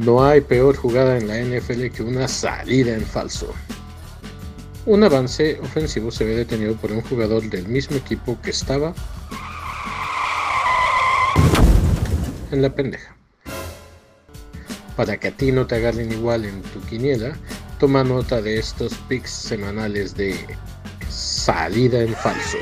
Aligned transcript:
No 0.00 0.24
hay 0.24 0.40
peor 0.40 0.76
jugada 0.76 1.18
en 1.18 1.28
la 1.28 1.36
NFL 1.38 1.88
que 1.94 2.02
una 2.02 2.26
salida 2.26 2.94
en 2.94 3.04
falso. 3.04 3.54
Un 4.86 5.04
avance 5.04 5.60
ofensivo 5.60 6.10
se 6.10 6.24
ve 6.24 6.36
detenido 6.36 6.74
por 6.76 6.90
un 6.90 7.02
jugador 7.02 7.42
del 7.50 7.68
mismo 7.68 7.98
equipo 7.98 8.40
que 8.40 8.48
estaba 8.48 8.94
en 12.50 12.62
la 12.62 12.74
pendeja. 12.74 13.14
Para 14.96 15.20
que 15.20 15.28
a 15.28 15.36
ti 15.36 15.52
no 15.52 15.66
te 15.66 15.74
agarren 15.74 16.10
igual 16.10 16.46
en 16.46 16.62
tu 16.62 16.80
quiniela, 16.86 17.36
toma 17.78 18.02
nota 18.02 18.40
de 18.40 18.56
estos 18.56 18.94
picks 19.06 19.30
semanales 19.30 20.16
de 20.16 20.34
salida 21.10 22.00
en 22.00 22.14
falso. 22.14 22.56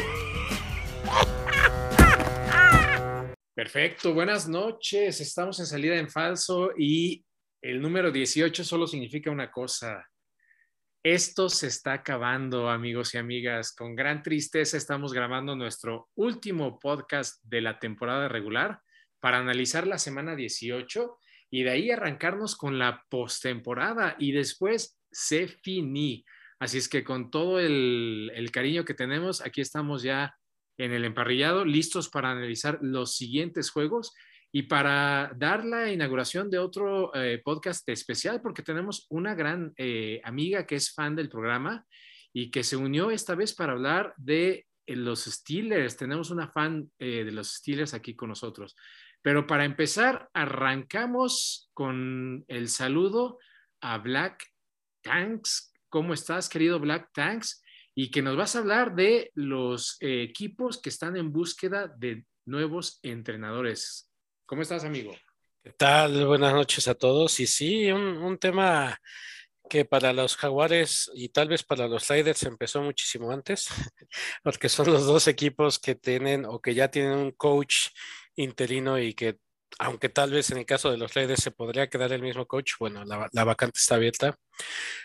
Perfecto, 3.54 4.12
buenas 4.12 4.48
noches. 4.48 5.20
Estamos 5.20 5.60
en 5.60 5.66
salida 5.66 5.94
en 5.96 6.08
falso 6.08 6.70
y 6.76 7.24
el 7.60 7.80
número 7.80 8.10
18 8.10 8.64
solo 8.64 8.86
significa 8.86 9.30
una 9.30 9.50
cosa. 9.50 10.08
Esto 11.02 11.48
se 11.48 11.68
está 11.68 11.94
acabando, 11.94 12.68
amigos 12.68 13.14
y 13.14 13.18
amigas. 13.18 13.74
Con 13.74 13.94
gran 13.94 14.22
tristeza 14.22 14.76
estamos 14.76 15.12
grabando 15.12 15.56
nuestro 15.56 16.08
último 16.14 16.78
podcast 16.78 17.42
de 17.44 17.60
la 17.60 17.78
temporada 17.78 18.28
regular 18.28 18.80
para 19.20 19.38
analizar 19.38 19.86
la 19.86 19.98
semana 19.98 20.36
18 20.36 21.18
y 21.50 21.62
de 21.62 21.70
ahí 21.70 21.90
arrancarnos 21.90 22.56
con 22.56 22.78
la 22.78 23.04
postemporada 23.08 24.16
y 24.18 24.32
después 24.32 25.00
se 25.10 25.48
finí. 25.48 26.24
Así 26.60 26.78
es 26.78 26.88
que 26.88 27.04
con 27.04 27.30
todo 27.30 27.58
el, 27.58 28.30
el 28.34 28.50
cariño 28.50 28.84
que 28.84 28.94
tenemos, 28.94 29.40
aquí 29.40 29.60
estamos 29.60 30.02
ya 30.02 30.36
en 30.76 30.92
el 30.92 31.04
emparrillado, 31.04 31.64
listos 31.64 32.08
para 32.08 32.30
analizar 32.30 32.78
los 32.82 33.16
siguientes 33.16 33.70
juegos 33.70 34.14
y 34.52 34.62
para 34.62 35.32
dar 35.36 35.64
la 35.64 35.92
inauguración 35.92 36.50
de 36.50 36.58
otro 36.58 37.14
eh, 37.14 37.40
podcast 37.44 37.88
especial, 37.88 38.40
porque 38.40 38.62
tenemos 38.62 39.06
una 39.10 39.34
gran 39.34 39.72
eh, 39.76 40.20
amiga 40.24 40.66
que 40.66 40.76
es 40.76 40.92
fan 40.92 41.14
del 41.14 41.28
programa 41.28 41.84
y 42.32 42.50
que 42.50 42.64
se 42.64 42.76
unió 42.76 43.10
esta 43.10 43.34
vez 43.34 43.54
para 43.54 43.72
hablar 43.72 44.14
de 44.16 44.66
eh, 44.86 44.96
los 44.96 45.24
Steelers. 45.24 45.96
Tenemos 45.96 46.30
una 46.30 46.48
fan 46.48 46.90
de 46.98 47.30
los 47.30 47.54
Steelers 47.54 47.94
aquí 47.94 48.14
con 48.14 48.30
nosotros. 48.30 48.74
Pero 49.20 49.46
para 49.46 49.64
empezar, 49.64 50.28
arrancamos 50.32 51.70
con 51.74 52.44
el 52.48 52.68
saludo 52.68 53.38
a 53.80 53.98
Black 53.98 54.46
Tanks. 55.02 55.72
¿Cómo 55.88 56.14
estás, 56.14 56.48
querido 56.48 56.78
Black 56.80 57.10
Tanks? 57.12 57.62
y 58.00 58.12
que 58.12 58.22
nos 58.22 58.36
vas 58.36 58.54
a 58.54 58.60
hablar 58.60 58.94
de 58.94 59.32
los 59.34 59.96
eh, 59.98 60.22
equipos 60.22 60.80
que 60.80 60.88
están 60.88 61.16
en 61.16 61.32
búsqueda 61.32 61.92
de 61.98 62.24
nuevos 62.46 63.00
entrenadores. 63.02 64.07
¿Cómo 64.48 64.62
estás, 64.62 64.82
amigo? 64.84 65.14
¿Qué 65.62 65.72
tal? 65.72 66.24
Buenas 66.26 66.54
noches 66.54 66.88
a 66.88 66.94
todos. 66.94 67.38
Y 67.38 67.46
sí, 67.46 67.92
un, 67.92 68.38
tema 68.38 68.98
que 69.68 69.84
para 69.84 70.14
los 70.14 70.38
jaguares 70.38 71.10
y 71.12 71.28
tal 71.28 71.48
vez 71.48 71.62
para 71.62 71.86
los 71.86 72.08
Raiders 72.08 72.44
empezó 72.44 72.80
muchísimo 72.80 73.30
antes, 73.30 73.68
porque 74.42 74.70
son 74.70 74.90
los 74.90 75.04
dos 75.04 75.28
equipos 75.28 75.78
que 75.78 75.96
tienen 75.96 76.46
o 76.46 76.62
que 76.62 76.72
ya 76.72 76.90
tienen 76.90 77.18
un 77.18 77.32
coach 77.32 77.88
interino 78.36 78.98
y 78.98 79.12
que 79.12 79.36
aunque 79.78 80.08
tal 80.08 80.30
vez 80.30 80.50
en 80.50 80.56
el 80.56 80.64
caso 80.64 80.90
de 80.90 80.96
los 80.96 81.12
Raiders 81.12 81.42
se 81.42 81.50
podría 81.50 81.90
quedar 81.90 82.10
el 82.14 82.22
mismo 82.22 82.46
coach, 82.46 82.72
bueno, 82.80 83.04
la, 83.04 83.28
la 83.30 83.44
vacante 83.44 83.78
está 83.78 83.96
abierta. 83.96 84.34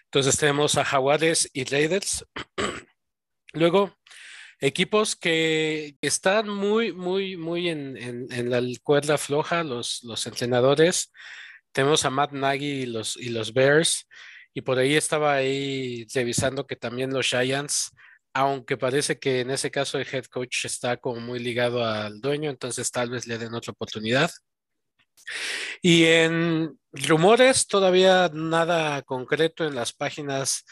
Entonces 0.05 0.37
tenemos 0.37 0.77
a 0.77 0.85
Jaguares 0.85 1.49
y 1.51 1.65
Raiders. 1.65 2.25
Luego, 3.51 3.93
equipos 4.63 5.17
que 5.17 5.97
están 6.01 6.47
muy, 6.47 6.93
muy, 6.93 7.35
muy 7.35 7.67
en, 7.67 8.49
la 8.49 8.61
cuerda 8.81 9.17
floja, 9.17 9.61
los, 9.63 10.01
los, 10.03 10.25
entrenadores. 10.25 11.11
Tenemos 11.73 12.05
a 12.05 12.09
Matt 12.09 12.31
Nagy 12.31 12.65
y 12.65 12.85
los, 12.85 13.17
y 13.17 13.29
los 13.29 13.53
Bears. 13.53 14.07
Y 14.53 14.61
por 14.61 14.79
ahí 14.79 14.95
estaba 14.95 15.33
ahí 15.33 16.07
revisando 16.13 16.65
que 16.65 16.77
también 16.77 17.11
los 17.11 17.27
Giants, 17.27 17.91
aunque 18.33 18.77
parece 18.77 19.19
que 19.19 19.41
en 19.41 19.51
ese 19.51 19.69
caso 19.69 19.97
el 19.97 20.07
head 20.09 20.25
coach 20.25 20.63
está 20.63 20.95
como 20.95 21.19
muy 21.19 21.39
ligado 21.39 21.83
al 21.83 22.21
dueño, 22.21 22.49
entonces 22.49 22.89
tal 22.89 23.09
vez 23.09 23.27
le 23.27 23.37
den 23.37 23.53
otra 23.53 23.71
oportunidad. 23.71 24.31
Y 25.81 26.05
en 26.05 26.79
rumores, 26.93 27.67
todavía 27.67 28.29
nada 28.33 29.01
concreto 29.01 29.65
en 29.65 29.75
las 29.75 29.91
páginas 29.91 30.63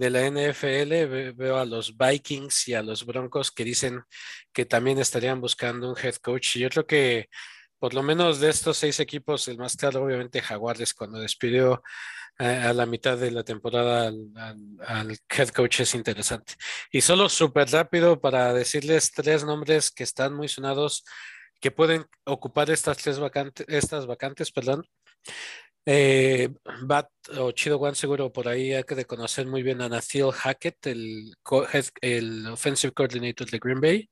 de 0.00 0.08
la 0.08 0.26
NFL. 0.26 1.34
Veo 1.36 1.58
a 1.58 1.66
los 1.66 1.96
Vikings 1.96 2.68
y 2.68 2.74
a 2.74 2.82
los 2.82 3.04
Broncos 3.04 3.50
que 3.50 3.64
dicen 3.64 4.02
que 4.50 4.64
también 4.64 4.98
estarían 4.98 5.42
buscando 5.42 5.90
un 5.90 5.96
head 6.02 6.14
coach. 6.16 6.56
Yo 6.56 6.70
creo 6.70 6.86
que 6.86 7.28
por 7.78 7.92
lo 7.92 8.02
menos 8.02 8.40
de 8.40 8.48
estos 8.48 8.78
seis 8.78 8.98
equipos, 8.98 9.46
el 9.48 9.58
más 9.58 9.76
claro, 9.76 10.02
obviamente, 10.02 10.40
Jaguares, 10.40 10.94
cuando 10.94 11.18
despidió 11.18 11.82
a 12.38 12.72
la 12.72 12.86
mitad 12.86 13.18
de 13.18 13.30
la 13.30 13.44
temporada 13.44 14.08
al, 14.08 15.18
head 15.28 15.48
coach 15.50 15.80
es 15.80 15.94
interesante. 15.94 16.54
Y 16.90 17.02
solo 17.02 17.28
súper 17.28 17.68
rápido 17.70 18.18
para 18.18 18.54
decirles 18.54 19.12
tres 19.12 19.44
nombres 19.44 19.90
que 19.90 20.04
están 20.04 20.32
muy 20.34 20.48
sonados 20.48 21.04
que 21.60 21.70
pueden 21.70 22.06
ocupar 22.24 22.70
estas 22.70 22.96
tres 22.96 23.18
vacantes, 23.18 23.66
estas 23.68 24.06
vacantes, 24.06 24.50
perdón. 24.50 24.86
Eh, 25.86 26.50
Bat 26.82 27.08
o 27.38 27.52
Chido 27.52 27.78
One 27.78 27.94
seguro 27.94 28.32
por 28.32 28.48
ahí 28.48 28.74
hay 28.74 28.84
que 28.84 29.04
conocer 29.04 29.46
muy 29.46 29.62
bien 29.62 29.80
a 29.80 29.88
Nathaniel 29.88 30.32
Hackett, 30.32 30.86
el, 30.86 31.34
el 32.02 32.46
offensive 32.46 32.92
coordinator 32.92 33.48
de 33.48 33.58
Green 33.58 33.80
Bay. 33.80 34.10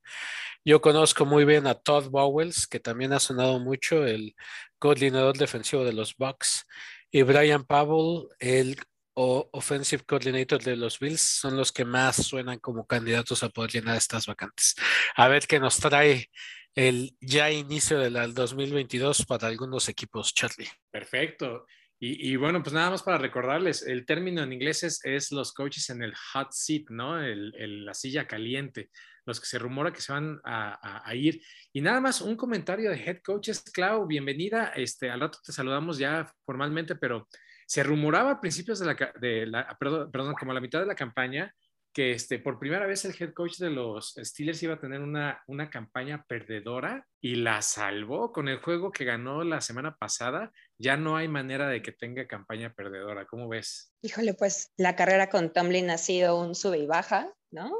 Yo 0.65 0.81
conozco 0.81 1.25
muy 1.25 1.45
bien 1.45 1.67
a 1.67 1.75
Todd 1.75 2.09
Bowles, 2.09 2.67
que 2.67 2.79
también 2.79 3.13
ha 3.13 3.19
sonado 3.19 3.59
mucho, 3.59 4.05
el 4.05 4.35
coordinador 4.77 5.37
defensivo 5.37 5.83
de 5.83 5.93
los 5.93 6.15
Bucks, 6.15 6.65
y 7.11 7.21
Brian 7.23 7.63
Powell, 7.63 8.27
el 8.39 8.77
offensive 9.13 10.03
coordinator 10.05 10.61
de 10.63 10.75
los 10.75 10.99
Bills, 10.99 11.21
son 11.21 11.57
los 11.57 11.71
que 11.71 11.85
más 11.85 12.15
suenan 12.27 12.59
como 12.59 12.85
candidatos 12.85 13.43
a 13.43 13.49
poder 13.49 13.71
llenar 13.71 13.97
estas 13.97 14.27
vacantes. 14.27 14.75
A 15.15 15.27
ver 15.27 15.45
qué 15.45 15.59
nos 15.59 15.77
trae 15.77 16.29
el 16.75 17.15
ya 17.19 17.51
inicio 17.51 17.99
del 17.99 18.33
2022 18.33 19.25
para 19.25 19.47
algunos 19.47 19.89
equipos, 19.89 20.33
Charlie. 20.33 20.69
Perfecto. 20.91 21.65
Y, 22.01 22.37
bueno, 22.37 22.63
pues 22.63 22.73
nada 22.73 22.91
más 22.91 23.03
para 23.03 23.17
recordarles, 23.17 23.85
el 23.85 24.05
término 24.05 24.41
en 24.41 24.53
inglés 24.53 25.01
es, 25.03 25.31
los 25.33 25.51
coaches 25.51 25.89
en 25.89 26.01
el 26.01 26.13
hot 26.15 26.47
seat, 26.53 26.83
¿no? 26.91 27.21
El, 27.21 27.83
la 27.83 27.93
silla 27.93 28.25
caliente, 28.25 28.89
los 29.25 29.41
que 29.41 29.45
se 29.45 29.59
rumora 29.59 29.91
que 29.91 29.99
se 29.99 30.13
van 30.13 30.39
a, 30.45 31.13
ir. 31.13 31.41
Y 31.73 31.81
nada 31.81 31.99
más 31.99 32.21
un 32.21 32.37
comentario 32.37 32.89
de 32.89 33.03
head 33.03 33.17
coaches, 33.21 33.61
Clau, 33.73 34.07
bienvenida. 34.07 34.71
Este, 34.77 35.09
al 35.09 35.19
rato 35.19 35.39
te 35.43 35.51
saludamos 35.51 35.97
ya 35.97 36.33
formalmente, 36.45 36.95
pero 36.95 37.27
se 37.67 37.83
rumoraba 37.83 38.31
a 38.31 38.39
principios 38.39 38.79
de 38.79 38.85
la, 38.85 39.13
de 39.19 39.45
la 39.47 39.77
perdón, 39.77 40.09
perdón, 40.09 40.35
como 40.39 40.51
a 40.51 40.55
la 40.55 40.61
mitad 40.61 40.79
de 40.79 40.85
la 40.85 40.95
campaña, 40.95 41.53
que 41.93 42.11
este, 42.11 42.39
por 42.39 42.59
primera 42.59 42.85
vez 42.85 43.03
el 43.05 43.15
head 43.19 43.33
coach 43.33 43.57
de 43.57 43.69
los 43.69 44.13
Steelers 44.17 44.61
iba 44.63 44.75
a 44.75 44.79
tener 44.79 45.01
una, 45.01 45.41
una 45.47 45.69
campaña 45.69 46.23
perdedora 46.27 47.07
y 47.19 47.35
la 47.35 47.61
salvó 47.61 48.31
con 48.31 48.47
el 48.47 48.59
juego 48.59 48.91
que 48.91 49.05
ganó 49.05 49.43
la 49.43 49.61
semana 49.61 49.95
pasada. 49.95 50.51
Ya 50.77 50.97
no 50.97 51.17
hay 51.17 51.27
manera 51.27 51.67
de 51.67 51.81
que 51.81 51.91
tenga 51.91 52.27
campaña 52.27 52.73
perdedora. 52.73 53.25
¿Cómo 53.25 53.47
ves? 53.47 53.91
Híjole, 54.01 54.33
pues 54.33 54.71
la 54.77 54.95
carrera 54.95 55.29
con 55.29 55.51
Tomlin 55.51 55.89
ha 55.89 55.97
sido 55.97 56.39
un 56.39 56.55
sube 56.55 56.77
y 56.77 56.85
baja, 56.85 57.33
¿no? 57.51 57.71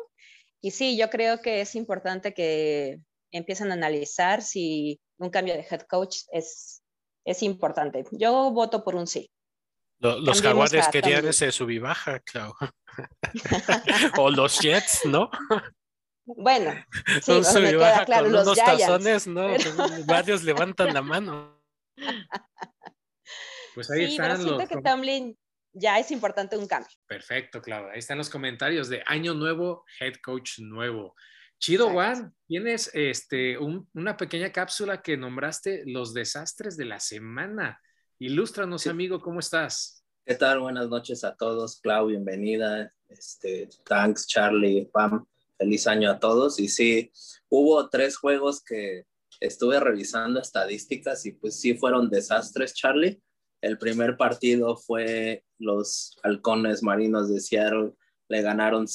Y 0.61 0.71
sí, 0.71 0.97
yo 0.97 1.09
creo 1.09 1.41
que 1.41 1.61
es 1.61 1.75
importante 1.75 2.33
que 2.33 2.99
empiecen 3.31 3.71
a 3.71 3.75
analizar 3.75 4.41
si 4.41 4.99
un 5.17 5.29
cambio 5.29 5.53
de 5.53 5.65
head 5.69 5.81
coach 5.81 6.23
es, 6.31 6.83
es 7.25 7.43
importante. 7.43 8.05
Yo 8.11 8.51
voto 8.51 8.83
por 8.83 8.95
un 8.95 9.07
sí. 9.07 9.29
Los, 9.99 10.41
jaguares 10.41 10.87
querían 10.87 11.27
ese 11.27 11.51
sub 11.51 11.69
y 11.69 11.79
baja, 11.79 12.19
claro. 12.19 12.55
o 14.17 14.29
los 14.29 14.59
Jets, 14.59 15.05
¿no? 15.05 15.29
Bueno, 16.25 16.73
sí, 17.21 17.31
un 17.31 17.43
sub 17.43 17.63
y 17.63 17.75
baja 17.75 18.05
claro, 18.05 18.25
con 18.25 18.39
unos 18.39 18.57
tazones, 18.57 19.27
¿no? 19.27 19.49
Varios 20.05 20.43
levantan 20.43 20.93
la 20.93 21.01
mano. 21.01 21.61
Pues 23.75 23.91
ahí 23.91 24.07
sí, 24.07 24.11
están 24.13 24.31
pero 24.31 24.43
siento 24.43 24.67
que 24.67 24.81
Tomlin 24.81 25.37
ya 25.71 25.99
es 25.99 26.11
importante 26.11 26.57
un 26.57 26.67
cambio. 26.67 26.91
Perfecto, 27.07 27.61
claro. 27.61 27.89
Ahí 27.91 27.99
están 27.99 28.17
los 28.17 28.29
comentarios 28.29 28.89
de 28.89 29.03
año 29.05 29.33
nuevo, 29.33 29.85
head 29.99 30.15
coach 30.23 30.59
nuevo. 30.59 31.15
Chido, 31.59 31.89
Juan, 31.89 32.33
tienes 32.47 32.89
este, 32.93 33.57
una 33.57 34.17
pequeña 34.17 34.51
cápsula 34.51 35.01
que 35.01 35.17
nombraste 35.17 35.83
los 35.85 36.13
desastres 36.13 36.77
de 36.77 36.85
la 36.85 36.99
semana. 36.99 37.79
Ilústranos, 38.21 38.85
amigo, 38.85 39.21
¿cómo 39.21 39.39
estás? 39.39 40.03
¿Qué 40.25 40.35
tal? 40.35 40.59
Buenas 40.59 40.89
noches 40.89 41.23
a 41.23 41.37
todos. 41.37 41.79
Clau, 41.79 42.07
bienvenida. 42.07 42.93
Este, 43.07 43.69
thanks, 43.85 44.27
Charlie, 44.27 44.89
Pam. 44.91 45.25
Feliz 45.57 45.87
año 45.87 46.11
a 46.11 46.19
todos. 46.19 46.59
Y 46.59 46.67
sí, 46.67 47.13
hubo 47.47 47.87
tres 47.87 48.17
juegos 48.17 48.61
que 48.61 49.05
estuve 49.39 49.79
revisando 49.79 50.41
estadísticas 50.41 51.25
y 51.25 51.31
pues 51.31 51.61
sí 51.61 51.75
fueron 51.75 52.09
desastres, 52.09 52.73
Charlie. 52.73 53.21
El 53.61 53.77
primer 53.77 54.17
partido 54.17 54.75
fue 54.75 55.45
los 55.57 56.17
halcones 56.21 56.83
marinos 56.83 57.29
de 57.29 57.39
Seattle. 57.39 57.93
Le 58.27 58.41
ganaron, 58.41 58.85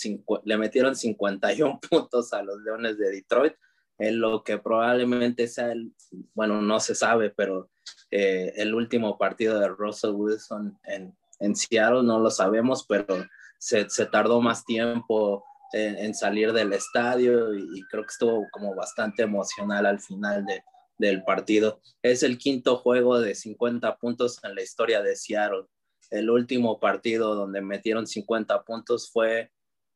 le 0.44 0.58
metieron 0.58 0.94
51 0.94 1.80
puntos 1.90 2.34
a 2.34 2.42
los 2.42 2.60
Leones 2.60 2.98
de 2.98 3.10
Detroit, 3.10 3.54
en 3.98 4.20
lo 4.20 4.42
que 4.42 4.58
probablemente 4.58 5.46
sea 5.46 5.72
el, 5.72 5.92
bueno, 6.34 6.60
no 6.60 6.80
se 6.80 6.94
sabe, 6.94 7.30
pero 7.30 7.70
eh, 8.10 8.52
el 8.56 8.74
último 8.74 9.18
partido 9.18 9.58
de 9.58 9.68
Russell 9.68 10.12
Wilson 10.12 10.78
en, 10.84 11.16
en 11.40 11.56
Seattle, 11.56 12.02
no 12.02 12.18
lo 12.18 12.30
sabemos, 12.30 12.86
pero 12.88 13.24
se, 13.58 13.88
se 13.88 14.06
tardó 14.06 14.40
más 14.40 14.64
tiempo 14.64 15.44
en, 15.74 16.14
salir 16.14 16.52
del 16.52 16.72
estadio 16.72 17.54
y, 17.54 17.82
creo 17.90 18.04
que 18.04 18.12
estuvo 18.12 18.46
como 18.52 18.74
bastante 18.74 19.22
emocional 19.22 19.86
al 19.86 20.00
final 20.00 20.44
de, 20.46 20.62
del 20.98 21.24
partido. 21.24 21.80
Es 22.02 22.22
el 22.22 22.38
quinto 22.38 22.76
juego 22.76 23.20
de 23.20 23.34
50 23.34 23.96
puntos 23.96 24.38
en 24.44 24.54
la 24.54 24.62
historia 24.62 25.02
de 25.02 25.16
Seattle. 25.16 25.64
El 26.10 26.30
último 26.30 26.78
partido 26.78 27.34
donde 27.34 27.60
metieron 27.60 28.06
50 28.06 28.62
puntos 28.62 29.10
fue 29.10 29.50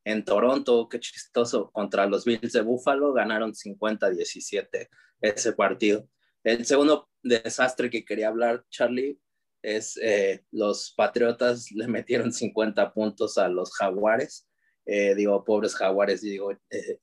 en 0.05 0.25
Toronto, 0.25 0.89
qué 0.89 1.00
chistoso, 1.00 1.71
contra 1.71 2.06
los 2.06 2.25
Bills 2.25 2.53
de 2.53 2.62
Buffalo, 2.62 3.12
ganaron 3.12 3.53
50-17 3.53 4.89
ese 5.21 5.53
partido. 5.53 6.09
El 6.45 6.65
segundo 6.65 7.09
desastre 7.23 7.91
que 7.91 8.05
quería 8.05 8.29
hablar, 8.29 8.65
Charlie, 8.71 9.21
es 9.62 9.99
eh, 10.00 10.45
los 10.50 10.95
Patriotas 10.97 11.71
le 11.73 11.89
metieron 11.89 12.33
50 12.33 12.93
puntos 12.93 13.39
a 13.39 13.49
los 13.49 13.75
Jaguares. 13.75 14.49
Eh, 14.87 15.15
digo, 15.15 15.45
pobres 15.45 15.75
Jaguares, 15.75 16.23
digo, 16.23 16.53
eh, 16.53 17.00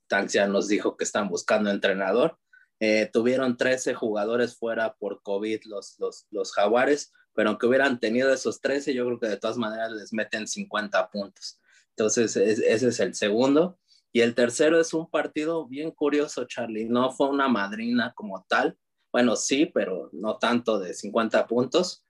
nos 0.47 0.67
dijo 0.67 0.97
que 0.97 1.03
están 1.03 1.29
buscando 1.29 1.69
entrenador. 1.69 2.39
Eh, 2.79 3.09
tuvieron 3.11 3.57
13 3.57 3.93
jugadores 3.93 4.57
fuera 4.57 4.95
por 4.95 5.21
COVID 5.21 5.61
los, 5.65 5.95
los, 5.99 6.27
los 6.31 6.51
Jaguares, 6.51 7.13
pero 7.33 7.49
aunque 7.49 7.67
hubieran 7.67 7.99
tenido 7.99 8.33
esos 8.33 8.59
13, 8.59 8.93
yo 8.93 9.05
creo 9.05 9.19
que 9.19 9.27
de 9.27 9.37
todas 9.37 9.57
maneras 9.57 9.91
les 9.91 10.11
meten 10.13 10.47
50 10.47 11.09
puntos. 11.09 11.59
Entonces, 11.97 12.35
ese 12.35 12.87
es 12.87 12.99
el 12.99 13.15
segundo. 13.15 13.79
Y 14.11 14.21
el 14.21 14.35
tercero 14.35 14.79
es 14.79 14.93
un 14.93 15.09
partido 15.09 15.65
bien 15.67 15.91
curioso, 15.91 16.45
Charlie. 16.45 16.85
No 16.85 17.11
fue 17.11 17.29
una 17.29 17.47
madrina 17.47 18.13
como 18.15 18.45
tal. 18.47 18.77
Bueno, 19.11 19.35
sí, 19.35 19.65
pero 19.65 20.09
no 20.13 20.37
tanto 20.37 20.79
de 20.79 20.93
50 20.93 21.47
puntos. 21.47 22.05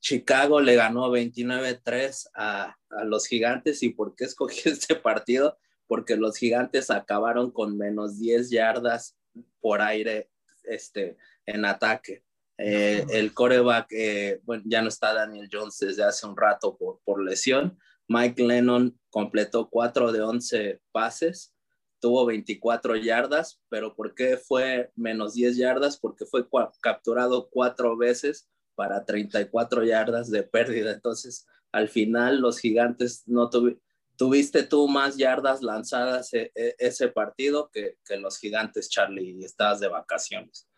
Chicago 0.00 0.60
le 0.60 0.76
ganó 0.76 1.10
29-3 1.10 2.28
a, 2.34 2.76
a, 2.90 3.04
los 3.04 3.26
gigantes. 3.26 3.82
¿Y 3.82 3.90
por 3.90 4.14
qué 4.14 4.24
escogí 4.24 4.60
este 4.68 4.94
partido? 4.94 5.58
Porque 5.86 6.16
los 6.16 6.36
gigantes 6.36 6.90
acabaron 6.90 7.50
con 7.50 7.76
menos 7.76 8.18
10 8.18 8.50
yardas 8.50 9.16
por 9.60 9.80
aire 9.82 10.30
este, 10.64 11.16
en 11.46 11.64
ataque. 11.64 12.24
Eh, 12.58 13.06
el 13.10 13.32
coreback, 13.32 13.86
eh, 13.92 14.40
bueno, 14.42 14.64
ya 14.66 14.82
no 14.82 14.88
está 14.88 15.14
Daniel 15.14 15.48
Jones 15.50 15.78
desde 15.78 16.02
hace 16.02 16.26
un 16.26 16.36
rato 16.36 16.76
por, 16.76 17.00
por 17.04 17.22
lesión, 17.22 17.78
Mike 18.08 18.42
Lennon 18.42 18.98
completó 19.10 19.68
4 19.68 20.12
de 20.12 20.22
11 20.22 20.80
pases, 20.92 21.54
tuvo 22.00 22.26
24 22.26 22.96
yardas, 22.96 23.60
pero 23.68 23.94
¿por 23.94 24.14
qué 24.14 24.36
fue 24.36 24.90
menos 24.96 25.34
10 25.34 25.56
yardas? 25.56 25.98
Porque 25.98 26.24
fue 26.24 26.46
capturado 26.80 27.48
cuatro 27.50 27.96
veces 27.96 28.48
para 28.74 29.04
34 29.04 29.84
yardas 29.84 30.30
de 30.30 30.42
pérdida. 30.42 30.92
Entonces, 30.92 31.46
al 31.72 31.88
final, 31.88 32.40
los 32.40 32.58
gigantes 32.58 33.24
no 33.26 33.50
tuviste 34.16 34.62
tú 34.62 34.88
más 34.88 35.16
yardas 35.16 35.62
lanzadas 35.62 36.32
e, 36.32 36.52
e, 36.54 36.76
ese 36.78 37.08
partido 37.08 37.70
que, 37.72 37.96
los 38.18 38.38
gigantes, 38.38 38.88
Charlie, 38.88 39.36
y 39.38 39.44
estabas 39.44 39.80
de 39.80 39.88
vacaciones. 39.88 40.68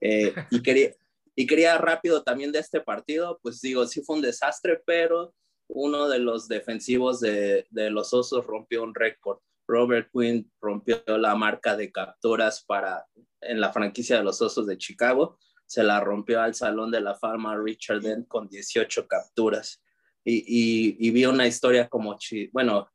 Eh, 0.00 0.34
y, 0.50 0.62
quería, 0.62 0.94
y 1.36 1.46
quería 1.46 1.76
rápido 1.78 2.22
también 2.22 2.50
de 2.50 2.58
este 2.58 2.80
partido, 2.80 3.38
pues 3.42 3.60
digo, 3.60 3.86
sí 3.86 4.02
fue 4.02 4.16
un 4.16 4.22
desastre, 4.22 4.82
pero 4.84 5.34
uno 5.72 6.08
de 6.08 6.18
los 6.18 6.48
defensivos 6.48 7.20
de, 7.20 7.66
los 7.70 8.12
Osos 8.12 8.46
rompió 8.46 8.82
un 8.82 8.94
récord. 8.94 9.38
Robert 9.66 10.10
Quinn 10.12 10.50
rompió 10.60 11.02
la 11.06 11.34
marca 11.36 11.76
de 11.76 11.92
capturas 11.92 12.64
para 12.66 13.06
en 13.40 13.60
la 13.60 13.72
franquicia 13.72 14.18
de 14.18 14.24
los 14.24 14.42
Osos 14.42 14.66
de 14.66 14.76
Chicago. 14.76 15.38
Se 15.66 15.82
la 15.82 16.00
rompió 16.00 16.40
al 16.42 16.54
Salón 16.54 16.90
de 16.90 17.00
la 17.00 17.14
Fama 17.14 17.56
Richard 17.56 18.00
Dent 18.00 18.26
con 18.26 18.48
18 18.48 19.06
capturas. 19.06 19.82
Y, 20.24 21.10
vi 21.10 21.24
una 21.24 21.46
historia 21.46 21.88
como, 21.88 22.18
bueno, 22.52 22.90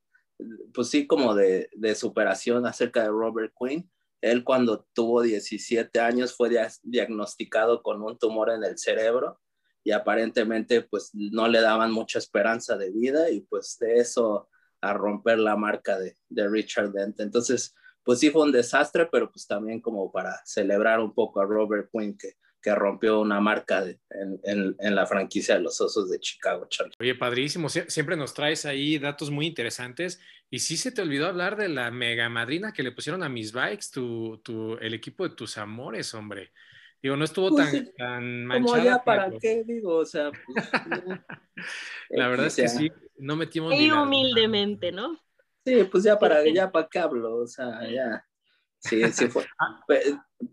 pues 0.74 0.90
sí, 0.90 1.08
como 1.08 1.34
de, 1.34 1.70
de, 1.74 1.96
superación 1.96 2.66
acerca 2.66 3.02
de 3.02 3.08
Robert 3.10 3.54
Quinn. 3.58 3.90
Él 4.22 4.44
cuando 4.44 4.86
tuvo 4.94 5.22
17 5.22 6.00
años 6.00 6.36
fue 6.36 6.50
diagnosticado 6.84 7.82
con 7.82 8.02
un 8.02 8.18
tumor 8.18 8.50
en 8.50 8.64
el 8.64 8.78
cerebro 8.78 9.40
y 9.86 9.92
aparentemente 9.92 10.82
pues 10.82 11.12
no 11.14 11.48
le 11.48 11.62
daban 11.62 11.92
mucha 11.92 12.18
esperanza 12.18 12.76
de 12.76 12.92
vida 12.92 13.30
y 13.30 13.42
pues 13.42 13.78
de 13.80 14.00
eso 14.00 14.50
a 14.82 14.94
romper 14.94 15.38
la 15.38 15.56
marca 15.56 15.98
de, 16.00 16.18
de 16.28 16.50
Richard 16.50 16.92
Dent. 16.92 17.20
Entonces, 17.20 17.76
pues 18.04 18.20
sí 18.20 18.32
fue 18.32 18.42
un 18.42 18.52
desastre, 18.52 19.08
pero 19.12 19.32
pues 19.32 19.46
también 19.46 19.80
como 19.80 20.12
para 20.12 20.42
celebrar 20.44 21.00
un 21.00 21.14
poco 21.14 21.40
a 21.40 21.46
Robert 21.46 21.90
Quinn 21.92 22.18
que, 22.18 22.34
que 22.64 22.74
rompió 22.74 23.20
una 23.20 23.40
marca 23.40 23.86
de, 23.86 24.00
en, 24.10 24.40
en, 24.44 24.76
en, 24.80 24.96
la 24.96 25.06
franquicia 25.06 25.54
de 25.56 25.62
los 25.62 25.80
Osos 25.80 26.10
de 26.10 26.20
Chicago, 26.20 26.66
Charlie. 26.68 26.96
Oye, 27.00 27.14
padrísimo, 27.14 27.70
siempre 27.70 28.18
nos 28.18 28.34
traes 28.34 28.66
ahí 28.66 28.98
datos 28.98 29.30
muy 29.30 29.46
interesantes 29.46 30.20
y 30.50 30.60
sí 30.60 30.78
se 30.78 30.92
te 30.92 31.04
olvidó 31.04 31.28
hablar 31.28 31.58
de 31.58 31.70
la 31.70 31.92
mega 31.92 32.28
madrina 32.28 32.74
que 32.74 32.82
le 32.82 32.92
pusieron 32.92 33.22
a 33.22 33.30
mis 33.30 33.52
bikes, 33.52 33.86
tu, 33.94 34.42
tu, 34.44 34.78
el 34.78 34.96
equipo 34.96 35.30
de 35.30 35.36
tus 35.36 35.60
amores, 35.60 36.12
hombre. 36.16 36.52
Digo, 37.02 37.16
no 37.16 37.26
estuvo 37.26 37.50
pues 37.50 37.72
tan, 37.72 37.94
tan 37.98 38.46
manchada. 38.46 38.78
Como 38.78 38.84
ya 38.84 39.04
para 39.04 39.32
qué, 39.40 39.64
digo, 39.64 39.98
o 39.98 40.06
sea. 40.06 40.32
Pues, 40.32 40.66
la 42.10 42.28
verdad 42.28 42.48
es 42.48 42.56
que 42.56 42.68
sí, 42.68 42.92
no 43.18 43.36
metimos. 43.36 43.74
Y 43.74 43.92
humildemente, 43.92 44.92
¿no? 44.92 45.20
Sí, 45.66 45.84
pues 45.86 46.04
ya 46.04 46.18
para, 46.18 46.48
ya 46.48 46.72
para 46.72 46.88
qué 46.88 47.00
hablo, 47.00 47.38
o 47.38 47.48
sea, 47.48 47.88
ya. 47.90 48.26
Sí, 48.80 49.02
sí 49.12 49.28
fue. 49.28 49.46
Ah. 49.60 49.82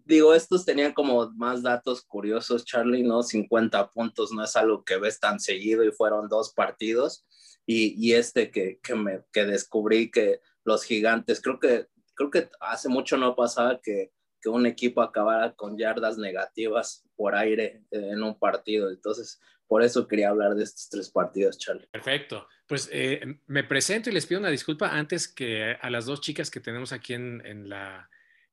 digo, 0.07 0.35
estos 0.35 0.65
tenían 0.65 0.93
como 0.93 1.31
más 1.33 1.63
datos 1.63 2.03
curiosos, 2.03 2.65
Charlie, 2.65 3.03
¿no? 3.03 3.23
50 3.23 3.91
puntos 3.91 4.33
no 4.33 4.45
es 4.45 4.57
algo 4.57 4.85
que 4.85 4.97
ves 4.97 5.21
tan 5.21 5.41
seguido 5.41 5.85
y 5.85 5.93
fueron 5.93 6.29
dos 6.29 6.53
partidos. 6.55 7.27
Y, 7.67 7.95
y 7.99 8.15
este 8.15 8.51
que, 8.51 8.79
que, 8.83 8.95
me, 8.95 9.23
que 9.33 9.45
descubrí 9.45 10.11
que 10.11 10.41
los 10.65 10.85
gigantes, 10.85 11.41
creo 11.43 11.59
que, 11.59 11.89
creo 12.15 12.31
que 12.31 12.49
hace 12.61 12.89
mucho 12.89 13.17
no 13.17 13.35
pasaba 13.37 13.81
que 13.81 14.13
que 14.43 14.49
un 14.49 14.67
equipo 14.67 15.01
acabara 15.01 15.53
con 15.53 15.79
yardas 15.79 16.19
negativas 16.19 17.05
por 17.17 17.37
aire 17.37 17.85
en 17.93 18.23
un 18.23 18.39
partido. 18.39 18.91
Entonces, 18.91 19.41
por 19.69 19.83
eso 19.83 20.07
quería 20.07 20.31
hablar 20.31 20.55
de 20.55 20.65
estos 20.65 20.91
tres 20.91 21.09
partidos, 21.09 21.57
Charlie. 21.57 21.87
Perfecto. 21.87 22.47
Pues 22.67 22.91
eh, 22.93 23.39
me 23.47 23.65
presento 23.65 24.11
y 24.11 24.13
les 24.13 24.27
pido 24.27 24.41
una 24.41 24.51
disculpa 24.51 24.89
antes 24.89 25.29
que 25.29 25.77
a 25.81 25.89
las 25.89 26.07
dos 26.07 26.21
chicas 26.21 26.51
que 26.51 26.61
tenemos 26.61 26.93
aquí 26.93 27.15
en 27.15 27.41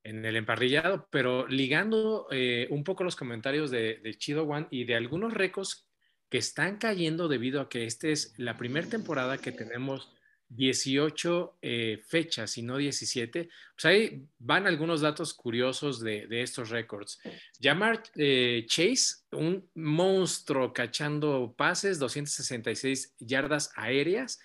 el 0.04 0.36
emparrillado, 0.36 1.08
pero 1.12 1.48
ligando 1.48 2.28
eh, 2.32 2.68
un 2.70 2.84
poco 2.84 3.04
los 3.04 3.16
comentarios 3.16 3.72
de, 3.72 4.00
de 4.04 4.14
Chido 4.18 4.44
One 4.44 4.68
y 4.70 4.86
de 4.86 4.96
algunos 4.96 5.34
récords 5.34 5.90
que 6.30 6.38
están 6.38 6.78
cayendo 6.78 7.28
debido 7.28 7.60
a 7.60 7.70
que 7.70 7.86
esta 7.86 8.08
es 8.08 8.36
la 8.38 8.58
primera 8.58 8.88
temporada 8.88 9.40
que 9.40 9.52
tenemos 9.52 10.14
18 10.50 11.58
eh, 11.62 12.02
fechas 12.06 12.58
y 12.58 12.64
no 12.64 12.78
17. 12.78 13.50
Pues 13.76 13.86
ahí 13.86 14.26
van 14.40 14.68
algunos 14.68 15.02
datos 15.02 15.34
curiosos 15.34 16.02
de, 16.02 16.28
estos 16.42 16.70
récords. 16.70 17.20
Jamar 17.62 18.04
eh, 18.16 18.66
Chase, 18.68 19.24
un 19.32 19.70
monstruo 19.76 20.74
cachando 20.74 21.54
pases, 21.56 22.00
266 22.00 23.16
yardas 23.20 23.72
aéreas. 23.76 24.40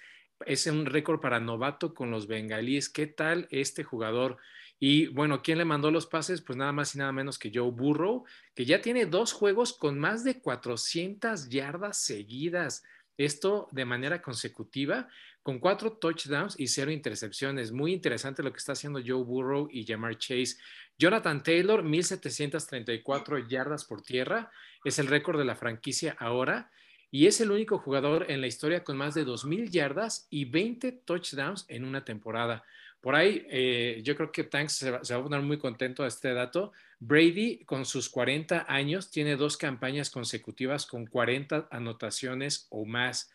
Es 0.46 0.66
un 0.66 0.84
récord 0.84 1.20
para 1.20 1.40
novato 1.40 1.94
con 1.94 2.10
los 2.10 2.26
bengalíes. 2.26 2.88
¿Qué 2.88 3.06
tal 3.06 3.48
este 3.50 3.82
jugador? 3.82 4.36
Y 4.78 5.06
bueno, 5.06 5.40
¿quién 5.40 5.58
le 5.58 5.64
mandó 5.64 5.90
los 5.90 6.06
pases? 6.06 6.42
Pues 6.42 6.58
nada 6.58 6.72
más 6.72 6.94
y 6.94 6.98
nada 6.98 7.12
menos 7.12 7.38
que 7.38 7.50
Joe 7.54 7.70
Burrow, 7.70 8.24
que 8.54 8.66
ya 8.66 8.82
tiene 8.82 9.06
dos 9.06 9.32
juegos 9.32 9.72
con 9.72 9.98
más 9.98 10.24
de 10.24 10.40
400 10.40 11.48
yardas 11.48 11.98
seguidas. 11.98 12.82
Esto 13.16 13.68
de 13.70 13.84
manera 13.84 14.20
consecutiva 14.20 15.08
con 15.44 15.58
cuatro 15.58 15.92
touchdowns 15.92 16.58
y 16.58 16.68
cero 16.68 16.90
intercepciones. 16.90 17.70
Muy 17.70 17.92
interesante 17.92 18.42
lo 18.42 18.50
que 18.50 18.56
está 18.56 18.72
haciendo 18.72 18.98
Joe 19.04 19.22
Burrow 19.22 19.68
y 19.70 19.84
Jamar 19.84 20.16
Chase. 20.16 20.56
Jonathan 20.98 21.42
Taylor, 21.42 21.82
1734 21.82 23.46
yardas 23.46 23.84
por 23.84 24.00
tierra, 24.00 24.50
es 24.84 24.98
el 24.98 25.06
récord 25.06 25.38
de 25.38 25.44
la 25.44 25.54
franquicia 25.54 26.16
ahora 26.18 26.70
y 27.10 27.26
es 27.26 27.42
el 27.42 27.50
único 27.50 27.78
jugador 27.78 28.24
en 28.30 28.40
la 28.40 28.46
historia 28.46 28.84
con 28.84 28.96
más 28.96 29.14
de 29.14 29.26
2.000 29.26 29.68
yardas 29.68 30.26
y 30.30 30.46
20 30.46 30.92
touchdowns 31.04 31.66
en 31.68 31.84
una 31.84 32.06
temporada. 32.06 32.64
Por 33.02 33.14
ahí, 33.14 33.46
eh, 33.50 34.00
yo 34.02 34.16
creo 34.16 34.32
que 34.32 34.44
Tanks 34.44 34.72
se 34.72 34.90
va, 34.90 34.98
a 34.98 35.22
poner 35.22 35.42
muy 35.42 35.58
contento 35.58 36.04
a 36.04 36.06
este 36.06 36.32
dato. 36.32 36.72
Brady, 37.00 37.64
con 37.66 37.84
sus 37.84 38.08
40 38.08 38.64
años, 38.66 39.10
tiene 39.10 39.36
dos 39.36 39.58
campañas 39.58 40.08
consecutivas 40.08 40.86
con 40.86 41.04
40 41.04 41.68
anotaciones 41.70 42.66
o 42.70 42.86
más. 42.86 43.30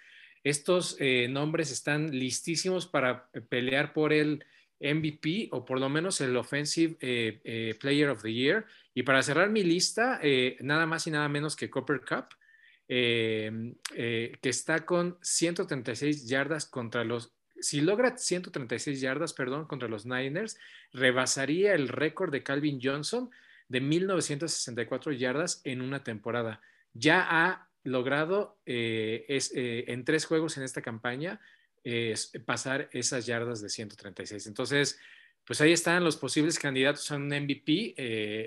Estos 0.50 0.96
eh, 1.00 1.28
nombres 1.30 1.70
están 1.70 2.10
listísimos 2.10 2.88
para 2.88 3.30
pelear 3.50 3.94
por 3.94 4.12
el 4.12 4.44
MVP 4.80 5.50
o 5.52 5.64
por 5.64 5.80
lo 5.80 5.90
menos 5.90 6.22
el 6.22 6.36
Offensive 6.36 6.98
eh, 7.02 7.40
eh, 7.44 7.78
Player 7.80 8.10
of 8.10 8.24
the 8.24 8.34
Year. 8.34 8.66
Y 8.96 9.04
para 9.04 9.22
cerrar 9.22 9.52
mi 9.52 9.62
lista, 9.64 10.20
nada 10.62 10.88
más 10.88 11.06
y 11.06 11.12
nada 11.12 11.30
menos 11.30 11.56
que 11.56 11.70
Copper 11.70 12.02
Cup, 12.02 12.30
que 12.88 14.40
está 14.42 14.86
con 14.86 15.20
136 15.22 16.28
yardas 16.28 16.66
contra 16.66 17.04
los... 17.04 17.32
Si 17.62 17.82
logra 17.82 18.18
136 18.18 19.00
yardas, 19.00 19.34
perdón, 19.34 19.68
contra 19.68 19.88
los 19.88 20.08
Niners, 20.08 20.58
rebasaría 20.92 21.76
el 21.76 21.90
récord 21.90 22.32
de 22.32 22.42
Calvin 22.42 22.80
Johnson 22.82 23.30
de 23.68 23.82
1964 23.82 25.12
yardas 25.12 25.62
en 25.64 25.82
una 25.82 26.04
temporada. 26.04 26.60
ya 26.94 27.26
ha 27.30 27.69
logrado 27.84 28.60
eh, 28.66 29.26
es, 29.28 29.52
eh, 29.56 29.86
en 29.88 30.04
tres 30.06 30.26
juegos 30.26 30.58
en 30.58 30.64
esta 30.64 30.82
campaña 30.82 31.40
pasar 32.46 32.88
esas 32.92 33.26
yardas 33.26 33.62
de 33.62 33.70
136. 33.70 34.46
Entonces, 34.46 35.00
pues 35.44 35.60
ahí 35.62 35.72
están 35.72 36.04
los 36.04 36.18
posibles 36.18 36.60
candidatos 36.60 37.10
a 37.10 37.16
un 37.16 37.28
MVP 37.30 37.96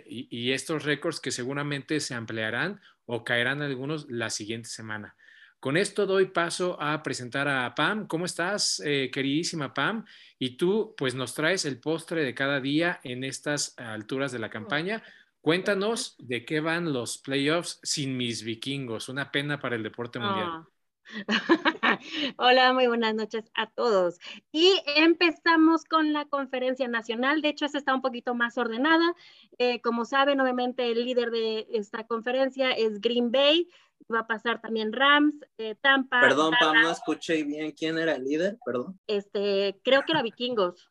y, 0.07 0.29
y, 0.31 0.53
estos 0.53 0.85
récords 0.85 1.19
que 1.19 1.33
seguramente 1.33 1.99
se 1.99 2.15
ampliarán 2.15 2.81
o 3.05 3.25
caerán 3.25 3.61
algunos 3.62 4.09
la 4.09 4.31
siguiente 4.31 4.69
semana. 4.69 5.17
Con 5.59 5.77
esto 5.77 6.07
doy 6.07 6.27
paso 6.27 6.81
a 6.81 7.03
presentar 7.03 7.49
a 7.49 7.75
Pam. 7.75 8.07
¿Cómo 8.07 8.27
estás, 8.27 8.81
queridísima 8.85 9.75
Pam? 9.75 10.05
Y 10.39 10.57
tú, 10.57 10.95
pues 10.97 11.17
nos 11.17 11.35
traes 11.35 11.65
el 11.65 11.81
postre 11.81 12.23
de 12.23 12.35
cada 12.35 12.61
día 12.61 13.01
en 13.03 13.25
estas 13.25 13.77
alturas 13.77 14.31
de 14.31 14.39
la 14.39 14.51
campaña. 14.51 15.03
Cuéntanos 15.42 16.14
de 16.18 16.44
qué 16.44 16.61
van 16.61 16.92
los 16.92 17.18
playoffs 17.18 17.80
sin 17.82 18.16
mis 18.16 18.44
vikingos. 18.44 19.08
Una 19.08 19.32
pena 19.32 19.61
para 19.61 19.75
el 19.75 19.82
deporte 19.82 20.20
mundial. 20.20 20.49
Ah. 20.49 20.68
Hola, 22.38 22.72
muy 22.72 22.87
buenas 22.87 23.16
noches 23.16 23.50
a 23.54 23.68
todos. 23.68 24.20
Y 24.52 24.80
empezamos 24.94 25.84
con 25.84 26.12
la 26.12 26.26
conferencia 26.26 26.87
nacional. 26.87 27.42
De 27.42 27.49
hecho, 27.49 27.64
esta 27.64 27.78
está 27.78 27.92
un 27.92 28.02
poquito 28.02 28.37
más 28.37 28.56
ordenada. 28.56 29.16
Eh, 29.58 29.80
como 29.80 30.04
saben, 30.04 30.40
obviamente 30.40 30.92
el 30.92 31.04
líder 31.04 31.32
de 31.32 31.66
esta 31.72 32.06
conferencia 32.06 32.70
es 32.70 33.00
Green 33.00 33.32
Bay. 33.32 33.68
Va 34.14 34.20
a 34.20 34.26
pasar 34.28 34.61
también 34.61 34.92
Rams, 34.92 35.40
eh, 35.58 35.75
Tampa. 35.75 36.20
Perdón, 36.20 36.54
Pam, 36.61 36.82
no 36.82 36.92
escuché 36.92 37.42
bien 37.42 37.72
quién 37.72 37.99
era 37.99 38.14
el 38.14 38.22
líder, 38.22 38.58
perdón. 38.64 38.96
Este, 39.08 39.80
creo 39.82 40.02
que 40.02 40.12
era 40.12 40.22
Vikingos. 40.22 40.88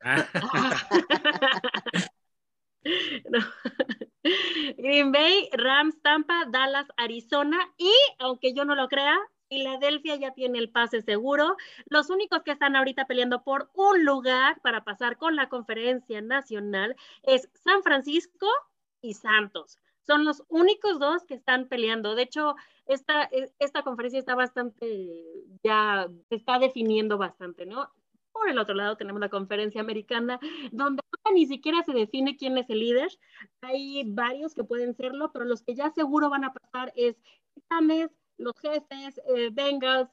Ah. 3.34 3.52
Green 4.76 5.10
Bay, 5.10 5.48
Rams, 5.52 6.00
Tampa, 6.02 6.44
Dallas, 6.48 6.86
Arizona 6.96 7.58
y, 7.76 7.92
aunque 8.18 8.54
yo 8.54 8.64
no 8.64 8.76
lo 8.76 8.88
crea, 8.88 9.18
Filadelfia 9.48 10.16
ya 10.16 10.32
tiene 10.32 10.58
el 10.58 10.70
pase 10.70 11.02
seguro. 11.02 11.56
Los 11.86 12.08
únicos 12.08 12.42
que 12.42 12.52
están 12.52 12.74
ahorita 12.74 13.06
peleando 13.06 13.42
por 13.42 13.70
un 13.74 14.04
lugar 14.04 14.60
para 14.62 14.82
pasar 14.84 15.18
con 15.18 15.36
la 15.36 15.48
conferencia 15.48 16.22
nacional 16.22 16.96
es 17.22 17.50
San 17.52 17.82
Francisco 17.82 18.46
y 19.02 19.14
Santos. 19.14 19.78
Son 20.06 20.24
los 20.24 20.42
únicos 20.48 20.98
dos 20.98 21.24
que 21.24 21.34
están 21.34 21.68
peleando. 21.68 22.14
De 22.14 22.22
hecho, 22.22 22.56
esta, 22.86 23.28
esta 23.58 23.82
conferencia 23.82 24.18
está 24.18 24.34
bastante, 24.34 25.22
ya 25.62 26.08
se 26.28 26.36
está 26.36 26.58
definiendo 26.58 27.18
bastante, 27.18 27.66
¿no? 27.66 27.90
Por 28.42 28.50
el 28.50 28.58
otro 28.58 28.74
lado 28.74 28.96
tenemos 28.96 29.20
la 29.20 29.28
conferencia 29.28 29.80
americana, 29.80 30.40
donde 30.72 31.00
ni 31.32 31.46
siquiera 31.46 31.84
se 31.84 31.92
define 31.92 32.36
quién 32.36 32.58
es 32.58 32.68
el 32.70 32.80
líder. 32.80 33.08
Hay 33.60 34.02
varios 34.04 34.52
que 34.52 34.64
pueden 34.64 34.96
serlo, 34.96 35.30
pero 35.30 35.44
los 35.44 35.62
que 35.62 35.76
ya 35.76 35.90
seguro 35.90 36.28
van 36.28 36.42
a 36.42 36.52
pasar 36.52 36.92
es 36.96 37.16
Titanes, 37.54 38.10
los 38.38 38.54
jefes, 38.60 39.20
eh, 39.28 39.50
Bengals, 39.52 40.10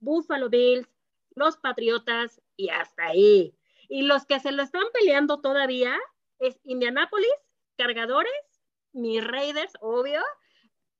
Buffalo 0.00 0.48
Bills, 0.48 0.88
los 1.34 1.58
Patriotas 1.58 2.40
y 2.56 2.70
hasta 2.70 3.08
ahí. 3.08 3.54
Y 3.90 4.04
los 4.04 4.24
que 4.24 4.40
se 4.40 4.52
lo 4.52 4.62
están 4.62 4.84
peleando 4.94 5.42
todavía 5.42 5.98
es 6.38 6.58
Indianapolis, 6.64 7.28
Cargadores, 7.76 8.32
mis 8.94 9.22
Raiders, 9.22 9.74
obvio, 9.82 10.22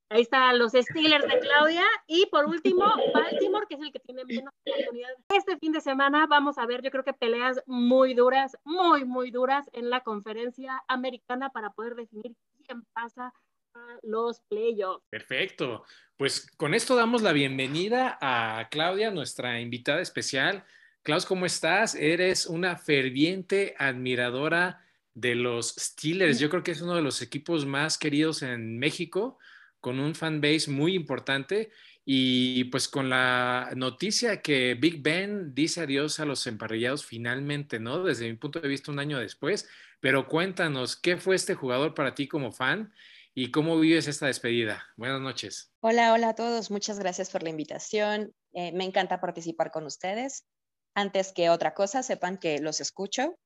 Ahí 0.09 0.23
están 0.23 0.59
los 0.59 0.73
Steelers 0.73 1.27
de 1.27 1.41
Claudia. 1.41 1.85
Y 2.07 2.27
por 2.27 2.47
último, 2.47 2.85
Baltimore, 3.13 3.67
que 3.69 3.75
es 3.75 3.81
el 3.81 3.93
que 3.93 3.99
tiene 3.99 4.25
menos 4.25 4.55
oportunidades. 4.65 5.19
Este 5.35 5.59
fin 5.59 5.73
de 5.73 5.81
semana 5.81 6.27
vamos 6.29 6.59
a 6.59 6.67
ver, 6.67 6.81
yo 6.83 6.91
creo 6.91 7.03
que 7.03 7.13
peleas 7.13 7.61
muy 7.67 8.15
duras, 8.15 8.57
muy, 8.65 9.05
muy 9.05 9.31
duras 9.31 9.69
en 9.73 9.91
la 9.91 10.01
conferencia 10.01 10.81
americana 10.87 11.51
para 11.51 11.71
poder 11.71 11.97
definir 11.97 12.37
quién 12.65 12.85
pasa 12.93 13.33
a 13.75 13.99
los 14.03 14.41
playoffs. 14.49 15.05
Perfecto. 15.11 15.85
Pues 16.17 16.51
con 16.57 16.75
esto 16.75 16.95
damos 16.95 17.23
la 17.23 17.33
bienvenida 17.33 18.17
a 18.21 18.69
Claudia, 18.71 19.11
nuestra 19.11 19.61
invitada 19.61 20.01
especial. 20.01 20.65
Klaus, 21.03 21.27
¿cómo 21.27 21.47
estás? 21.47 21.97
Eres 21.97 22.47
una 22.47 22.77
ferviente 22.77 23.75
admiradora 23.77 24.85
de 25.15 25.35
los 25.35 25.71
Steelers. 25.71 26.39
Yo 26.39 26.49
creo 26.49 26.63
que 26.63 26.71
es 26.71 26.81
uno 26.81 26.95
de 26.95 27.03
los 27.03 27.23
equipos 27.23 27.67
más 27.67 27.99
queridos 27.99 28.43
en 28.43 28.79
México 28.79 29.39
con 29.81 30.01
un 30.01 30.15
fanbase 30.15 30.71
muy 30.71 30.95
importante 30.95 31.71
y 32.05 32.65
pues 32.65 32.89
con 32.89 33.11
la 33.11 33.73
noticia 33.75 34.41
que 34.41 34.75
Big 34.75 35.03
Ben 35.03 35.55
dice 35.55 35.81
adiós 35.81 36.21
a 36.21 36.25
los 36.25 36.47
emparrillados 36.47 37.05
finalmente, 37.05 37.81
¿no? 37.81 38.05
Desde 38.05 38.29
mi 38.29 38.37
punto 38.37 38.61
de 38.61 38.69
vista 38.69 38.93
un 38.93 39.01
año 39.01 39.19
después, 39.19 39.69
pero 40.01 40.29
cuéntanos, 40.29 40.97
¿qué 40.97 41.17
fue 41.17 41.35
este 41.35 41.55
jugador 41.55 41.95
para 41.95 42.15
ti 42.15 42.29
como 42.29 42.53
fan 42.53 42.93
y 43.35 43.51
cómo 43.51 43.79
vives 43.79 44.07
esta 44.07 44.27
despedida? 44.27 44.87
Buenas 44.97 45.21
noches. 45.21 45.73
Hola, 45.81 46.13
hola 46.13 46.31
a 46.31 46.35
todos, 46.35 46.71
muchas 46.71 46.99
gracias 46.99 47.31
por 47.31 47.43
la 47.43 47.51
invitación. 47.51 48.33
Eh, 48.53 48.73
me 48.73 48.85
encanta 48.85 49.21
participar 49.21 49.71
con 49.73 49.85
ustedes. 49.85 50.47
Antes 50.95 51.33
que 51.33 51.51
otra 51.51 51.75
cosa, 51.75 52.03
sepan 52.03 52.39
que 52.39 52.61
los 52.61 52.81
escucho. 52.81 53.37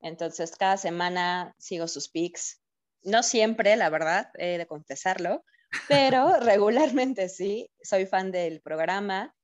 Entonces, 0.00 0.56
cada 0.56 0.76
semana 0.76 1.54
sigo 1.58 1.86
sus 1.88 2.08
pics. 2.08 2.60
No 3.02 3.22
siempre, 3.22 3.76
la 3.76 3.88
verdad, 3.88 4.30
he 4.34 4.58
de 4.58 4.66
confesarlo, 4.66 5.44
pero 5.88 6.38
regularmente 6.40 7.28
sí, 7.28 7.70
soy 7.82 8.06
fan 8.06 8.30
del 8.30 8.60
programa. 8.60 9.34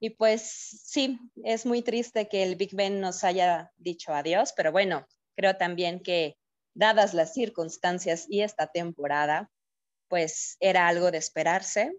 Y 0.00 0.10
pues 0.10 0.42
sí, 0.84 1.18
es 1.44 1.66
muy 1.66 1.82
triste 1.82 2.28
que 2.28 2.42
el 2.42 2.56
Big 2.56 2.74
Ben 2.74 3.00
nos 3.00 3.22
haya 3.22 3.70
dicho 3.76 4.14
adiós, 4.14 4.54
pero 4.56 4.72
bueno, 4.72 5.06
creo 5.36 5.56
también 5.56 6.00
que 6.02 6.36
dadas 6.74 7.12
las 7.12 7.34
circunstancias 7.34 8.24
y 8.28 8.40
esta 8.40 8.66
temporada, 8.66 9.50
pues 10.08 10.56
era 10.60 10.88
algo 10.88 11.10
de 11.10 11.18
esperarse. 11.18 11.92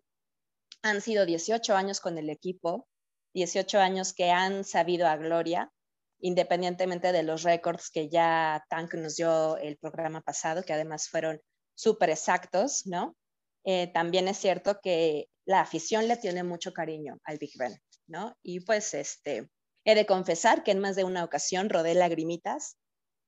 Han 0.82 1.02
sido 1.02 1.26
18 1.28 1.76
años 1.76 2.00
con 2.00 2.18
el 2.18 2.30
equipo, 2.32 2.88
18 3.36 3.80
años 3.80 4.14
que 4.14 4.32
han 4.32 4.64
sabido 4.64 5.08
a 5.08 5.18
gloria, 5.18 5.72
independientemente 6.20 7.12
de 7.12 7.24
los 7.24 7.44
récords 7.44 7.90
que 7.92 8.10
ya 8.10 8.66
Tank 8.70 8.96
nos 8.96 9.16
dio 9.16 9.58
el 9.58 9.78
programa 9.78 10.22
pasado, 10.22 10.64
que 10.64 10.74
además 10.74 11.08
fueron 11.08 11.40
súper 11.76 12.10
exactos, 12.10 12.86
¿no? 12.86 13.16
Eh, 13.64 13.88
también 13.94 14.28
es 14.28 14.38
cierto 14.38 14.80
que 14.82 15.28
la 15.46 15.62
afición 15.62 16.08
le 16.08 16.18
tiene 16.18 16.44
mucho 16.44 16.74
cariño 16.74 17.18
al 17.24 17.38
Big 17.38 17.52
Ben, 17.58 17.74
¿no? 18.08 18.36
Y 18.42 18.62
pues 18.62 18.94
este, 18.94 19.50
he 19.86 19.96
de 19.96 20.06
confesar 20.06 20.64
que 20.64 20.72
en 20.72 20.80
más 20.80 20.96
de 20.96 21.04
una 21.04 21.24
ocasión 21.24 21.70
rodé 21.70 21.94
lagrimitas 21.94 22.78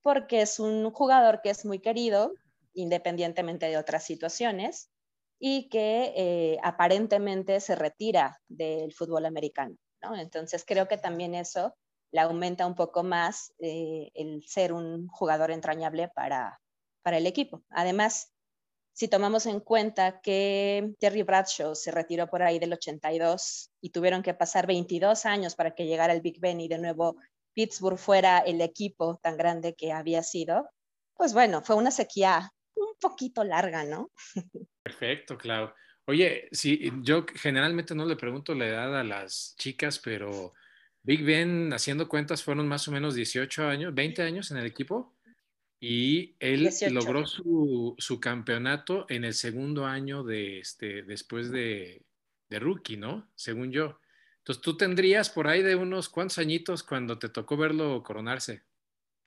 porque 0.02 0.42
es 0.42 0.60
un 0.60 0.92
jugador 0.92 1.42
que 1.42 1.50
es 1.50 1.66
muy 1.66 1.80
querido, 1.80 2.34
independientemente 2.74 3.68
de 3.68 3.78
otras 3.78 4.04
situaciones, 4.04 4.90
y 5.40 5.70
que 5.70 6.13
eh, 6.16 6.58
aparentemente 6.62 7.60
se 7.60 7.75
retira 7.75 8.40
del 8.48 8.94
fútbol 8.94 9.25
americano, 9.25 9.75
¿no? 10.02 10.16
Entonces 10.16 10.63
creo 10.66 10.88
que 10.88 10.98
también 10.98 11.36
eso 11.36 11.75
le 12.12 12.22
aumenta 12.22 12.68
un 12.68 12.75
poco 12.75 13.04
más 13.04 13.54
eh, 13.60 14.12
el 14.13 14.44
ser 14.46 14.74
un 14.74 15.08
jugador 15.08 15.52
entrañable 15.52 16.10
para, 16.10 16.60
para 17.02 17.18
el 17.18 17.25
equipo. 17.25 17.63
Además, 17.70 18.33
si 18.94 19.08
tomamos 19.08 19.46
en 19.48 19.60
cuenta 19.60 20.22
que 20.22 20.94
Terry 21.00 21.24
Bradshaw 21.24 21.76
se 21.76 21.92
retiró 21.92 22.28
por 22.28 22.44
ahí 22.44 22.60
del 22.60 22.74
82 22.74 23.72
y 23.82 23.90
tuvieron 23.90 24.22
que 24.22 24.34
pasar 24.34 24.68
22 24.68 25.26
años 25.26 25.56
para 25.56 25.74
que 25.74 25.86
llegara 25.86 26.14
el 26.14 26.22
Big 26.22 26.40
Ben 26.40 26.62
y 26.62 26.68
de 26.68 26.78
nuevo 26.78 27.18
Pittsburgh 27.54 27.98
fuera 27.98 28.40
el 28.40 28.62
equipo 28.62 29.20
tan 29.22 29.36
grande 29.36 29.76
que 29.76 29.92
había 29.92 30.24
sido, 30.24 30.70
pues 31.16 31.34
bueno, 31.34 31.62
fue 31.62 31.76
una 31.76 31.92
sequía 31.92 32.52
un 32.76 32.96
poquito 33.00 33.44
larga, 33.44 33.84
¿no? 33.84 34.12
Perfecto, 34.84 35.38
Clau. 35.38 35.72
Oye, 36.06 36.50
sí, 36.52 36.92
yo 37.02 37.26
generalmente 37.36 37.96
no 37.96 38.06
le 38.06 38.16
pregunto 38.16 38.54
la 38.54 38.68
edad 38.68 39.00
a 39.00 39.04
las 39.04 39.56
chicas, 39.58 40.00
pero 40.00 40.54
Big 41.02 41.24
Ben, 41.24 41.72
haciendo 41.72 42.10
cuentas, 42.10 42.44
fueron 42.44 42.68
más 42.68 42.88
o 42.88 42.92
menos 42.92 43.16
18 43.16 43.68
años, 43.68 43.94
20 43.94 44.22
años 44.22 44.52
en 44.52 44.58
el 44.58 44.66
equipo. 44.66 45.14
Y 45.86 46.38
él 46.40 46.70
logró 46.92 47.28
su, 47.28 47.94
su, 47.98 48.22
campeonato 48.22 49.06
en 49.10 49.25
el 49.25 49.34
segundo 49.34 49.86
año 49.86 50.24
de 50.24 50.60
este, 50.60 51.04
después 51.04 51.52
de, 51.52 52.06
de, 52.48 52.60
rookie, 52.60 52.96
¿no? 52.96 53.30
Según 53.36 53.70
yo. 53.70 54.00
Entonces 54.38 54.62
tú 54.62 54.78
tendrías 54.78 55.30
por 55.30 55.50
ahí 55.50 55.62
de 55.62 55.75
unos 55.75 56.08
cuantos 56.08 56.38
añitos 56.38 56.84
cuando 56.84 57.20
te 57.20 57.28
tocó 57.28 57.58
verlo 57.58 58.02
coronarse. 58.02 58.63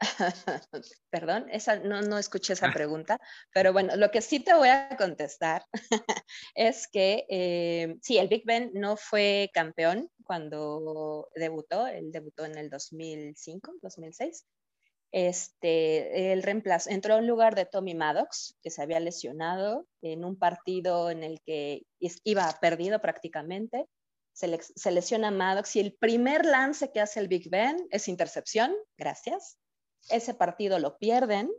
Perdón, 1.10 1.46
esa, 1.50 1.76
no, 1.80 2.00
no 2.00 2.16
escuché 2.16 2.54
esa 2.54 2.72
pregunta, 2.72 3.20
pero 3.52 3.74
bueno, 3.74 3.94
lo 3.96 4.10
que 4.10 4.22
sí 4.22 4.40
te 4.40 4.54
voy 4.54 4.68
a 4.68 4.96
contestar 4.96 5.62
es 6.54 6.88
que 6.88 7.26
eh, 7.28 7.96
sí, 8.00 8.16
el 8.16 8.28
Big 8.28 8.46
Ben 8.46 8.70
no 8.72 8.96
fue 8.96 9.50
campeón 9.52 10.10
cuando 10.24 11.28
debutó, 11.34 11.86
él 11.86 12.10
debutó 12.12 12.46
en 12.46 12.56
el 12.56 12.70
2005, 12.70 13.74
2006, 13.82 14.46
este, 15.16 16.30
el 16.34 16.42
reemplazo, 16.42 16.90
entró 16.90 17.16
en 17.16 17.26
lugar 17.26 17.54
de 17.54 17.64
Tommy 17.64 17.94
Maddox, 17.94 18.54
que 18.62 18.68
se 18.70 18.82
había 18.82 19.00
lesionado 19.00 19.86
en 20.02 20.26
un 20.26 20.38
partido 20.38 21.10
en 21.10 21.24
el 21.24 21.40
que 21.40 21.84
iba 22.22 22.54
perdido 22.60 23.00
prácticamente. 23.00 23.86
Se, 24.34 24.60
se 24.60 24.90
lesiona 24.90 25.30
Maddox 25.30 25.74
y 25.76 25.80
el 25.80 25.94
primer 25.94 26.44
lance 26.44 26.92
que 26.92 27.00
hace 27.00 27.20
el 27.20 27.28
Big 27.28 27.48
Ben 27.48 27.88
es 27.90 28.08
intercepción, 28.08 28.76
gracias. 28.98 29.56
Ese 30.10 30.34
partido 30.34 30.78
lo 30.78 30.98
pierden, 30.98 31.50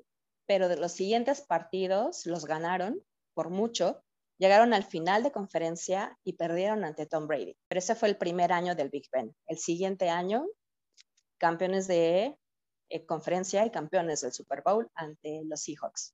pero 0.46 0.70
de 0.70 0.78
los 0.78 0.92
siguientes 0.92 1.42
partidos 1.42 2.28
los 2.28 2.46
ganaron 2.46 3.02
por 3.34 3.50
mucho. 3.50 4.04
Llegaron 4.38 4.72
al 4.76 4.84
final 4.84 5.24
de 5.24 5.32
conferencia 5.32 6.16
y 6.24 6.34
perdieron 6.34 6.86
ante 6.86 7.08
Tom 7.08 7.26
Brady. 7.26 7.58
Pero 7.68 7.80
ese 7.80 7.96
fue 7.96 8.10
el 8.10 8.18
primer 8.18 8.52
año 8.52 8.76
del 8.76 8.90
Big 8.90 9.08
Ben. 9.12 9.36
El 9.48 9.58
siguiente 9.58 10.10
año, 10.10 10.46
campeones 11.40 11.88
de 11.88 12.38
eh, 12.90 13.06
conferencia 13.06 13.66
y 13.66 13.72
campeones 13.72 14.22
del 14.22 14.34
Super 14.34 14.62
Bowl 14.64 14.90
ante 14.96 15.42
los 15.46 15.62
Seahawks. 15.62 16.14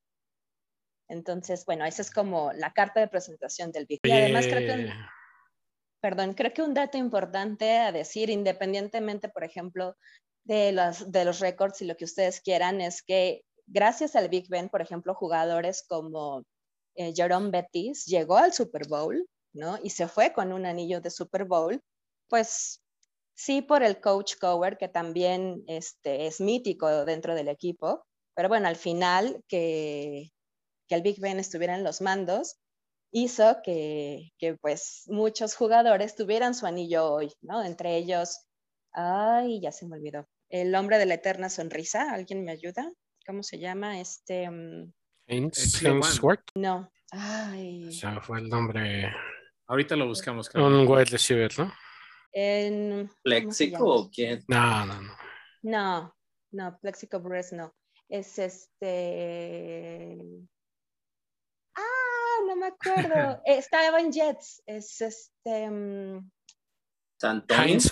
Entonces, 1.10 1.65
bueno, 1.65 1.86
esa 1.86 2.01
es 2.01 2.12
como 2.12 2.51
la 2.53 2.74
carta 2.74 3.00
de 3.00 3.08
presentación 3.08 3.72
del 3.72 3.86
Big 3.86 4.00
Ben. 4.01 4.12
Y 4.12 4.18
además 4.18 4.48
creo 4.48 4.60
que, 4.60 4.84
un, 4.84 4.89
perdón, 6.01 6.34
creo 6.34 6.53
que 6.53 6.62
un 6.62 6.74
dato 6.74 6.98
importante 6.98 7.77
a 7.77 7.92
decir, 7.92 8.30
independientemente, 8.30 9.30
por 9.30 9.44
ejemplo, 9.44 9.96
de 10.44 10.72
los, 10.72 11.12
de 11.12 11.25
los 11.25 11.39
récords 11.39 11.82
y 11.82 11.86
lo 11.86 11.96
que 11.96 12.06
ustedes 12.06 12.42
quieran, 12.42 12.82
es 12.82 13.01
que 13.03 13.44
gracias 13.68 14.15
al 14.15 14.30
Big 14.30 14.50
Ben, 14.50 14.70
por 14.70 14.82
ejemplo, 14.82 15.13
jugadores 15.13 15.86
como 15.88 16.44
eh, 16.96 17.13
Jerome 17.15 17.50
Bettis 17.50 18.06
llegó 18.06 18.38
al 18.38 18.53
Super 18.53 18.88
Bowl, 18.88 19.27
¿no? 19.53 19.80
Y 19.84 19.92
se 19.92 20.08
fue 20.08 20.34
con 20.34 20.51
un 20.51 20.65
anillo 20.65 21.01
de 21.01 21.10
Super 21.10 21.46
Bowl, 21.46 21.82
pues 22.27 22.83
sí 23.36 23.62
por 23.62 23.84
el 23.84 24.00
coach 24.00 24.36
Cower, 24.40 24.78
que 24.78 24.88
también 24.88 25.63
este, 25.68 26.28
es 26.28 26.40
mítico 26.42 27.06
dentro 27.06 27.36
del 27.36 27.48
equipo, 27.48 28.06
pero 28.36 28.50
bueno, 28.50 28.68
al 28.68 28.75
final 28.75 29.44
que, 29.48 30.32
que 30.88 30.96
el 30.96 31.02
Big 31.02 31.20
Ben 31.20 31.40
estuviera 31.40 31.75
en 31.75 31.84
los 31.84 32.02
mandos 32.02 32.60
hizo 33.12 33.58
que, 33.63 34.32
que, 34.40 34.56
pues 34.56 35.04
muchos 35.08 35.56
jugadores 35.56 36.16
tuvieran 36.16 36.56
su 36.56 36.66
anillo 36.66 37.12
hoy, 37.12 37.32
¿no? 37.42 37.63
Entre 37.63 37.96
ellos, 37.96 38.46
ay, 38.92 39.62
ya 39.62 39.72
se 39.72 39.88
me 39.88 39.98
olvidó, 39.98 40.28
el 40.50 40.74
hombre 40.74 40.98
de 40.98 41.06
la 41.06 41.16
eterna 41.16 41.50
sonrisa, 41.50 42.12
¿alguien 42.12 42.44
me 42.44 42.52
ayuda? 42.52 42.92
¿Cómo 43.25 43.44
se 43.44 43.60
llama? 43.60 44.00
Este... 44.00 44.50
Um... 44.50 44.92
No. 46.56 46.92
Ay. 47.12 47.88
O 47.88 47.92
sea, 47.92 48.20
fue 48.20 48.40
el 48.40 48.50
nombre. 48.50 49.13
Ahorita 49.68 49.96
lo 49.96 50.08
buscamos. 50.08 50.50
Un 50.56 50.88
wide 50.88 51.06
receiver, 51.06 51.52
¿no? 51.58 51.72
En... 52.34 53.10
¿Plexico 53.24 53.86
o 53.86 54.10
quién? 54.10 54.44
No, 54.48 54.86
no, 54.86 55.02
no. 55.02 55.13
No, 55.62 56.16
no, 56.52 56.80
Plexico 56.80 57.20
Breast 57.20 57.54
no. 57.54 57.74
Es 58.10 58.38
este. 58.38 60.20
Ah, 61.75 62.38
no 62.48 62.56
me 62.56 62.68
acuerdo. 62.68 63.42
Estaba 63.46 64.00
en 64.00 64.12
Jets. 64.12 64.62
Es 64.66 65.02
este. 65.02 65.70
Um... 65.70 66.30
Heinz, 67.50 67.92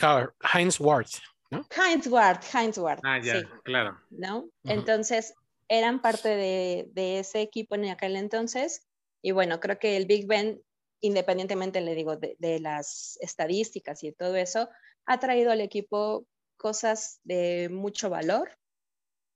Heinz 0.54 0.80
Ward. 0.80 1.08
¿no? 1.52 1.66
Heinz 1.76 2.08
Ward, 2.08 2.42
Heinz 2.54 2.78
Ward. 2.78 3.00
Ah, 3.04 3.20
ya, 3.20 3.40
sí. 3.40 3.46
claro. 3.64 3.98
¿No? 4.10 4.40
Uh 4.40 4.44
-huh. 4.44 4.74
Entonces, 4.74 5.34
eran 5.70 6.02
parte 6.02 6.30
de, 6.30 6.90
de, 6.94 7.20
ese 7.20 7.42
equipo 7.42 7.76
en 7.76 7.90
aquel 7.90 8.16
entonces. 8.18 8.88
Y 9.22 9.32
bueno, 9.32 9.60
creo 9.60 9.80
que 9.80 9.96
el 9.96 10.06
Big 10.06 10.28
Ben, 10.28 10.62
independientemente, 11.02 11.82
le 11.82 11.96
digo, 11.96 12.16
de, 12.16 12.60
las 12.60 13.18
estadísticas 13.22 14.04
y 14.04 14.12
todo 14.12 14.36
eso, 14.36 14.70
ha 15.06 15.20
traído 15.20 15.52
al 15.52 15.62
equipo 15.62 16.26
cosas 16.58 17.20
de 17.24 17.70
mucho 17.70 18.10
valor. 18.10 18.58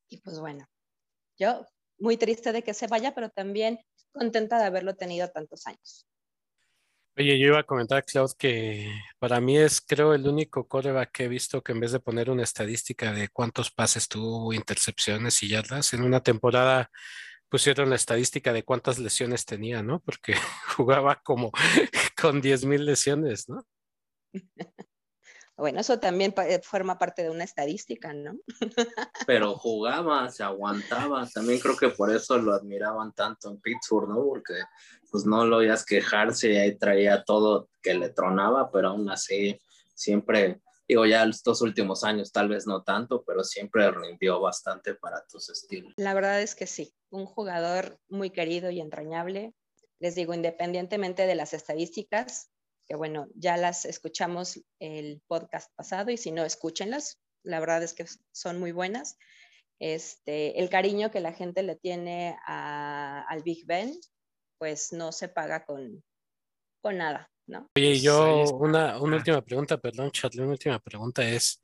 Y 0.08 0.22
pues 0.22 0.40
bueno, 0.40 0.68
yo 1.38 1.66
muy 1.98 2.18
triste 2.18 2.52
de 2.52 2.62
que 2.62 2.74
se 2.74 2.88
vaya, 2.88 3.14
pero 3.16 3.30
también 3.30 3.80
contenta 4.12 4.60
de 4.60 4.66
haberlo 4.66 4.96
tenido 4.96 5.30
tantos 5.30 5.66
años. 5.66 6.08
Oye, 7.18 7.40
yo 7.40 7.48
iba 7.48 7.60
a 7.60 7.64
comentar, 7.64 8.04
Claude, 8.04 8.34
que 8.38 8.92
para 9.20 9.40
mí 9.40 9.58
es, 9.58 9.80
creo, 9.80 10.14
el 10.14 10.28
único 10.28 10.68
coreback 10.68 11.12
que 11.14 11.24
he 11.24 11.28
visto 11.30 11.64
que 11.64 11.72
en 11.72 11.80
vez 11.80 11.94
de 11.94 12.02
poner 12.02 12.30
una 12.30 12.44
estadística 12.44 13.14
de 13.14 13.30
cuántos 13.30 13.72
pases 13.72 14.10
tuvo, 14.10 14.52
intercepciones 14.52 15.42
y 15.42 15.48
yardas, 15.48 15.94
en 15.94 16.04
una 16.04 16.22
temporada 16.22 16.92
pusieron 17.56 17.90
la 17.90 17.96
estadística 17.96 18.52
de 18.52 18.66
cuántas 18.66 19.00
lesiones 19.00 19.46
tenía, 19.46 19.82
¿no? 19.82 20.02
Porque 20.02 20.34
jugaba 20.76 21.22
como 21.24 21.52
con 22.22 22.42
10 22.42 22.66
mil 22.66 22.86
lesiones, 22.86 23.48
¿no? 23.48 23.66
Bueno, 25.58 25.80
eso 25.80 25.98
también 26.00 26.36
forma 26.64 26.98
parte 26.98 27.24
de 27.24 27.30
una 27.30 27.46
estadística, 27.46 28.12
¿no? 28.12 28.38
Pero 29.26 29.56
jugaba, 29.56 30.30
se 30.30 30.44
aguantaba. 30.44 31.26
También 31.34 31.62
creo 31.62 31.78
que 31.78 31.88
por 31.88 32.14
eso 32.14 32.38
lo 32.38 32.54
admiraban 32.54 33.14
tanto 33.14 33.50
en 33.52 33.62
Pittsburgh, 33.62 34.10
¿no? 34.10 34.22
Porque 34.26 34.56
pues 35.10 35.26
no 35.26 35.46
lo 35.46 35.56
oías 35.56 35.86
quejarse 35.86 36.52
y 36.52 36.58
ahí 36.58 36.78
traía 36.78 37.24
todo 37.24 37.70
que 37.82 37.94
le 37.94 38.10
tronaba, 38.10 38.70
pero 38.70 38.90
aún 38.90 39.10
así 39.10 39.58
siempre, 39.94 40.60
digo 40.88 41.06
ya 41.06 41.24
estos 41.24 41.62
últimos 41.62 42.04
años 42.04 42.32
tal 42.32 42.50
vez 42.50 42.68
no 42.68 42.84
tanto, 42.84 43.24
pero 43.26 43.44
siempre 43.44 43.90
rindió 43.92 44.40
bastante 44.40 44.96
para 44.96 45.26
tus 45.26 45.50
estilos. 45.50 45.94
La 45.98 46.14
verdad 46.14 46.42
es 46.42 46.56
que 46.56 46.68
sí, 46.68 46.94
un 47.10 47.26
jugador 47.26 48.00
muy 48.08 48.30
querido 48.30 48.70
y 48.70 48.82
entrañable. 48.82 49.54
Les 50.00 50.16
digo, 50.16 50.34
independientemente 50.34 51.26
de 51.26 51.36
las 51.36 51.54
estadísticas, 51.54 52.52
que 52.88 52.96
bueno, 52.96 53.28
ya 53.34 53.58
las 53.58 53.86
escuchamos 53.86 54.60
el 54.80 55.22
podcast 55.28 55.72
pasado 55.76 56.12
y 56.12 56.18
si 56.18 56.32
no, 56.32 56.44
escúchenlas. 56.44 57.20
La 57.44 57.60
verdad 57.60 57.84
es 57.84 57.94
que 57.94 58.06
son 58.32 58.60
muy 58.60 58.72
buenas. 58.72 59.18
Este, 59.80 60.60
el 60.60 60.70
cariño 60.70 61.12
que 61.12 61.20
la 61.20 61.34
gente 61.34 61.64
le 61.64 61.76
tiene 61.76 62.38
a, 62.46 63.26
al 63.28 63.44
Big 63.44 63.66
Ben, 63.66 63.94
pues 64.58 64.94
no 64.94 65.12
se 65.12 65.28
paga 65.28 65.66
con, 65.66 66.04
con 66.82 66.98
nada, 66.98 67.30
¿no? 67.48 67.70
Oye, 67.76 68.00
yo 68.00 68.44
una, 68.54 69.00
una 69.00 69.18
última 69.18 69.42
pregunta, 69.42 69.78
perdón, 69.78 70.12
Charlie, 70.12 70.42
una 70.42 70.52
última 70.52 70.80
pregunta 70.80 71.28
es, 71.28 71.64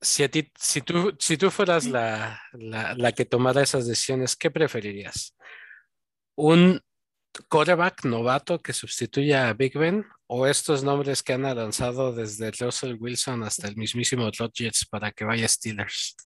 si, 0.00 0.22
a 0.22 0.30
ti, 0.30 0.50
si, 0.58 0.82
tú, 0.82 1.14
si 1.18 1.36
tú 1.36 1.50
fueras 1.50 1.86
la, 1.86 2.40
la, 2.52 2.94
la 2.94 3.12
que 3.12 3.24
tomara 3.24 3.62
esas 3.62 3.86
decisiones, 3.86 4.36
¿qué 4.36 4.50
preferirías? 4.50 5.36
¿Un 6.36 6.80
quarterback 7.48 8.04
novato 8.04 8.58
que 8.58 8.72
sustituya 8.72 9.48
a 9.48 9.54
Big 9.54 9.76
Ben 9.76 10.04
o 10.26 10.46
estos 10.46 10.82
nombres 10.82 11.22
que 11.22 11.32
han 11.32 11.42
lanzado 11.42 12.12
desde 12.12 12.50
Russell 12.50 12.96
Wilson 12.98 13.42
hasta 13.42 13.68
el 13.68 13.76
mismísimo 13.76 14.30
Rodgers 14.36 14.86
para 14.90 15.12
que 15.12 15.24
vaya 15.24 15.48
Steelers? 15.48 16.16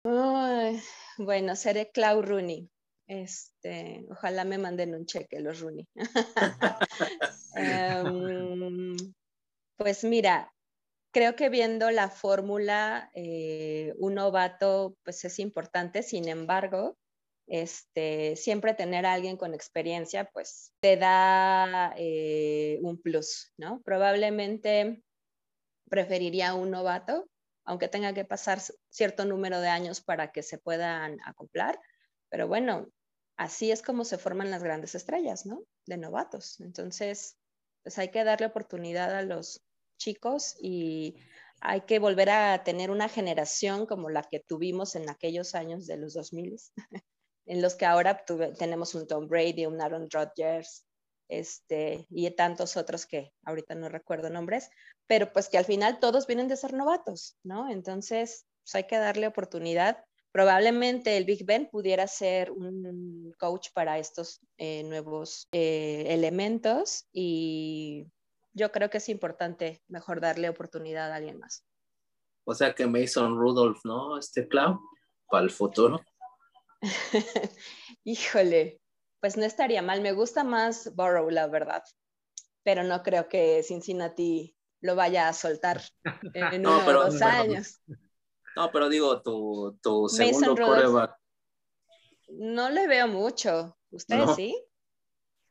Bueno, 1.18 1.55
seré 1.55 1.90
Clau 1.92 2.22
Rooney. 2.22 2.70
Este, 3.10 4.06
ojalá 4.08 4.44
me 4.44 4.56
manden 4.56 4.94
un 4.94 5.04
cheque 5.04 5.40
los 5.40 5.58
Rooney. 5.58 5.84
um, 7.56 8.96
pues 9.76 10.04
mira, 10.04 10.54
creo 11.12 11.34
que 11.34 11.48
viendo 11.48 11.90
la 11.90 12.08
fórmula, 12.08 13.10
eh, 13.14 13.94
un 13.98 14.14
novato 14.14 14.94
pues 15.02 15.24
es 15.24 15.40
importante, 15.40 16.04
sin 16.04 16.28
embargo, 16.28 16.98
este, 17.48 18.36
siempre 18.36 18.74
tener 18.74 19.04
a 19.04 19.14
alguien 19.14 19.36
con 19.36 19.54
experiencia, 19.54 20.30
pues 20.32 20.72
te 20.78 20.96
da 20.96 21.92
eh, 21.96 22.78
un 22.82 23.02
plus, 23.02 23.52
¿no? 23.56 23.82
Probablemente 23.82 25.02
preferiría 25.88 26.54
un 26.54 26.70
novato, 26.70 27.28
aunque 27.64 27.88
tenga 27.88 28.14
que 28.14 28.24
pasar 28.24 28.60
cierto 28.88 29.24
número 29.24 29.60
de 29.60 29.68
años 29.68 30.00
para 30.00 30.30
que 30.30 30.44
se 30.44 30.58
puedan 30.58 31.18
acoplar, 31.24 31.80
pero 32.28 32.46
bueno, 32.46 32.86
así 33.40 33.72
es 33.72 33.81
como 33.81 34.05
se 34.05 34.18
forman 34.18 34.50
las 34.50 34.62
grandes 34.62 34.94
estrellas, 34.94 35.46
¿no? 35.46 35.64
De 35.87 35.96
novatos. 35.96 36.61
Entonces, 36.61 37.38
pues 37.83 37.98
hay 37.98 38.11
que 38.11 38.22
darle 38.22 38.46
oportunidad 38.46 39.16
a 39.16 39.22
los 39.22 39.62
chicos 39.98 40.55
y 40.61 41.16
hay 41.62 41.81
que 41.83 41.98
volver 41.98 42.29
a 42.29 42.62
tener 42.64 42.90
una 42.90 43.09
generación 43.09 43.87
como 43.87 44.11
la 44.11 44.24
que 44.24 44.40
tuvimos 44.40 44.94
en 44.94 45.09
aquellos 45.09 45.55
años 45.55 45.87
de 45.87 45.96
los 45.96 46.12
2000 46.12 46.59
en 47.46 47.62
los 47.62 47.76
que 47.76 47.87
ahora 47.87 48.24
tenemos 48.59 48.94
un 48.94 49.07
Tom 49.07 49.26
Brady, 49.26 49.64
un 49.64 49.81
Aaron 49.81 50.09
Rodgers, 50.11 50.85
este, 51.31 52.07
y 52.11 52.31
tantos 52.33 52.76
otros 52.76 53.07
que 53.07 53.33
ahorita 53.46 53.74
no 53.74 53.88
recuerdo 53.88 54.29
nombres, 54.29 54.68
pero 55.07 55.33
pues 55.33 55.48
que 55.48 55.57
al 55.57 55.64
final 55.64 55.98
todos 55.98 56.26
vienen 56.26 56.48
de 56.48 56.59
ser 56.59 56.74
novatos, 56.74 57.38
¿no? 57.42 57.70
Entonces, 57.70 58.44
pues 58.64 58.74
hay 58.74 58.85
que 58.85 58.98
darle 58.98 59.26
oportunidad. 59.26 60.05
Probablemente 60.32 61.16
el 61.16 61.24
Big 61.24 61.44
Ben 61.44 61.68
pudiera 61.70 62.06
ser 62.06 62.52
un 62.52 63.34
coach 63.38 63.68
para 63.74 63.98
estos 63.98 64.40
eh, 64.58 64.84
nuevos 64.84 65.48
eh, 65.52 66.04
elementos 66.08 67.06
y 67.12 68.06
yo 68.52 68.70
creo 68.70 68.90
que 68.90 68.98
es 68.98 69.08
importante 69.08 69.82
mejor 69.88 70.20
darle 70.20 70.48
oportunidad 70.48 71.10
a 71.10 71.16
alguien 71.16 71.38
más. 71.38 71.64
O 72.44 72.54
sea 72.54 72.74
que 72.74 72.86
Mason 72.86 73.36
Rudolph, 73.36 73.80
¿no? 73.84 74.18
Este 74.18 74.46
Clau, 74.46 74.80
para 75.28 75.44
el 75.44 75.50
futuro. 75.50 76.00
Híjole, 78.04 78.80
pues 79.20 79.36
no 79.36 79.44
estaría 79.44 79.82
mal. 79.82 80.00
Me 80.00 80.12
gusta 80.12 80.44
más 80.44 80.94
Burrow, 80.94 81.30
la 81.30 81.46
verdad. 81.46 81.82
Pero 82.62 82.82
no 82.84 83.02
creo 83.02 83.28
que 83.28 83.62
Cincinnati 83.62 84.56
lo 84.80 84.94
vaya 84.96 85.28
a 85.28 85.32
soltar 85.32 85.82
en 86.34 86.62
no, 86.62 86.76
uno 86.76 86.82
pero, 86.86 87.00
o 87.00 87.04
dos 87.04 87.22
años. 87.22 87.80
No, 88.56 88.70
pero 88.72 88.88
digo, 88.88 89.22
tu, 89.22 89.78
tu 89.82 90.08
segundo 90.08 90.56
coreback. 90.56 91.14
No 92.28 92.70
le 92.70 92.86
veo 92.86 93.08
mucho. 93.08 93.76
¿Ustedes 93.90 94.26
no. 94.26 94.34
sí? 94.34 94.64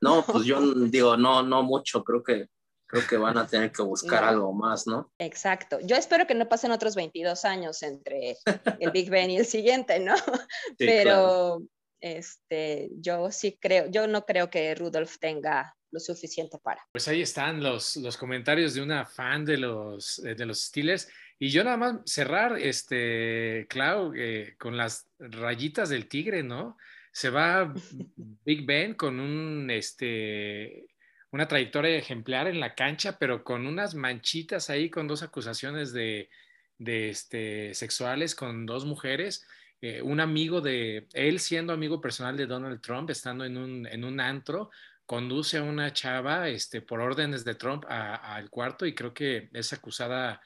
No, 0.01 0.25
pues 0.25 0.45
yo 0.45 0.62
digo, 0.62 1.17
no, 1.17 1.43
no 1.43 1.63
mucho. 1.63 2.03
Creo 2.03 2.23
que 2.23 2.47
creo 2.89 3.05
que 3.07 3.17
van 3.17 3.38
a 3.38 3.45
tener 3.45 3.71
que 3.71 3.83
buscar 3.83 4.23
no. 4.23 4.29
algo 4.29 4.53
más, 4.53 4.88
¿no? 4.88 5.12
Exacto. 5.19 5.79
Yo 5.83 5.95
espero 5.95 6.25
que 6.25 6.33
no 6.33 6.49
pasen 6.49 6.71
otros 6.71 6.95
22 6.95 7.45
años 7.45 7.83
entre 7.83 8.35
el 8.79 8.91
Big 8.91 9.12
Ben 9.12 9.29
y 9.29 9.38
el 9.38 9.45
siguiente, 9.45 9.99
¿no? 9.99 10.15
Sí, 10.77 10.85
Pero 10.88 11.57
claro. 11.57 11.62
este, 12.01 12.89
yo 12.99 13.31
sí 13.31 13.57
creo, 13.62 13.89
yo 13.91 14.07
no 14.07 14.25
creo 14.25 14.49
que 14.49 14.73
Rudolph 14.73 15.17
tenga 15.19 15.75
lo 15.91 15.99
suficiente 15.99 16.57
para. 16.57 16.83
Pues 16.91 17.07
ahí 17.07 17.21
están 17.21 17.62
los, 17.62 17.95
los 17.97 18.17
comentarios 18.17 18.73
de 18.73 18.81
una 18.81 19.05
fan 19.05 19.45
de 19.45 19.57
los, 19.57 20.21
de 20.23 20.45
los 20.45 20.63
Steelers. 20.63 21.07
Y 21.39 21.49
yo 21.49 21.63
nada 21.63 21.78
más 21.78 21.95
cerrar, 22.06 22.60
este, 22.60 23.65
Clau, 23.69 24.13
eh, 24.13 24.56
con 24.60 24.75
las 24.75 25.08
rayitas 25.19 25.88
del 25.88 26.10
tigre, 26.10 26.43
¿no? 26.43 26.78
Se 27.13 27.30
va 27.30 27.73
Big 28.45 28.65
Ben 28.65 28.93
con 28.93 29.21
un, 29.21 29.71
este, 29.71 30.88
una 31.32 31.47
trayectoria 31.47 31.97
ejemplar 31.97 32.47
en 32.47 32.60
la 32.60 32.75
cancha, 32.75 33.17
pero 33.17 33.45
con 33.45 33.65
unas 33.67 33.95
manchitas 33.95 34.69
ahí, 34.69 34.89
con 34.89 35.08
dos 35.08 35.23
acusaciones 35.23 35.93
de, 35.93 36.30
de 36.78 37.10
este, 37.10 37.73
sexuales 37.73 38.36
con 38.36 38.65
dos 38.65 38.86
mujeres. 38.86 39.47
Eh, 39.82 40.02
un 40.02 40.19
amigo 40.19 40.60
de 40.60 41.08
él, 41.13 41.39
siendo 41.39 41.71
amigo 41.71 42.02
personal 42.02 42.36
de 42.36 42.47
Donald 42.47 42.82
Trump, 42.82 43.10
estando 43.12 43.45
en 43.45 43.56
un, 43.58 43.88
en 43.88 44.04
un 44.04 44.19
antro, 44.19 44.71
conduce 45.06 45.58
a 45.58 45.63
una 45.63 45.93
chava 45.93 46.49
este, 46.49 46.82
por 46.82 46.99
órdenes 46.99 47.45
de 47.45 47.56
Trump 47.56 47.86
al 47.88 48.49
cuarto 48.49 48.86
y 48.86 48.93
creo 48.93 49.13
que 49.13 49.49
es 49.54 49.71
acusada 49.73 50.41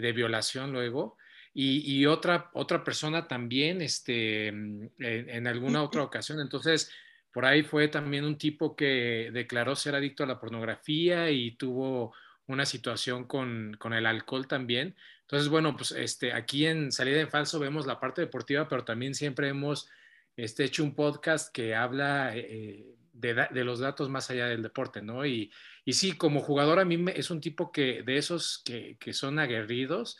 de 0.00 0.12
violación 0.12 0.72
luego. 0.72 1.16
Y, 1.58 2.04
otra, 2.04 2.50
otra 2.52 2.84
persona 2.84 3.26
también 3.26 3.80
este, 3.80 4.48
en, 4.48 4.92
en, 4.98 5.46
alguna 5.46 5.82
otra 5.82 6.02
ocasión. 6.02 6.38
Entonces, 6.38 6.90
por 7.32 7.46
ahí 7.46 7.62
fue 7.62 7.88
también 7.88 8.26
un 8.26 8.36
tipo 8.36 8.76
que 8.76 9.30
declaró 9.32 9.74
ser 9.74 9.94
adicto 9.94 10.22
a 10.22 10.26
la 10.26 10.38
pornografía 10.38 11.30
y 11.30 11.52
tuvo 11.52 12.12
una 12.46 12.66
situación 12.66 13.24
con, 13.24 13.74
con 13.78 13.94
el 13.94 14.04
alcohol 14.04 14.46
también. 14.46 14.96
Entonces, 15.22 15.48
bueno, 15.48 15.76
pues 15.76 15.92
este, 15.92 16.32
aquí 16.32 16.66
en 16.66 16.92
Salida 16.92 17.20
en 17.20 17.30
Falso 17.30 17.58
vemos 17.58 17.86
la 17.86 17.98
parte 17.98 18.20
deportiva, 18.20 18.68
pero 18.68 18.84
también 18.84 19.14
siempre 19.14 19.48
hemos 19.48 19.88
este, 20.36 20.64
hecho 20.64 20.84
un 20.84 20.94
podcast 20.94 21.52
que 21.52 21.74
habla 21.74 22.36
eh, 22.36 22.95
de, 23.18 23.64
los 23.64 23.80
datos 23.80 24.08
más 24.08 24.30
allá 24.30 24.46
del 24.46 24.62
deporte, 24.62 25.02
¿no? 25.02 25.24
Y, 25.24 25.52
y 25.84 25.92
sí, 25.94 26.12
como 26.12 26.40
jugador 26.40 26.78
a 26.78 26.84
mí 26.84 26.96
me, 26.96 27.12
es 27.18 27.30
un 27.30 27.40
tipo 27.40 27.72
que 27.72 28.02
de 28.02 28.18
esos 28.18 28.62
que, 28.64 28.96
que 28.98 29.12
son 29.12 29.38
aguerridos, 29.38 30.18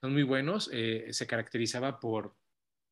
son 0.00 0.12
muy 0.12 0.22
buenos, 0.22 0.70
eh, 0.72 1.08
se 1.10 1.26
caracterizaba 1.26 1.98
por 2.00 2.34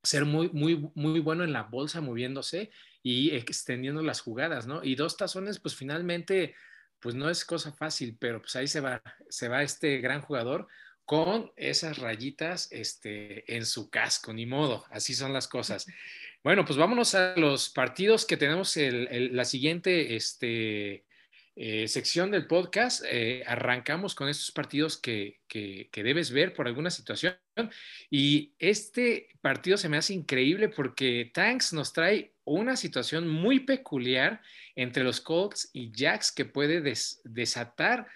ser 0.02 0.24
muy, 0.24 0.48
muy, 0.50 0.90
muy 0.94 1.20
bueno 1.20 1.44
en 1.44 1.52
la 1.52 1.64
bolsa 1.64 2.00
moviéndose 2.00 2.70
y 3.02 3.30
extendiendo 3.34 4.02
las 4.02 4.20
jugadas, 4.20 4.66
¿no? 4.66 4.82
Y 4.82 4.94
dos 4.94 5.16
tazones, 5.16 5.60
pues 5.60 5.74
finalmente, 5.74 6.54
pues 7.00 7.14
no 7.14 7.28
es 7.28 7.44
cosa 7.44 7.72
fácil, 7.72 8.16
pero 8.18 8.40
pues 8.40 8.56
ahí 8.56 8.68
se 8.68 8.80
va, 8.80 9.02
se 9.28 9.48
va 9.48 9.62
este 9.62 9.98
gran 9.98 10.22
jugador 10.22 10.68
con 11.04 11.52
esas 11.56 11.98
rayitas 11.98 12.68
este, 12.72 13.54
en 13.54 13.64
su 13.64 13.90
casco, 13.90 14.32
ni 14.32 14.44
modo, 14.44 14.84
así 14.90 15.14
son 15.14 15.32
las 15.32 15.46
cosas. 15.46 15.86
Bueno, 16.46 16.64
pues 16.64 16.78
vámonos 16.78 17.16
a 17.16 17.34
los 17.36 17.70
partidos 17.70 18.24
que 18.24 18.36
tenemos 18.36 18.76
el, 18.76 19.34
la 19.34 19.44
siguiente 19.44 20.14
este, 20.14 21.04
eh, 21.56 21.88
sección 21.88 22.30
del 22.30 22.46
podcast. 22.46 23.04
Eh, 23.10 23.42
arrancamos 23.48 24.14
con 24.14 24.28
estos 24.28 24.52
partidos 24.52 24.96
que, 24.96 25.40
debes 25.92 26.30
ver 26.30 26.54
por 26.54 26.68
alguna 26.68 26.90
situación. 26.90 27.34
Y 28.10 28.52
este 28.60 29.26
partido 29.40 29.76
se 29.76 29.88
me 29.88 29.96
hace 29.96 30.14
increíble 30.14 30.68
porque 30.68 31.32
Tanks 31.34 31.72
nos 31.72 31.92
trae 31.92 32.34
una 32.44 32.76
situación 32.76 33.26
muy 33.26 33.58
peculiar 33.58 34.40
entre 34.76 35.02
los 35.02 35.20
Colts 35.20 35.70
y 35.72 35.90
Jacks 35.90 36.30
que 36.30 36.44
puede 36.44 36.80
desatar 37.24 38.06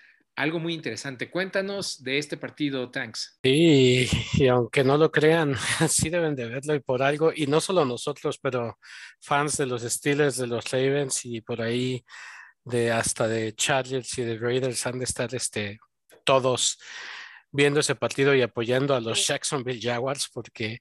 algo 0.40 0.58
muy 0.58 0.74
interesante. 0.74 1.30
Cuéntanos 1.30 2.02
de 2.02 2.18
este 2.18 2.36
partido, 2.36 2.90
Tanks. 2.90 3.38
Sí, 3.42 4.08
y 4.34 4.46
aunque 4.48 4.82
no 4.82 4.96
lo 4.96 5.10
crean, 5.10 5.54
sí 5.88 6.08
deben 6.08 6.34
de 6.34 6.48
verlo 6.48 6.74
y 6.74 6.80
por 6.80 7.02
algo, 7.02 7.32
y 7.34 7.46
no 7.46 7.60
solo 7.60 7.84
nosotros, 7.84 8.38
pero 8.38 8.78
fans 9.20 9.56
de 9.56 9.66
los 9.66 9.82
Steelers, 9.82 10.38
de 10.38 10.46
los 10.46 10.70
Ravens 10.70 11.24
y 11.24 11.40
por 11.40 11.60
ahí 11.60 12.04
de 12.64 12.90
hasta 12.90 13.28
de 13.28 13.54
Chargers 13.54 14.18
y 14.18 14.22
de 14.22 14.38
Raiders 14.38 14.86
han 14.86 14.98
de 14.98 15.04
estar 15.04 15.34
este, 15.34 15.78
todos 16.24 16.78
viendo 17.50 17.80
ese 17.80 17.94
partido 17.94 18.34
y 18.34 18.42
apoyando 18.42 18.94
a 18.94 19.00
los 19.00 19.26
Jacksonville 19.26 19.80
Jaguars 19.80 20.28
porque 20.32 20.78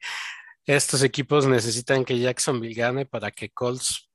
estos 0.66 1.04
equipos 1.04 1.48
necesitan 1.48 2.06
que 2.06 2.20
Jacksonville 2.20 2.76
gane 2.76 3.06
para 3.06 3.32
que 3.32 3.50
Colts 3.50 4.09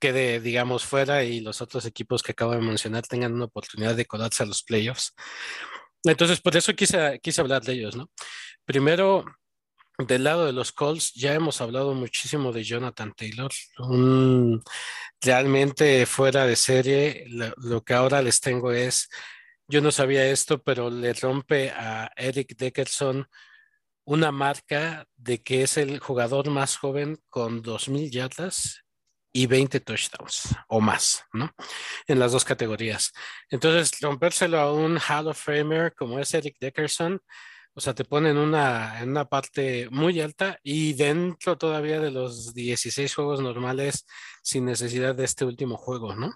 quede, 0.00 0.40
digamos, 0.40 0.84
fuera 0.84 1.22
y 1.22 1.40
los 1.40 1.60
otros 1.60 1.84
equipos 1.84 2.22
que 2.22 2.32
acabo 2.32 2.52
de 2.52 2.60
mencionar 2.60 3.06
tengan 3.06 3.34
una 3.34 3.44
oportunidad 3.44 3.94
de 3.94 4.06
colarse 4.06 4.42
a 4.42 4.46
los 4.46 4.64
playoffs. 4.64 5.14
Entonces, 6.02 6.40
por 6.40 6.56
eso 6.56 6.74
quise, 6.74 7.20
quise 7.22 7.40
hablar 7.40 7.62
de 7.62 7.74
ellos, 7.74 7.94
¿no? 7.94 8.10
Primero, 8.64 9.24
del 9.98 10.24
lado 10.24 10.46
de 10.46 10.52
los 10.52 10.72
Colts, 10.72 11.12
ya 11.14 11.34
hemos 11.34 11.60
hablado 11.60 11.94
muchísimo 11.94 12.52
de 12.52 12.64
Jonathan 12.64 13.12
Taylor, 13.14 13.50
un, 13.78 14.62
realmente 15.20 16.06
fuera 16.06 16.46
de 16.46 16.56
serie. 16.56 17.26
Lo, 17.28 17.84
que 17.84 17.94
ahora 17.94 18.22
les 18.22 18.40
tengo 18.40 18.72
es, 18.72 19.08
yo 19.68 19.80
no 19.80 19.92
sabía 19.92 20.26
esto, 20.30 20.62
pero 20.62 20.90
le 20.90 21.12
rompe 21.12 21.70
a 21.70 22.10
Eric 22.16 22.56
Dickerson 22.56 23.28
una 24.04 24.32
marca 24.32 25.06
de 25.16 25.42
que 25.42 25.62
es 25.62 25.76
el 25.76 26.00
jugador 26.00 26.48
más 26.50 26.76
joven 26.76 27.18
con 27.28 27.62
2.000 27.62 28.10
yardas 28.10 28.84
y 29.32 29.46
20 29.46 29.80
touchdowns 29.80 30.56
o 30.68 30.80
más, 30.80 31.24
¿no? 31.32 31.50
En 32.06 32.18
las 32.18 32.32
dos 32.32 32.44
categorías. 32.44 33.12
Entonces, 33.48 34.00
rompérselo 34.00 34.58
a 34.58 34.72
un 34.72 34.98
Hall 34.98 35.28
of 35.28 35.40
Famer 35.40 35.94
como 35.94 36.18
es 36.18 36.34
Eric 36.34 36.56
Dickerson, 36.60 37.20
o 37.72 37.80
sea, 37.80 37.94
te 37.94 38.04
pone 38.04 38.30
en 38.30 38.36
una, 38.36 39.00
en 39.00 39.10
una 39.10 39.26
parte 39.26 39.88
muy 39.90 40.20
alta 40.20 40.58
y 40.62 40.94
dentro 40.94 41.56
todavía 41.56 42.00
de 42.00 42.10
los 42.10 42.52
16 42.52 43.14
juegos 43.14 43.40
normales 43.40 44.06
sin 44.42 44.64
necesidad 44.64 45.14
de 45.14 45.24
este 45.24 45.44
último 45.44 45.76
juego, 45.76 46.16
¿no? 46.16 46.34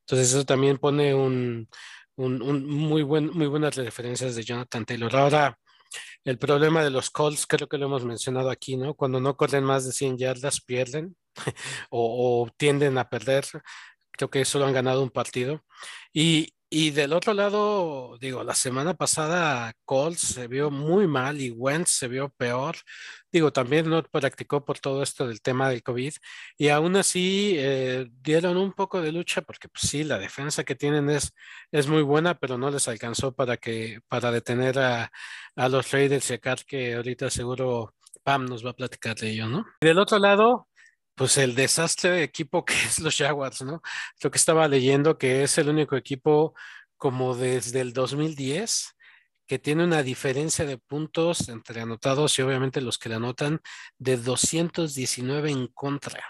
Entonces, 0.00 0.34
eso 0.34 0.44
también 0.44 0.78
pone 0.78 1.14
un, 1.14 1.68
un, 2.16 2.42
un 2.42 2.66
muy, 2.66 3.02
buen, 3.02 3.28
muy 3.28 3.46
buenas 3.46 3.76
referencias 3.76 4.34
de 4.34 4.42
Jonathan 4.42 4.84
Taylor. 4.84 5.14
Ahora, 5.14 5.58
el 6.24 6.38
problema 6.38 6.82
de 6.82 6.90
los 6.90 7.10
Colts, 7.10 7.46
creo 7.46 7.68
que 7.68 7.78
lo 7.78 7.86
hemos 7.86 8.04
mencionado 8.04 8.50
aquí, 8.50 8.76
¿no? 8.76 8.94
Cuando 8.94 9.20
no 9.20 9.36
corren 9.36 9.64
más 9.64 9.84
de 9.84 9.92
100 9.92 10.18
yardas, 10.18 10.60
pierden 10.60 11.16
o, 11.90 12.48
tienden 12.56 12.98
a 12.98 13.08
perder. 13.08 13.44
Creo 14.12 14.30
que 14.30 14.44
solo 14.44 14.66
han 14.66 14.74
ganado 14.74 15.02
un 15.02 15.10
partido. 15.10 15.64
Y, 16.12 16.54
y 16.70 16.90
del 16.90 17.12
otro 17.12 17.34
lado, 17.34 18.16
digo, 18.18 18.44
la 18.44 18.54
semana 18.54 18.94
pasada 18.94 19.74
Colts 19.84 20.20
se 20.20 20.48
vio 20.48 20.70
muy 20.70 21.06
mal 21.06 21.40
y 21.40 21.50
Wentz 21.50 21.90
se 21.90 22.08
vio 22.08 22.30
peor. 22.30 22.76
Digo, 23.30 23.52
también 23.52 23.88
no 23.90 24.02
practicó 24.02 24.64
por 24.64 24.78
todo 24.78 25.02
esto 25.02 25.26
del 25.26 25.42
tema 25.42 25.68
del 25.68 25.82
COVID 25.82 26.12
y 26.58 26.68
aún 26.68 26.96
así 26.96 27.54
eh, 27.58 28.08
dieron 28.22 28.56
un 28.56 28.72
poco 28.72 29.00
de 29.02 29.12
lucha 29.12 29.42
porque 29.42 29.68
pues, 29.68 29.88
sí, 29.90 30.04
la 30.04 30.18
defensa 30.18 30.64
que 30.64 30.74
tienen 30.74 31.10
es, 31.10 31.32
es 31.72 31.88
muy 31.88 32.02
buena, 32.02 32.38
pero 32.38 32.58
no 32.58 32.70
les 32.70 32.88
alcanzó 32.88 33.34
para, 33.34 33.56
que, 33.56 34.00
para 34.08 34.30
detener 34.30 34.78
a, 34.78 35.12
a 35.56 35.68
los 35.68 35.90
Raiders 35.90 36.30
y 36.30 36.34
acá 36.34 36.56
que 36.66 36.94
ahorita 36.94 37.30
seguro 37.30 37.94
Pam 38.22 38.46
nos 38.46 38.64
va 38.64 38.70
a 38.70 38.76
platicar 38.76 39.16
de 39.16 39.30
ello, 39.30 39.48
¿no? 39.48 39.66
Del 39.80 39.98
otro 39.98 40.18
lado, 40.18 40.68
pues 41.22 41.38
el 41.38 41.54
desastre 41.54 42.10
de 42.10 42.22
equipo 42.24 42.64
que 42.64 42.74
es 42.88 42.98
los 42.98 43.16
Jaguars, 43.16 43.62
¿no? 43.62 43.80
Lo 44.20 44.30
que 44.32 44.38
estaba 44.38 44.66
leyendo 44.66 45.18
que 45.18 45.44
es 45.44 45.56
el 45.56 45.68
único 45.68 45.94
equipo 45.94 46.52
como 46.96 47.36
desde 47.36 47.80
el 47.80 47.92
2010 47.92 48.96
que 49.46 49.60
tiene 49.60 49.84
una 49.84 50.02
diferencia 50.02 50.64
de 50.64 50.78
puntos 50.78 51.48
entre 51.48 51.80
anotados 51.80 52.36
y 52.36 52.42
obviamente 52.42 52.80
los 52.80 52.98
que 52.98 53.08
le 53.08 53.14
anotan 53.14 53.60
de 53.98 54.16
219 54.16 55.52
en 55.52 55.68
contra. 55.68 56.24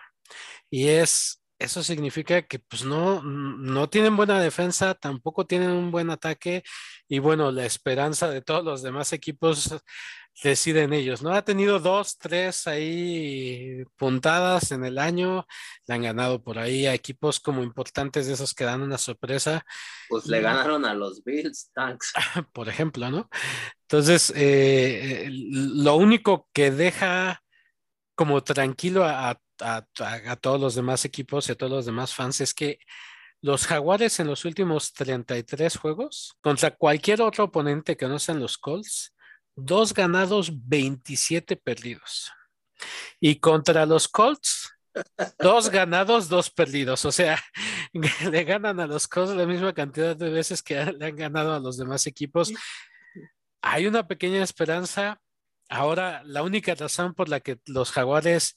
Y 0.68 0.88
es 0.88 1.42
eso 1.58 1.82
significa 1.82 2.42
que 2.42 2.58
pues 2.58 2.84
no, 2.84 3.22
no 3.22 3.88
tienen 3.88 4.16
buena 4.16 4.40
defensa, 4.40 4.94
tampoco 4.94 5.46
tienen 5.46 5.70
un 5.70 5.90
buen 5.90 6.10
ataque 6.10 6.64
y 7.08 7.18
bueno, 7.18 7.50
la 7.50 7.64
esperanza 7.64 8.28
de 8.28 8.42
todos 8.42 8.64
los 8.64 8.82
demás 8.82 9.12
equipos 9.14 9.74
deciden 10.42 10.92
ellos, 10.92 11.22
¿no? 11.22 11.32
Ha 11.32 11.42
tenido 11.42 11.78
dos, 11.78 12.18
tres 12.18 12.66
ahí 12.66 13.84
puntadas 13.96 14.72
en 14.72 14.84
el 14.84 14.98
año, 14.98 15.46
le 15.86 15.94
han 15.94 16.02
ganado 16.02 16.42
por 16.42 16.58
ahí 16.58 16.86
a 16.86 16.94
equipos 16.94 17.38
como 17.38 17.62
importantes 17.62 18.26
de 18.26 18.32
esos 18.32 18.54
que 18.54 18.64
dan 18.64 18.82
una 18.82 18.98
sorpresa. 18.98 19.64
Pues 20.08 20.26
le 20.26 20.40
ganaron 20.40 20.84
a 20.84 20.94
los 20.94 21.22
Bills, 21.22 21.70
thanks. 21.74 22.12
Por 22.52 22.68
ejemplo, 22.68 23.10
¿no? 23.10 23.28
Entonces, 23.82 24.32
eh, 24.34 25.28
lo 25.30 25.96
único 25.96 26.48
que 26.52 26.70
deja 26.70 27.42
como 28.14 28.42
tranquilo 28.42 29.04
a, 29.04 29.30
a, 29.30 29.38
a, 29.60 29.86
a 30.00 30.36
todos 30.36 30.60
los 30.60 30.74
demás 30.74 31.04
equipos 31.04 31.48
y 31.48 31.52
a 31.52 31.54
todos 31.56 31.72
los 31.72 31.86
demás 31.86 32.14
fans 32.14 32.40
es 32.40 32.54
que 32.54 32.78
los 33.40 33.66
Jaguares 33.66 34.20
en 34.20 34.28
los 34.28 34.44
últimos 34.44 34.92
33 34.92 35.76
juegos 35.76 36.36
contra 36.40 36.70
cualquier 36.70 37.22
otro 37.22 37.44
oponente 37.44 37.96
que 37.96 38.06
no 38.06 38.18
sean 38.18 38.38
los 38.38 38.56
Colts 38.56 39.12
dos 39.56 39.94
ganados, 39.94 40.50
27 40.68 41.56
perdidos. 41.56 42.32
Y 43.20 43.36
contra 43.36 43.86
los 43.86 44.08
Colts, 44.08 44.70
dos 45.38 45.70
ganados, 45.70 46.28
dos 46.28 46.50
perdidos. 46.50 47.04
O 47.04 47.12
sea, 47.12 47.42
le 48.30 48.44
ganan 48.44 48.80
a 48.80 48.86
los 48.86 49.08
Colts 49.08 49.34
la 49.34 49.46
misma 49.46 49.72
cantidad 49.72 50.16
de 50.16 50.30
veces 50.30 50.62
que 50.62 50.84
le 50.98 51.06
han 51.06 51.16
ganado 51.16 51.54
a 51.54 51.60
los 51.60 51.76
demás 51.76 52.06
equipos. 52.06 52.52
Hay 53.62 53.86
una 53.86 54.06
pequeña 54.06 54.42
esperanza. 54.42 55.20
Ahora, 55.68 56.22
la 56.24 56.42
única 56.42 56.74
razón 56.74 57.14
por 57.14 57.28
la 57.28 57.40
que 57.40 57.58
los 57.66 57.92
jaguares 57.92 58.54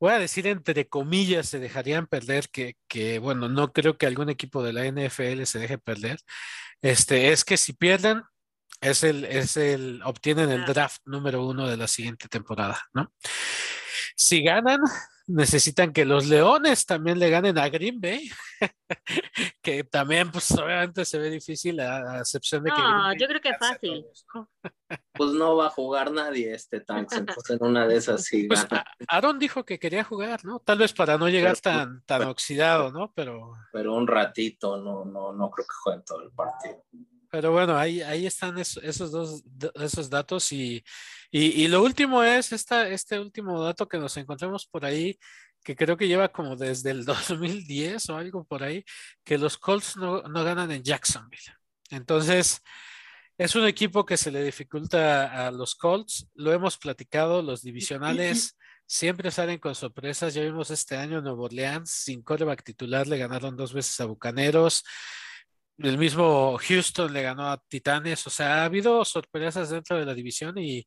voy 0.00 0.12
a 0.12 0.18
decir 0.18 0.46
entre 0.46 0.88
comillas, 0.88 1.48
se 1.48 1.58
dejarían 1.58 2.06
perder, 2.06 2.48
que, 2.50 2.76
que 2.88 3.18
bueno, 3.18 3.48
no 3.48 3.72
creo 3.72 3.98
que 3.98 4.06
algún 4.06 4.30
equipo 4.30 4.62
de 4.62 4.72
la 4.72 4.86
NFL 4.86 5.44
se 5.44 5.58
deje 5.58 5.78
perder, 5.78 6.18
este, 6.82 7.32
es 7.32 7.44
que 7.44 7.56
si 7.56 7.72
pierden, 7.72 8.22
es 8.80 9.02
el, 9.02 9.24
es 9.24 9.56
el, 9.56 10.02
obtienen 10.04 10.50
el 10.50 10.64
draft 10.64 11.02
número 11.06 11.44
uno 11.46 11.66
de 11.66 11.76
la 11.76 11.88
siguiente 11.88 12.28
temporada, 12.28 12.78
¿no? 12.92 13.12
Si 14.16 14.42
ganan, 14.42 14.80
necesitan 15.28 15.92
que 15.92 16.04
los 16.04 16.26
Leones 16.26 16.86
también 16.86 17.18
le 17.18 17.30
ganen 17.30 17.58
a 17.58 17.68
Green 17.68 18.00
Bay, 18.00 18.28
que 19.62 19.84
también, 19.84 20.30
pues 20.32 20.50
obviamente 20.52 21.04
se 21.04 21.18
ve 21.18 21.30
difícil, 21.30 21.78
a, 21.80 22.18
excepción 22.20 22.64
de 22.64 22.70
que. 22.70 22.80
No, 22.80 23.12
yo 23.14 23.26
creo 23.28 23.40
que 23.40 23.50
es 23.50 23.58
fácil. 23.58 24.06
Pues 25.12 25.32
no 25.32 25.56
va 25.56 25.66
a 25.66 25.70
jugar 25.70 26.12
nadie 26.12 26.54
este 26.54 26.80
Tanks, 26.80 27.16
entonces 27.16 27.60
en 27.60 27.66
una 27.66 27.86
de 27.86 27.96
esas 27.96 28.24
sí 28.24 28.46
pues. 28.46 28.66
Aaron 29.08 29.38
dijo 29.38 29.64
que 29.64 29.78
quería 29.78 30.02
jugar, 30.02 30.44
¿no? 30.44 30.60
Tal 30.60 30.78
vez 30.78 30.94
para 30.94 31.18
no 31.18 31.28
llegar 31.28 31.58
tan, 31.58 32.02
tan 32.04 32.22
oxidado, 32.22 32.90
¿no? 32.90 33.12
Pero. 33.14 33.52
Pero 33.70 33.94
un 33.94 34.06
ratito, 34.06 34.78
no, 34.78 35.04
no, 35.04 35.34
no 35.34 35.50
creo 35.50 35.66
que 35.66 35.74
jueguen 35.82 36.04
todo 36.04 36.22
el 36.22 36.30
partido. 36.30 36.84
Pero 37.30 37.52
bueno, 37.52 37.76
ahí, 37.76 38.00
ahí 38.00 38.26
están 38.26 38.58
esos, 38.58 39.10
dos 39.10 39.42
esos 39.74 40.08
datos 40.08 40.50
y, 40.52 40.82
y, 41.30 41.68
lo 41.68 41.82
último 41.82 42.22
es 42.22 42.52
esta, 42.52 42.88
este 42.88 43.20
último 43.20 43.62
dato 43.62 43.88
que 43.88 43.98
nos 43.98 44.16
encontramos 44.16 44.66
por 44.66 44.84
ahí, 44.84 45.18
que 45.62 45.76
creo 45.76 45.96
que 45.96 46.08
lleva 46.08 46.28
como 46.28 46.56
desde 46.56 46.90
el 46.90 47.04
2010 47.04 48.08
o 48.10 48.16
algo 48.16 48.44
por 48.44 48.62
ahí, 48.62 48.84
que 49.24 49.36
los 49.38 49.58
Colts 49.58 49.96
no, 49.96 50.22
no 50.22 50.44
ganan 50.44 50.70
en 50.70 50.82
Jacksonville. 50.82 51.52
Entonces, 51.90 52.62
es 53.36 53.54
un 53.54 53.66
equipo 53.66 54.04
que 54.04 54.16
se 54.16 54.30
le 54.30 54.42
dificulta 54.42 55.46
a 55.46 55.50
los 55.50 55.74
Colts, 55.74 56.28
lo 56.34 56.52
hemos 56.52 56.78
platicado, 56.78 57.42
los 57.42 57.62
divisionales 57.62 58.56
siempre 58.88 59.30
salen 59.30 59.58
con 59.58 59.74
sorpresas, 59.74 60.32
ya 60.32 60.42
vimos 60.42 60.70
este 60.70 60.96
año 60.96 61.20
Nuevo 61.20 61.44
Orleans 61.44 61.90
sin 61.90 62.22
coreback 62.22 62.64
titular, 62.64 63.06
le 63.06 63.18
ganaron 63.18 63.56
dos 63.56 63.74
veces 63.74 64.00
a 64.00 64.06
Bucaneros. 64.06 64.82
El 65.78 65.96
mismo 65.96 66.58
Houston 66.58 67.12
le 67.12 67.22
ganó 67.22 67.50
a 67.50 67.62
Titanes, 67.68 68.26
o 68.26 68.30
sea, 68.30 68.62
ha 68.62 68.64
habido 68.64 69.04
sorpresas 69.04 69.70
dentro 69.70 69.96
de 69.96 70.04
la 70.04 70.14
división 70.14 70.58
y 70.58 70.84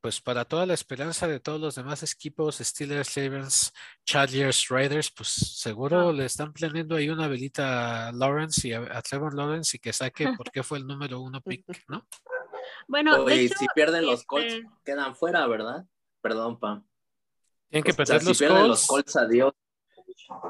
pues 0.00 0.20
para 0.20 0.44
toda 0.44 0.66
la 0.66 0.74
esperanza 0.74 1.26
de 1.26 1.40
todos 1.40 1.60
los 1.60 1.74
demás 1.74 2.02
equipos, 2.02 2.58
Steelers, 2.58 3.14
Ravens, 3.16 3.72
Chargers, 4.04 4.68
Raiders, 4.68 5.10
pues 5.10 5.28
seguro 5.28 6.12
le 6.12 6.26
están 6.26 6.52
planeando 6.52 6.96
ahí 6.96 7.08
una 7.08 7.28
velita 7.28 8.08
a 8.08 8.12
Lawrence 8.12 8.68
y 8.68 8.72
a, 8.72 9.02
Trevor 9.02 9.34
Lawrence 9.34 9.76
y 9.76 9.80
que 9.80 9.92
saque 9.92 10.28
por 10.36 10.50
qué 10.50 10.62
fue 10.62 10.78
el 10.78 10.86
número 10.86 11.20
uno 11.20 11.40
pick, 11.40 11.64
¿no? 11.88 12.06
Bueno, 12.86 13.22
Oye, 13.22 13.34
de 13.34 13.42
y 13.42 13.46
hecho, 13.46 13.58
si 13.58 13.66
pierden 13.74 14.06
los 14.06 14.24
Colts, 14.24 14.54
este, 14.54 14.68
quedan 14.84 15.16
fuera, 15.16 15.46
¿verdad? 15.46 15.84
Perdón, 16.20 16.58
Pam. 16.58 16.86
Tienen 17.68 17.82
que 17.82 17.90
O 17.90 17.94
sea, 17.94 18.04
perder 18.04 18.22
si 18.22 18.38
pierden 18.38 18.58
Colts. 18.58 18.68
los 18.68 18.86
Colts, 18.86 19.16
adiós. 19.16 19.52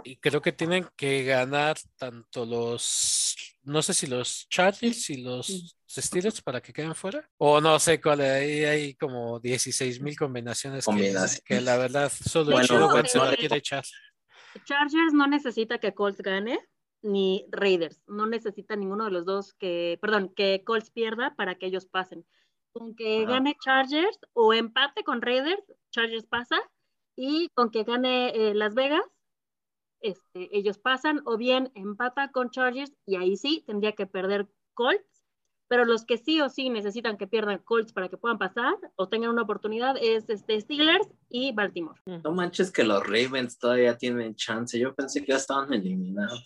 Y 0.04 0.16
creo 0.16 0.40
que 0.40 0.52
tienen 0.52 0.88
que 0.96 1.24
ganar 1.24 1.76
tanto 1.96 2.44
los, 2.46 3.36
no 3.62 3.82
sé 3.82 3.92
si 3.94 4.06
los 4.06 4.48
Chargers 4.48 5.10
y 5.10 5.22
los 5.22 5.76
Steelers 5.88 6.40
para 6.42 6.60
que 6.60 6.72
queden 6.72 6.94
fuera. 6.94 7.28
O 7.38 7.60
no 7.60 7.78
sé 7.78 8.00
cuál, 8.00 8.20
ahí 8.20 8.64
hay 8.64 8.94
como 8.94 9.38
16 9.40 10.00
mil 10.00 10.16
combinaciones 10.16 10.84
que- 10.84 10.90
Combinaciones. 10.90 11.42
Que, 11.44 11.60
la 11.60 11.76
verdad 11.76 12.10
solo 12.10 12.52
Bueno, 12.52 12.60
el 12.62 12.68
Chido 12.68 12.88
pues, 12.90 13.10
se 13.12 13.18
la 13.18 13.36
quiere 13.36 13.56
echar. 13.56 13.84
Chargers 14.64 15.12
no 15.12 15.26
necesita 15.26 15.78
que 15.78 15.92
Colts 15.94 16.20
gane, 16.22 16.58
ni 17.02 17.46
Raiders. 17.50 18.02
No 18.06 18.26
necesita 18.26 18.74
ninguno 18.76 19.04
de 19.04 19.10
los 19.10 19.26
dos 19.26 19.52
que, 19.54 19.98
perdón, 20.00 20.32
que 20.34 20.62
Colts 20.64 20.90
pierda 20.90 21.34
para 21.36 21.56
que 21.56 21.66
ellos 21.66 21.86
pasen. 21.86 22.26
Con 22.72 22.94
que 22.94 23.22
Ajá. 23.24 23.32
gane 23.32 23.56
Chargers 23.62 24.18
o 24.32 24.54
empate 24.54 25.02
con 25.04 25.20
Raiders, 25.22 25.62
Chargers 25.90 26.26
pasa. 26.26 26.58
Y 27.18 27.48
con 27.54 27.70
que 27.70 27.84
gane 27.84 28.28
eh, 28.34 28.54
Las 28.54 28.74
Vegas, 28.74 29.00
este, 30.08 30.56
ellos 30.56 30.78
pasan. 30.78 31.22
O 31.24 31.36
bien 31.36 31.70
empata 31.74 32.30
con 32.30 32.50
Chargers 32.50 32.92
y 33.06 33.16
ahí 33.16 33.36
sí 33.36 33.64
tendría 33.66 33.92
que 33.92 34.06
perder 34.06 34.48
Colts. 34.74 35.24
Pero 35.68 35.84
los 35.84 36.04
que 36.04 36.16
sí 36.16 36.40
o 36.40 36.48
sí 36.48 36.70
necesitan 36.70 37.16
que 37.16 37.26
pierdan 37.26 37.58
Colts 37.58 37.92
para 37.92 38.08
que 38.08 38.16
puedan 38.16 38.38
pasar 38.38 38.74
o 38.94 39.08
tengan 39.08 39.30
una 39.30 39.42
oportunidad 39.42 39.96
es 40.00 40.28
este, 40.28 40.60
Steelers 40.60 41.08
y 41.28 41.52
Baltimore. 41.52 42.00
No 42.06 42.32
manches 42.32 42.70
que 42.70 42.84
los 42.84 43.02
Ravens 43.02 43.58
todavía 43.58 43.98
tienen 43.98 44.36
chance. 44.36 44.78
Yo 44.78 44.94
pensé 44.94 45.24
que 45.24 45.32
ya 45.32 45.38
estaban 45.38 45.72
eliminados. 45.72 46.44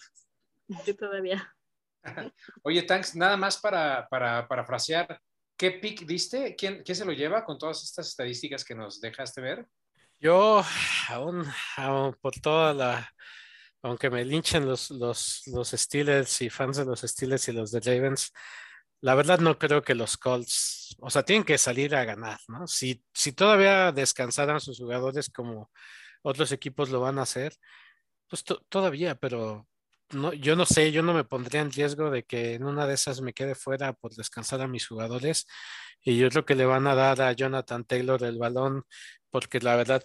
Yo 0.86 0.96
todavía. 0.96 1.54
Oye, 2.62 2.82
Tanks, 2.82 3.14
nada 3.14 3.36
más 3.36 3.58
para, 3.58 4.08
para, 4.08 4.46
parafrasear, 4.48 5.20
¿qué 5.56 5.72
pick 5.72 6.06
diste? 6.06 6.56
¿Quién, 6.56 6.82
¿Quién 6.82 6.96
se 6.96 7.04
lo 7.04 7.12
lleva 7.12 7.44
con 7.44 7.58
todas 7.58 7.82
estas 7.82 8.08
estadísticas 8.08 8.64
que 8.64 8.74
nos 8.74 9.00
dejaste 9.00 9.40
ver? 9.40 9.66
Yo, 10.18 10.62
aún, 11.08 11.44
aún 11.76 12.14
por 12.20 12.32
toda 12.40 12.74
la, 12.74 13.10
aunque 13.82 14.10
me 14.10 14.24
linchen 14.24 14.66
los, 14.66 14.90
los, 14.90 15.42
los 15.46 15.70
Steelers 15.70 16.42
y 16.42 16.50
fans 16.50 16.76
de 16.78 16.84
los 16.84 17.00
Steelers 17.02 17.48
y 17.48 17.52
los 17.52 17.70
de 17.72 17.80
Ravens, 17.80 18.32
la 19.00 19.14
verdad 19.14 19.38
no 19.40 19.58
creo 19.58 19.82
que 19.82 19.94
los 19.94 20.16
Colts, 20.18 20.96
o 21.00 21.10
sea, 21.10 21.22
tienen 21.24 21.44
que 21.44 21.58
salir 21.58 21.94
a 21.94 22.04
ganar, 22.04 22.38
¿no? 22.48 22.66
Si, 22.66 23.02
si 23.14 23.32
todavía 23.32 23.92
descansaran 23.92 24.60
sus 24.60 24.78
jugadores 24.78 25.30
como 25.30 25.70
otros 26.22 26.52
equipos 26.52 26.90
lo 26.90 27.00
van 27.00 27.18
a 27.18 27.22
hacer, 27.22 27.54
pues 28.28 28.44
to- 28.44 28.62
todavía, 28.68 29.14
pero 29.16 29.66
no, 30.10 30.32
yo 30.32 30.56
no 30.56 30.66
sé, 30.66 30.92
yo 30.92 31.02
no 31.02 31.14
me 31.14 31.24
pondría 31.24 31.60
en 31.62 31.72
riesgo 31.72 32.10
de 32.10 32.24
que 32.24 32.54
en 32.54 32.64
una 32.64 32.86
de 32.86 32.94
esas 32.94 33.20
me 33.20 33.32
quede 33.32 33.54
fuera 33.54 33.92
por 33.92 34.14
descansar 34.14 34.60
a 34.60 34.68
mis 34.68 34.86
jugadores 34.88 35.46
y 36.02 36.18
yo 36.18 36.28
creo 36.30 36.44
que 36.44 36.54
le 36.54 36.66
van 36.66 36.86
a 36.86 36.94
dar 36.94 37.20
a 37.22 37.32
Jonathan 37.32 37.84
Taylor 37.84 38.22
el 38.24 38.38
balón 38.38 38.84
porque 39.30 39.60
la 39.60 39.76
verdad 39.76 40.04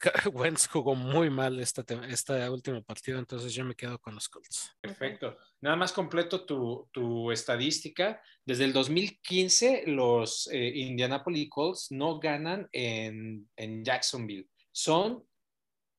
Wentz 0.32 0.66
jugó 0.68 0.94
muy 0.94 1.30
mal 1.30 1.60
esta, 1.60 1.84
esta 2.08 2.50
última 2.50 2.80
partida, 2.82 3.18
entonces 3.18 3.52
yo 3.52 3.64
me 3.64 3.74
quedo 3.74 3.98
con 3.98 4.14
los 4.14 4.28
Colts. 4.28 4.70
Perfecto. 4.80 5.36
Nada 5.60 5.76
más 5.76 5.92
completo 5.92 6.44
tu, 6.44 6.88
tu 6.92 7.30
estadística. 7.30 8.22
Desde 8.44 8.64
el 8.64 8.72
2015, 8.72 9.84
los 9.86 10.48
eh, 10.52 10.68
Indianapolis 10.74 11.48
Colts 11.50 11.90
no 11.92 12.18
ganan 12.18 12.68
en, 12.72 13.48
en 13.56 13.84
Jacksonville. 13.84 14.48
Son 14.72 15.24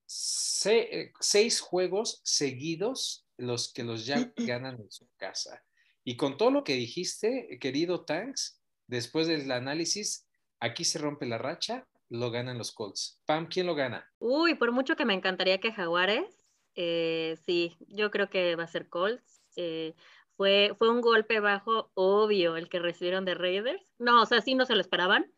se- 0.06 1.12
seis 1.20 1.60
juegos 1.60 2.20
seguidos 2.24 3.26
los 3.36 3.72
que 3.72 3.84
los 3.84 4.04
Jack 4.06 4.32
ganan 4.36 4.80
en 4.80 4.90
su 4.90 5.08
casa. 5.16 5.64
Y 6.04 6.16
con 6.16 6.36
todo 6.36 6.50
lo 6.50 6.64
que 6.64 6.74
dijiste, 6.74 7.58
querido 7.60 8.04
Tanks, 8.04 8.60
después 8.88 9.28
del 9.28 9.50
análisis, 9.52 10.26
aquí 10.60 10.84
se 10.84 10.98
rompe 10.98 11.26
la 11.26 11.38
racha, 11.38 11.86
lo 12.12 12.30
ganan 12.30 12.58
los 12.58 12.72
Colts. 12.72 13.20
Pam, 13.24 13.46
¿quién 13.46 13.66
lo 13.66 13.74
gana? 13.74 14.06
Uy, 14.18 14.54
por 14.54 14.70
mucho 14.72 14.96
que 14.96 15.04
me 15.04 15.14
encantaría 15.14 15.58
que 15.60 15.72
Jaguares, 15.72 16.46
eh, 16.74 17.36
sí, 17.44 17.76
yo 17.88 18.10
creo 18.10 18.28
que 18.30 18.54
va 18.56 18.64
a 18.64 18.68
ser 18.68 18.88
Colts. 18.88 19.42
Eh, 19.56 19.94
fue, 20.36 20.74
fue 20.78 20.90
un 20.90 21.00
golpe 21.00 21.40
bajo 21.40 21.90
obvio 21.94 22.56
el 22.56 22.68
que 22.68 22.78
recibieron 22.78 23.24
de 23.24 23.34
Raiders. 23.34 23.82
No, 23.98 24.22
o 24.22 24.26
sea, 24.26 24.40
sí 24.40 24.54
no 24.54 24.64
se 24.66 24.74
lo 24.74 24.80
esperaban. 24.80 25.30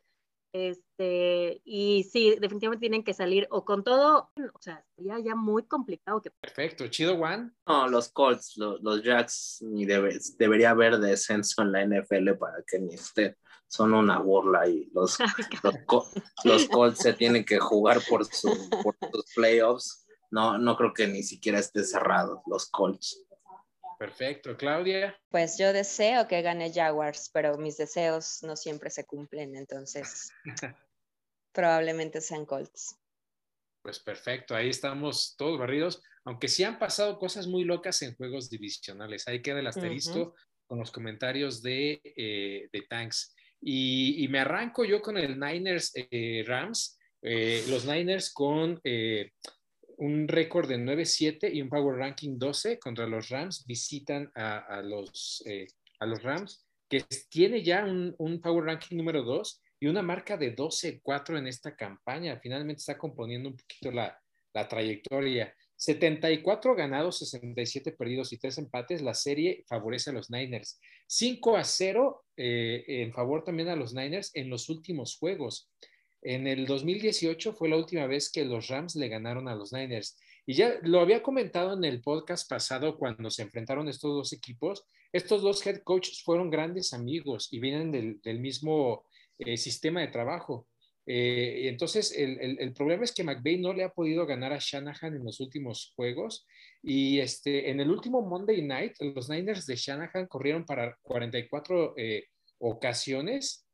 Este, 0.53 1.61
y 1.65 2.05
sí, 2.05 2.37
definitivamente 2.41 2.81
tienen 2.83 3.03
que 3.03 3.13
salir 3.13 3.49
o 3.51 3.65
con 3.65 3.83
todo, 3.83 4.31
o 4.37 4.61
sea, 4.61 4.85
sería 4.95 5.19
ya 5.19 5.35
muy 5.35 5.65
complicado 5.65 6.23
que 6.23 6.31
Perfecto. 6.31 6.87
Chido, 6.87 7.17
Juan. 7.17 7.57
No, 7.67 7.89
los 7.89 8.09
Colts, 8.13 8.57
lo- 8.57 8.79
los, 8.79 9.03
Jacks, 9.03 9.59
ni 9.63 9.85
debe- 9.85 10.19
debería 10.39 10.71
haber 10.71 10.99
descenso 10.99 11.63
en 11.63 11.73
la 11.73 11.83
NFL 11.85 12.35
para 12.39 12.63
que 12.67 12.79
ni 12.79 12.95
estén. 12.95 13.37
Son 13.69 13.93
una 13.93 14.19
burla 14.19 14.69
y 14.69 14.91
los, 14.93 15.19
los, 15.63 15.75
los 16.45 16.69
Colts 16.69 16.99
se 16.99 17.13
tienen 17.13 17.45
que 17.45 17.59
jugar 17.59 18.01
por, 18.09 18.25
su, 18.25 18.49
por 18.83 18.97
sus 19.13 19.25
playoffs. 19.35 20.07
No, 20.31 20.59
no 20.59 20.77
creo 20.77 20.93
que 20.93 21.07
ni 21.07 21.23
siquiera 21.23 21.59
esté 21.59 21.85
cerrado 21.85 22.43
los 22.47 22.71
Colts. 22.71 23.25
Perfecto. 23.99 24.57
Claudia. 24.57 25.19
Pues 25.31 25.57
yo 25.59 25.73
deseo 25.73 26.29
que 26.29 26.43
gane 26.43 26.73
Jaguars, 26.73 27.31
pero 27.33 27.57
mis 27.57 27.77
deseos 27.77 28.43
no 28.43 28.57
siempre 28.57 28.91
se 28.91 29.07
cumplen, 29.07 29.57
entonces 29.57 30.31
probablemente 31.53 32.21
sean 32.21 32.45
Colts. 32.45 32.99
Pues 33.83 34.01
perfecto, 34.01 34.55
ahí 34.55 34.71
estamos 34.71 35.35
todos 35.37 35.59
barridos, 35.59 36.03
aunque 36.25 36.49
sí 36.49 36.65
han 36.65 36.79
pasado 36.79 37.19
cosas 37.19 37.47
muy 37.47 37.65
locas 37.65 38.01
en 38.03 38.17
juegos 38.17 38.49
divisionales. 38.49 39.29
Ahí 39.29 39.43
queda 39.43 39.61
el 39.61 39.67
asterisco 39.67 40.35
con 40.67 40.79
los 40.79 40.91
comentarios 40.91 41.63
de, 41.63 42.01
eh, 42.03 42.69
de 42.73 42.83
Tanks. 42.89 43.34
Y, 43.67 44.23
y 44.23 44.29
me 44.29 44.41
arranco 44.41 44.85
yo 44.85 45.01
con 45.01 45.17
el 45.17 45.41
Niners 45.41 45.93
eh, 45.95 46.45
Rams. 46.47 46.99
Eh, 47.23 47.65
los 47.71 47.87
Niners 47.87 48.31
con 48.33 48.79
eh, 48.85 49.31
un 49.97 50.29
récord 50.29 50.69
de 50.69 50.77
9-7 50.77 51.51
y 51.51 51.63
un 51.63 51.71
Power 51.71 51.97
Ranking 51.97 52.39
12 52.39 52.79
contra 52.79 53.07
los 53.07 53.31
Rams 53.31 53.65
visitan 53.67 54.31
a, 54.35 54.59
a 54.59 54.83
los, 54.83 55.43
eh, 55.47 55.67
Rams, 56.01 56.67
que 56.91 57.03
tiene 57.31 57.63
ya 57.63 57.85
un, 57.85 58.15
un 58.19 58.43
Power 58.43 58.65
Ranking 58.67 58.99
número 58.99 59.23
2 59.23 59.63
y 59.81 59.87
una 59.87 60.03
marca 60.03 60.37
de 60.37 60.55
12-4 60.55 61.39
en 61.39 61.47
esta 61.47 61.75
campaña. 61.75 62.39
Finalmente 62.43 62.81
está 62.81 62.99
componiendo 62.99 63.49
un 63.49 63.57
poquito 63.57 63.91
la, 63.91 64.21
la 64.53 64.69
trayectoria. 64.69 65.55
74 65.77 66.75
ganados, 66.75 67.19
67 67.19 67.93
perdidos 67.93 68.33
y 68.33 68.39
3 68.39 68.59
empates. 68.59 69.03
La 69.03 69.15
serie 69.15 69.65
favorece 69.67 70.11
a 70.11 70.13
los 70.13 70.31
Niners. 70.31 70.81
5 71.07 71.57
a 71.57 71.65
0 71.65 72.25
eh, 72.37 72.85
en 72.87 73.13
favor 73.13 73.45
también 73.45 73.69
a 73.69 73.77
los 73.77 73.95
Niners 73.95 74.31
en 74.35 74.51
los 74.51 74.69
últimos 74.69 75.17
juegos. 75.17 75.71
En 76.23 76.47
el 76.47 76.67
2018 76.67 77.53
fue 77.53 77.69
la 77.69 77.77
última 77.77 78.07
vez 78.07 78.31
que 78.33 78.47
los 78.47 78.69
Rams 78.69 78.97
le 78.97 79.09
ganaron 79.09 79.47
a 79.47 79.55
los 79.55 79.73
Niners. 79.73 80.17
Y 80.47 80.55
ya 80.55 80.79
lo 80.83 81.01
había 81.01 81.23
comentado 81.23 81.75
en 81.75 81.85
el 81.85 82.01
podcast 82.03 82.49
pasado 82.49 82.99
cuando 82.99 83.31
se 83.31 83.43
enfrentaron 83.43 83.89
estos 83.89 84.15
dos 84.15 84.33
equipos. 84.33 84.85
Estos 85.13 85.43
dos 85.43 85.65
head 85.67 85.83
coaches 85.85 86.23
fueron 86.23 86.51
grandes 86.51 86.93
amigos 86.93 87.49
y 87.51 87.61
vienen 87.61 87.93
del, 88.23 88.41
mismo 88.41 89.05
eh, 89.39 89.57
sistema 89.57 90.01
de 90.01 90.09
trabajo. 90.09 90.67
Eh, 91.07 91.69
entonces, 91.69 92.13
el, 92.17 92.59
el, 92.59 92.73
problema 92.73 93.05
es 93.05 93.13
que 93.13 93.25
McVeigh 93.25 93.59
no 93.59 93.75
le 93.75 93.85
ha 93.85 93.91
podido 93.91 94.27
ganar 94.27 94.53
a 94.53 94.59
Shanahan 94.59 95.17
en 95.17 95.25
los 95.25 95.41
últimos 95.41 95.93
juegos. 95.97 96.47
Y 96.83 97.21
este, 97.21 97.71
en 97.71 97.81
el 97.81 97.91
último 97.91 98.23
Monday 98.23 98.63
Night, 98.63 98.95
los 99.01 99.29
Niners 99.29 99.67
de 99.67 99.77
Shanahan 99.77 100.27
corrieron 100.27 100.65
para 100.65 100.97
44 101.03 101.95
eh, 101.97 102.25
ocasiones 102.59 103.67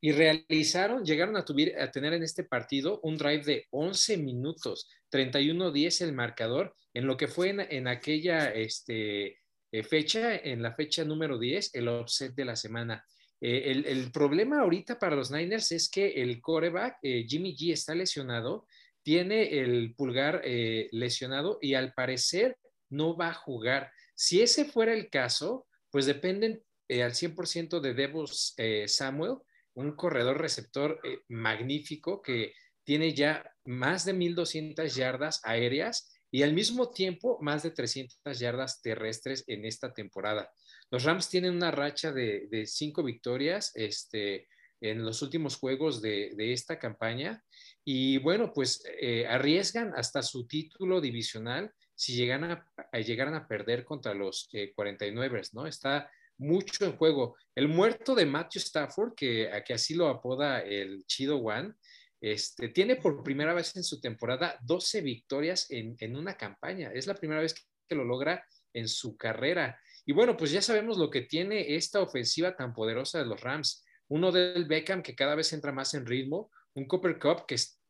y 0.00 0.12
realizaron, 0.12 1.04
llegaron 1.04 1.36
a, 1.36 1.40
a 1.40 1.90
tener 1.90 2.14
en 2.14 2.22
este 2.22 2.44
partido 2.44 3.00
un 3.02 3.18
drive 3.18 3.44
de 3.44 3.66
11 3.70 4.16
minutos, 4.16 4.88
31-10 5.12 6.02
el 6.02 6.14
marcador, 6.14 6.74
en 6.94 7.06
lo 7.06 7.16
que 7.16 7.28
fue 7.28 7.50
en, 7.50 7.86
aquella 7.86 8.50
este, 8.50 9.38
eh, 9.72 9.82
fecha, 9.82 10.36
en 10.36 10.62
la 10.62 10.74
fecha 10.74 11.04
número 11.04 11.38
10, 11.38 11.74
el 11.74 11.88
offset 11.88 12.34
de 12.34 12.44
la 12.44 12.56
semana. 12.56 13.04
Eh, 13.40 13.82
el, 13.86 14.12
problema 14.12 14.60
ahorita 14.60 14.98
para 14.98 15.16
los 15.16 15.30
Niners 15.30 15.72
es 15.72 15.88
que 15.88 16.22
el 16.22 16.40
coreback, 16.40 16.98
eh, 17.02 17.24
Jimmy 17.26 17.56
G, 17.56 17.72
está 17.72 17.94
lesionado, 17.94 18.66
tiene 19.02 19.60
el 19.60 19.94
pulgar 19.94 20.42
lesionado 20.44 21.58
y 21.62 21.72
al 21.72 21.94
parecer 21.94 22.58
no 22.90 23.16
va 23.16 23.28
a 23.28 23.34
jugar. 23.34 23.90
Si 24.14 24.42
ese 24.42 24.66
fuera 24.66 24.92
el 24.92 25.08
caso, 25.08 25.66
pues 25.90 26.04
dependen 26.04 26.62
al 26.90 27.14
100% 27.14 27.80
de 27.80 27.94
Devos 27.94 28.54
Samuel, 28.88 29.36
un 29.72 29.96
corredor 29.96 30.38
receptor 30.38 31.00
magnífico 31.28 32.20
que 32.20 32.52
tiene 32.84 33.14
ya 33.14 33.50
más 33.64 34.04
de 34.04 34.14
1.200 34.14 34.94
yardas 34.94 35.40
aéreas 35.44 36.12
y 36.30 36.42
al 36.42 36.52
mismo 36.52 36.90
tiempo 36.90 37.38
más 37.40 37.62
de 37.62 37.70
300 37.70 38.38
yardas 38.38 38.80
terrestres 38.82 39.44
en 39.46 39.64
esta 39.64 39.92
temporada. 39.92 40.50
Los 40.90 41.04
Rams 41.04 41.28
tienen 41.28 41.54
una 41.54 41.70
racha 41.70 42.12
de, 42.12 42.64
cinco 42.66 43.02
victorias 43.02 43.72
este, 43.74 44.48
en 44.80 45.04
los 45.04 45.22
últimos 45.22 45.56
juegos 45.56 46.02
de, 46.02 46.34
esta 46.52 46.78
campaña 46.78 47.42
y 47.84 48.18
bueno, 48.18 48.52
pues 48.52 48.82
eh, 49.00 49.26
arriesgan 49.26 49.92
hasta 49.94 50.22
su 50.22 50.46
título 50.46 51.00
divisional 51.00 51.72
si 51.94 52.14
llegan 52.14 52.44
a, 52.44 52.66
llegaran 52.98 53.34
a 53.34 53.46
perder 53.46 53.84
contra 53.84 54.14
los 54.14 54.48
49, 54.74 55.38
eh, 55.38 55.42
¿no? 55.52 55.66
Está 55.66 56.10
mucho 56.38 56.86
en 56.86 56.96
juego. 56.96 57.36
El 57.54 57.68
muerto 57.68 58.14
de 58.14 58.24
Matthew 58.24 58.60
Stafford, 58.60 59.14
que, 59.14 59.50
que 59.66 59.74
así 59.74 59.94
lo 59.94 60.08
apoda 60.08 60.60
el 60.60 61.04
Chido 61.06 61.36
One, 61.36 61.74
este, 62.20 62.68
tiene 62.68 62.96
por 62.96 63.22
primera 63.22 63.54
vez 63.54 63.74
en 63.76 63.84
su 63.84 64.00
temporada 64.00 64.58
12 64.62 65.00
victorias 65.00 65.66
en, 65.70 66.16
una 66.16 66.36
campaña. 66.36 66.90
Es 66.92 67.06
la 67.06 67.14
primera 67.14 67.40
vez 67.40 67.54
que 67.88 67.94
lo 67.94 68.04
logra 68.04 68.44
en 68.74 68.88
su 68.88 69.16
carrera. 69.16 69.80
Y 70.06 70.12
bueno, 70.12 70.36
pues 70.36 70.50
ya 70.50 70.62
sabemos 70.62 70.98
lo 70.98 71.10
que 71.10 71.22
tiene 71.22 71.76
esta 71.76 72.00
ofensiva 72.00 72.56
tan 72.56 72.72
poderosa 72.72 73.18
de 73.18 73.26
los 73.26 73.40
Rams. 73.40 73.84
Uno 74.08 74.32
del 74.32 74.66
Beckham 74.66 75.02
que 75.02 75.14
cada 75.14 75.34
vez 75.34 75.52
entra 75.52 75.72
más 75.72 75.94
en 75.94 76.06
ritmo, 76.06 76.50
un 76.74 76.86
Copper 76.86 77.18
Cup 77.18 77.46
que 77.46 77.56
es 77.56 77.80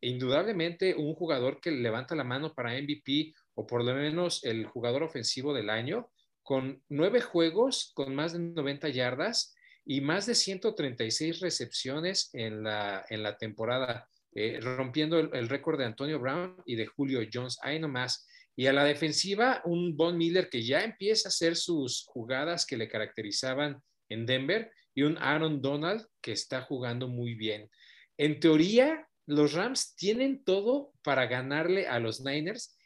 indudablemente 0.00 0.94
un 0.94 1.14
jugador 1.14 1.60
que 1.60 1.70
levanta 1.70 2.14
la 2.14 2.24
mano 2.24 2.54
para 2.54 2.80
MVP 2.80 3.34
o 3.54 3.66
por 3.66 3.84
lo 3.84 3.94
menos 3.94 4.44
el 4.44 4.66
jugador 4.66 5.02
ofensivo 5.02 5.52
del 5.52 5.70
año, 5.70 6.10
con 6.42 6.82
nueve 6.88 7.20
juegos, 7.20 7.90
con 7.94 8.14
más 8.14 8.32
de 8.32 8.38
90 8.38 8.88
yardas 8.88 9.54
y 9.84 10.00
más 10.00 10.26
de 10.26 10.34
136 10.34 11.40
recepciones 11.40 12.30
en 12.34 12.62
la, 12.62 13.04
en 13.08 13.22
la 13.22 13.36
temporada, 13.36 14.08
eh, 14.32 14.60
rompiendo 14.60 15.18
el, 15.18 15.48
récord 15.48 15.78
de 15.78 15.86
Antonio 15.86 16.20
Brown 16.20 16.56
y 16.66 16.76
de 16.76 16.86
Julio 16.86 17.20
Jones. 17.32 17.58
Ahí 17.62 17.78
nomás. 17.78 18.26
Y 18.58 18.66
a 18.66 18.72
la 18.72 18.82
defensiva, 18.82 19.62
un 19.66 19.96
Von 19.96 20.18
Miller 20.18 20.50
que 20.50 20.64
ya 20.64 20.82
empieza 20.82 21.28
a 21.28 21.30
hacer 21.30 21.54
sus 21.54 22.04
jugadas 22.08 22.66
que 22.66 22.76
le 22.76 22.88
caracterizaban 22.88 23.80
en 24.08 24.26
Denver 24.26 24.72
y 24.96 25.02
un 25.02 25.16
Aaron 25.16 25.62
Donald 25.62 26.04
que 26.20 26.32
está 26.32 26.62
jugando 26.62 27.06
muy 27.06 27.34
bien. 27.34 27.70
En 28.16 28.40
teoría, 28.40 29.06
los 29.26 29.52
Rams 29.52 29.94
tienen 29.94 30.42
todo 30.42 30.92
para 31.04 31.26
ganarle 31.26 31.86
a 31.86 32.00
los 32.00 32.20
Niners, 32.20 32.76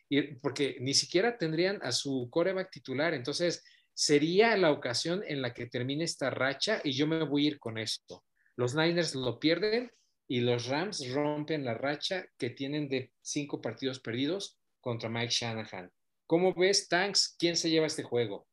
porque 0.42 0.76
ni 0.80 0.92
siquiera 0.92 1.38
tendrían 1.38 1.78
a 1.82 1.90
su 1.90 2.28
coreback 2.30 2.70
titular. 2.70 3.14
Entonces, 3.14 3.64
sería 3.94 4.54
la 4.58 4.72
ocasión 4.72 5.22
en 5.26 5.40
la 5.40 5.54
que 5.54 5.68
termine 5.68 6.04
esta 6.04 6.28
racha 6.28 6.82
y 6.84 6.92
yo 6.92 7.06
me 7.06 7.24
voy 7.24 7.46
a 7.46 7.48
ir 7.48 7.58
con 7.58 7.78
esto. 7.78 8.26
Los 8.56 8.74
Niners 8.74 9.14
lo 9.14 9.40
pierden 9.40 9.90
y 10.28 10.40
los 10.40 10.66
Rams 10.66 11.08
rompen 11.14 11.64
la 11.64 11.72
racha 11.72 12.26
que 12.36 12.50
tienen 12.50 12.90
de 12.90 13.10
cinco 13.22 13.62
partidos 13.62 14.00
perdidos 14.00 14.58
contra 14.82 15.08
Mike 15.08 15.32
Shanahan. 15.32 15.90
¿Cómo 16.26 16.52
ves, 16.52 16.88
Tanks? 16.88 17.34
¿Quién 17.38 17.56
se 17.56 17.70
lleva 17.70 17.86
este 17.86 18.02
juego? 18.02 18.46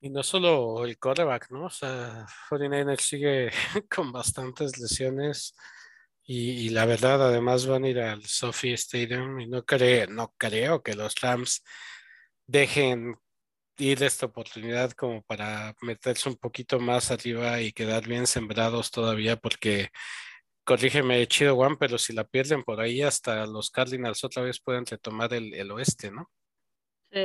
Y 0.00 0.10
no 0.10 0.22
solo 0.22 0.84
el 0.84 0.98
quarterback, 0.98 1.50
¿no? 1.50 1.66
O 1.66 1.70
sea, 1.70 2.26
49ers 2.50 3.00
sigue 3.00 3.50
con 3.90 4.12
bastantes 4.12 4.78
lesiones 4.78 5.54
y, 6.24 6.68
la 6.70 6.84
verdad, 6.86 7.26
además 7.28 7.66
van 7.66 7.84
a 7.84 7.88
ir 7.88 8.00
al 8.00 8.24
Sophie 8.24 8.74
Stadium 8.74 9.40
y 9.40 9.48
no, 9.48 9.64
no 10.08 10.34
creo 10.36 10.82
que 10.82 10.94
los 10.94 11.20
Rams 11.20 11.64
dejen 12.46 13.16
ir 13.78 14.02
esta 14.02 14.26
oportunidad 14.26 14.92
como 14.92 15.22
para 15.22 15.74
meterse 15.80 16.28
un 16.28 16.36
poquito 16.36 16.78
más 16.78 17.10
arriba 17.10 17.60
y 17.60 17.72
quedar 17.72 18.06
bien 18.06 18.26
sembrados 18.26 18.90
todavía, 18.90 19.36
porque 19.36 19.88
corrígeme, 20.64 21.26
Chido 21.26 21.56
Juan, 21.56 21.76
pero 21.76 21.98
si 21.98 22.12
la 22.12 22.24
pierden 22.24 22.62
por 22.62 22.80
ahí, 22.80 23.02
hasta 23.02 23.46
los 23.46 23.70
Cardinals 23.70 24.24
otra 24.24 24.42
vez 24.42 24.60
pueden 24.60 24.86
retomar 24.86 25.32
el, 25.34 25.70
oeste, 25.70 26.10
¿no? 26.10 26.30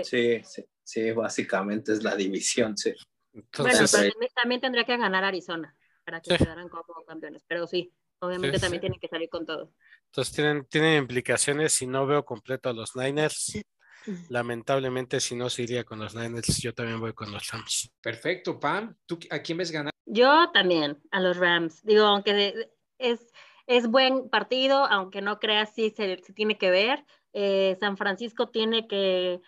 Sí. 0.04 0.42
sí, 0.44 0.66
sí, 0.84 1.12
básicamente 1.12 1.94
es 1.94 2.04
la 2.04 2.16
división, 2.16 2.78
sí. 2.78 2.94
bueno, 3.32 3.86
pero 3.92 4.10
también 4.36 4.60
tendría 4.60 4.84
que 4.84 4.98
ganar 4.98 5.24
Arizona 5.24 5.74
para 6.04 6.20
que 6.22 6.38
quedaran 6.38 6.68
como 6.68 7.06
campeones, 7.06 7.44
pero 7.48 7.68
sí, 7.68 7.94
obviamente 8.20 8.60
también 8.60 8.82
tienen 8.82 9.00
que 9.00 9.08
salir 9.08 9.30
con 9.30 9.46
todo. 9.46 9.74
Entonces 10.08 10.34
tienen, 10.34 10.66
tienen 10.66 10.98
implicaciones 10.98 11.82
y 11.82 11.88
no 11.88 12.06
veo 12.06 12.26
completo 12.26 12.70
a 12.70 12.74
los 12.74 12.96
Niners. 12.96 13.62
Lamentablemente, 14.30 15.20
si 15.20 15.36
no 15.36 15.50
se 15.50 15.64
iría 15.64 15.84
con 15.84 16.00
los 16.00 16.16
Niners, 16.16 16.58
yo 16.60 16.74
también 16.74 17.00
voy 17.00 17.14
con 17.14 17.32
los 17.32 17.50
Rams. 17.52 17.92
Perfecto, 18.02 18.60
Pam. 18.60 18.96
¿Tú 19.06 19.20
a 19.30 19.40
quién 19.40 19.58
ves 19.58 19.72
ganar? 19.72 19.92
Yo 20.06 20.50
también, 20.54 20.98
a 21.12 21.20
los 21.20 21.38
Rams. 21.38 21.84
Digo, 21.84 22.06
aunque 22.06 22.70
es, 23.00 23.34
es 23.68 23.88
buen 23.88 24.30
partido, 24.30 24.86
aunque 24.86 25.22
no 25.22 25.40
creas 25.40 25.74
si 25.74 25.90
se, 25.90 26.18
tiene 26.36 26.58
que 26.58 26.72
ver. 26.72 27.06
Eh, 27.34 27.78
San 27.80 27.98
Francisco 27.98 28.50
tiene 28.50 28.88
que, 28.88 29.42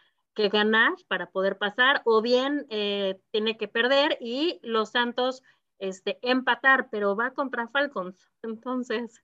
ganar 0.54 0.94
para 1.10 1.32
poder 1.32 1.58
pasar, 1.58 2.02
o 2.06 2.22
bien 2.22 2.66
eh, 2.70 3.20
tiene 3.30 3.58
que 3.58 3.68
perder 3.68 4.18
y 4.22 4.58
los 4.64 4.92
Santos 4.92 5.44
este, 5.80 6.18
empatar, 6.22 6.88
pero 6.90 7.14
va 7.14 7.34
contra 7.34 7.68
Falcons. 7.68 8.32
Entonces, 8.42 9.22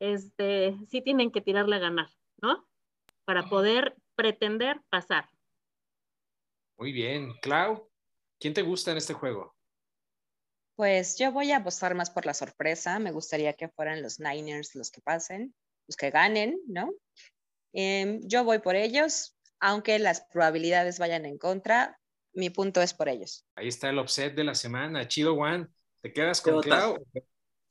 este, 0.00 0.76
sí 0.88 1.02
tienen 1.02 1.30
que 1.30 1.40
tirarle 1.40 1.76
a 1.76 1.80
ganar, 1.80 2.10
¿no? 2.42 2.66
Para 3.24 3.48
poder 3.48 3.96
pretender 4.16 4.80
pasar. 4.88 5.28
Muy 6.78 6.92
bien. 6.92 7.32
Clau, 7.42 7.88
¿quién 8.40 8.52
te 8.52 8.62
gusta 8.62 8.90
en 8.90 8.96
este 8.96 9.14
juego? 9.14 9.55
Pues 10.76 11.16
yo 11.18 11.32
voy 11.32 11.52
a 11.52 11.58
apostar 11.58 11.94
más 11.94 12.10
por 12.10 12.26
la 12.26 12.34
sorpresa. 12.34 12.98
Me 12.98 13.10
gustaría 13.10 13.54
que 13.54 13.68
fueran 13.68 14.02
los 14.02 14.20
Niners 14.20 14.74
los 14.74 14.90
que 14.90 15.00
pasen, 15.00 15.54
los 15.88 15.96
que 15.96 16.10
ganen, 16.10 16.60
¿no? 16.68 16.92
Em, 17.72 18.20
yo 18.24 18.44
voy 18.44 18.58
por 18.58 18.76
ellos, 18.76 19.36
aunque 19.58 19.98
las 19.98 20.20
probabilidades 20.32 20.98
vayan 20.98 21.24
en 21.24 21.38
contra. 21.38 21.98
Mi 22.34 22.50
punto 22.50 22.82
es 22.82 22.92
por 22.92 23.08
ellos. 23.08 23.46
Ahí 23.54 23.68
está 23.68 23.88
el 23.88 23.98
offset 23.98 24.34
de 24.34 24.44
la 24.44 24.54
semana. 24.54 25.08
Chido 25.08 25.34
Juan, 25.34 25.72
¿te 26.02 26.12
quedas 26.12 26.42
con 26.42 26.60
Clau? 26.60 26.98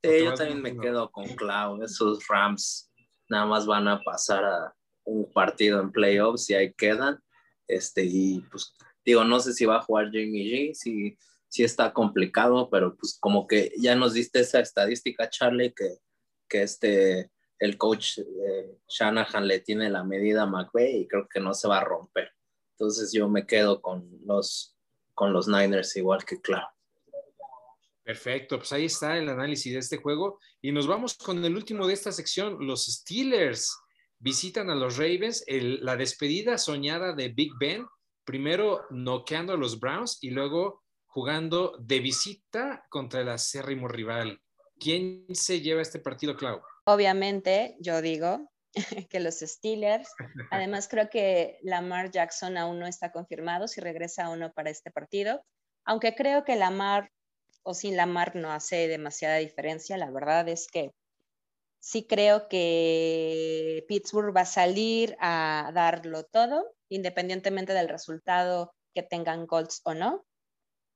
Sí, 0.04 0.24
yo 0.24 0.34
también 0.34 0.62
me 0.62 0.76
quedo 0.76 1.12
con 1.12 1.26
Clau. 1.36 1.84
Esos 1.84 2.28
Rams 2.28 2.92
nada 3.30 3.46
más 3.46 3.68
van 3.68 3.88
a 3.88 4.02
pasar 4.02 4.44
a, 4.44 4.76
un 5.06 5.32
partido 5.32 5.80
en 5.80 5.92
playoffs 5.92 6.50
y 6.50 6.56
ahí 6.56 6.74
quedan. 6.74 7.20
Este, 7.68 8.04
y 8.04 8.42
pues 8.52 8.76
digo, 9.04 9.24
no 9.24 9.40
sé 9.40 9.54
si 9.54 9.66
va 9.66 9.78
a 9.78 9.82
jugar 9.82 10.06
Jamie 10.08 10.72
G, 10.72 10.74
si, 10.74 11.18
si 11.56 11.64
está 11.64 11.94
complicado, 11.94 12.70
pero 12.70 12.98
pues 12.98 13.18
como 13.18 13.48
que 13.48 13.72
ya 13.78 13.96
nos 13.96 14.14
diste 14.14 14.42
esa 14.42 14.60
estadística, 14.60 15.30
Charlie, 15.30 15.74
que, 15.74 16.00
que 16.50 16.64
este, 16.64 17.32
el 17.60 17.78
coach 17.78 18.20
eh, 18.20 18.78
Shanahan 18.90 19.48
le 19.48 19.62
tiene 19.62 19.90
la 19.90 20.04
medida 20.04 20.44
a 20.44 20.48
McVeigh 20.48 20.98
y 20.98 21.08
creo 21.08 21.30
que 21.30 21.40
no 21.40 21.54
se 21.54 21.70
va 21.70 21.78
a 21.78 21.86
romper. 21.86 22.30
Entonces 22.72 23.14
yo 23.14 23.30
me 23.30 23.48
quedo 23.48 23.82
con 23.82 24.06
los, 24.26 24.76
con 25.14 25.32
los 25.32 25.48
Niners 25.48 25.96
igual 25.96 26.26
que 26.26 26.42
claro. 26.42 26.68
Perfecto, 28.04 28.58
pues 28.58 28.74
ahí 28.74 28.86
está 28.86 29.18
el 29.18 29.30
análisis 29.30 29.72
de 29.72 29.80
este 29.80 29.98
juego 29.98 30.40
y 30.62 30.74
nos 30.74 30.88
vamos 30.88 31.16
con 31.16 31.44
el 31.44 31.56
último 31.56 31.88
de 31.88 31.94
esta 31.94 32.12
sección, 32.12 32.58
los 32.68 32.86
Steelers 32.86 33.74
visitan 34.20 34.70
a 34.70 34.76
los 34.76 34.98
Ravens, 34.98 35.46
la 35.48 35.96
despedida 35.96 36.58
soñada 36.58 37.14
de 37.14 37.30
Big 37.30 37.54
Ben, 37.58 37.88
primero 38.26 38.82
noqueando 38.90 39.54
a 39.54 39.58
los 39.58 39.80
Browns 39.80 40.20
y 40.22 40.32
luego 40.32 40.85
jugando 41.16 41.78
de 41.80 42.02
visita 42.02 42.86
contra 42.90 43.22
el 43.22 43.30
acérrimo 43.30 43.88
rival. 43.88 44.42
¿Quién 44.78 45.26
se 45.34 45.62
lleva 45.62 45.82
este 45.82 46.00
partido, 46.00 46.36
Clau? 46.36 46.62
Obviamente, 46.86 47.78
yo 47.80 48.02
digo 48.02 48.52
que 49.10 49.22
los 49.22 49.36
Steelers. 49.40 50.10
Además, 50.52 50.90
creo 50.90 51.10
que 51.10 51.58
Lamar 51.62 52.12
Jackson 52.12 52.58
aún 52.58 52.80
no 52.80 52.86
está 52.86 53.14
confirmado 53.14 53.70
si 53.70 53.80
regresa 53.80 54.30
o 54.30 54.36
no 54.36 54.52
para 54.52 54.70
este 54.70 54.92
partido. 54.92 55.42
Aunque 55.86 56.16
creo 56.16 56.44
que 56.44 56.58
Lamar 56.58 57.10
o 57.64 57.74
sin 57.74 57.96
Lamar 57.96 58.36
no 58.36 58.52
hace 58.52 58.90
demasiada 58.90 59.38
diferencia. 59.38 59.96
La 59.96 60.12
verdad 60.12 60.50
es 60.50 60.68
que 60.68 60.92
sí 61.80 62.06
creo 62.08 62.50
que 62.50 63.86
Pittsburgh 63.88 64.36
va 64.36 64.42
a 64.42 64.46
salir 64.46 65.16
a 65.22 65.72
darlo 65.74 66.26
todo, 66.26 66.76
independientemente 66.90 67.72
del 67.72 67.88
resultado 67.88 68.74
que 68.94 69.02
tengan 69.02 69.48
Colts 69.48 69.80
o 69.86 69.94
no. 69.94 70.26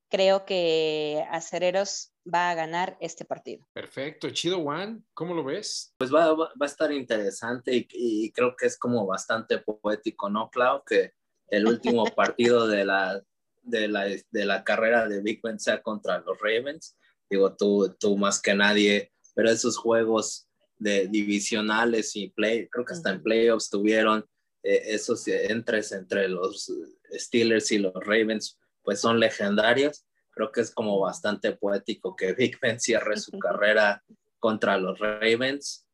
Creo 0.10 0.46
que 0.46 1.24
Acereros 1.30 2.14
va 2.32 2.50
a 2.50 2.56
ganar 2.56 2.98
este 3.00 3.26
partido. 3.26 3.68
Perfecto. 3.74 4.30
Chido 4.30 4.62
Juan, 4.62 5.06
¿cómo 5.14 5.34
lo 5.34 5.44
ves? 5.44 5.94
Pues 5.98 6.14
va, 6.14 6.34
va, 6.34 6.50
a 6.60 6.66
estar 6.66 6.92
interesante 6.92 7.76
y, 7.76 7.88
y, 7.92 8.32
creo 8.32 8.56
que 8.56 8.66
es 8.66 8.78
como 8.78 9.06
bastante 9.06 9.60
poético, 9.60 10.30
¿no, 10.30 10.50
Clau? 10.50 10.84
Que 10.84 11.14
el 11.48 11.68
último 11.68 12.06
partido 12.16 12.68
de 12.68 12.86
la, 12.86 13.22
de 13.62 13.88
la, 13.88 14.06
de 14.06 14.46
la 14.46 14.64
carrera 14.64 15.08
de 15.08 15.22
Big 15.22 15.42
Ben 15.42 15.60
sea 15.60 15.82
contra 15.82 16.20
los 16.20 16.40
Ravens. 16.40 16.98
Digo, 17.30 17.56
tú, 17.56 17.96
tú 18.00 18.18
más 18.18 18.42
que 18.42 18.56
nadie, 18.56 19.12
pero 19.36 19.50
esos 19.50 19.78
juegos 19.78 20.48
de 20.78 21.08
divisionales 21.08 22.16
y 22.16 22.30
play, 22.30 22.68
creo 22.70 22.86
que 22.86 22.94
hasta 22.94 23.12
en 23.12 23.22
playoffs 23.22 23.70
tuvieron 23.70 24.26
eh, 24.64 24.82
esos 24.88 25.28
entres 25.28 25.92
entre 25.92 26.28
los 26.28 26.72
Steelers 27.12 27.72
y 27.72 27.80
los 27.80 27.94
Ravens, 27.94 28.59
pues 28.84 29.00
son 29.00 29.20
legendarios 29.20 30.06
creo 30.40 30.54
que 30.54 30.62
es 30.62 30.72
como 30.72 30.98
bastante 31.02 31.52
poético 31.52 32.16
que 32.16 32.32
Big 32.38 32.58
Ben 32.62 32.80
cierre 32.80 33.18
su 33.18 33.38
carrera 33.38 34.02
contra 34.40 34.78
los 34.78 34.98
Ravens, 34.98 35.86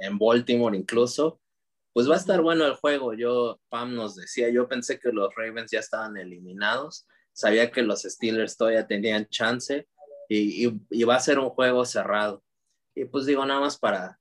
en 0.00 0.18
Baltimore 0.18 0.76
incluso. 0.76 1.40
Pues 1.94 2.10
va 2.10 2.14
a 2.14 2.18
estar 2.18 2.42
bueno 2.42 2.66
el 2.66 2.74
juego. 2.74 3.14
Yo, 3.14 3.60
Pam 3.70 3.94
nos 3.94 4.16
decía, 4.16 4.50
yo 4.50 4.68
pensé 4.68 4.98
que 4.98 5.10
los 5.10 5.34
Ravens 5.34 5.70
ya 5.70 5.78
estaban 5.78 6.18
eliminados, 6.18 7.06
sabía 7.32 7.70
que 7.70 7.82
los 7.82 8.02
Steelers 8.02 8.58
todavía 8.58 8.86
tenían 8.86 9.26
chance 9.28 9.88
y, 10.28 10.66
y, 10.66 10.80
y 10.90 11.04
va 11.04 11.14
a 11.14 11.20
ser 11.20 11.38
un 11.38 11.48
juego 11.48 11.86
cerrado. 11.86 12.44
Y 12.94 13.06
pues 13.06 13.24
digo, 13.24 13.46
nada 13.46 13.60
más 13.60 13.78
para, 13.78 14.18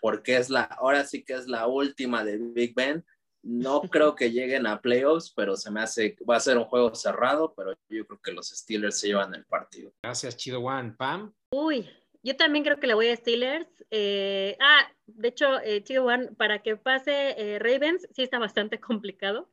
porque 0.00 0.38
es 0.38 0.48
la, 0.48 0.62
ahora 0.62 1.04
sí 1.04 1.24
que 1.24 1.34
es 1.34 1.46
la 1.46 1.66
última 1.66 2.24
de 2.24 2.38
Big 2.38 2.74
Ben, 2.74 3.04
no 3.48 3.80
creo 3.80 4.14
que 4.14 4.30
lleguen 4.30 4.66
a 4.66 4.80
playoffs, 4.80 5.32
pero 5.34 5.56
se 5.56 5.70
me 5.70 5.80
hace, 5.80 6.16
va 6.28 6.36
a 6.36 6.40
ser 6.40 6.58
un 6.58 6.64
juego 6.64 6.94
cerrado, 6.94 7.54
pero 7.56 7.72
yo 7.88 8.06
creo 8.06 8.20
que 8.22 8.32
los 8.32 8.48
Steelers 8.48 9.00
se 9.00 9.08
llevan 9.08 9.34
el 9.34 9.46
partido. 9.46 9.90
Gracias, 10.02 10.36
Chido 10.36 10.60
Juan. 10.60 10.94
Pam. 10.94 11.32
Uy, 11.50 11.88
yo 12.22 12.36
también 12.36 12.62
creo 12.62 12.78
que 12.78 12.86
le 12.86 12.92
voy 12.92 13.08
a 13.08 13.16
Steelers. 13.16 13.66
Eh, 13.90 14.54
ah, 14.60 14.86
de 15.06 15.28
hecho, 15.28 15.60
eh, 15.60 15.82
Chido 15.82 16.02
Juan, 16.02 16.34
para 16.36 16.58
que 16.58 16.76
pase 16.76 17.34
eh, 17.38 17.58
Ravens, 17.58 18.06
sí 18.12 18.22
está 18.22 18.38
bastante 18.38 18.78
complicado. 18.80 19.48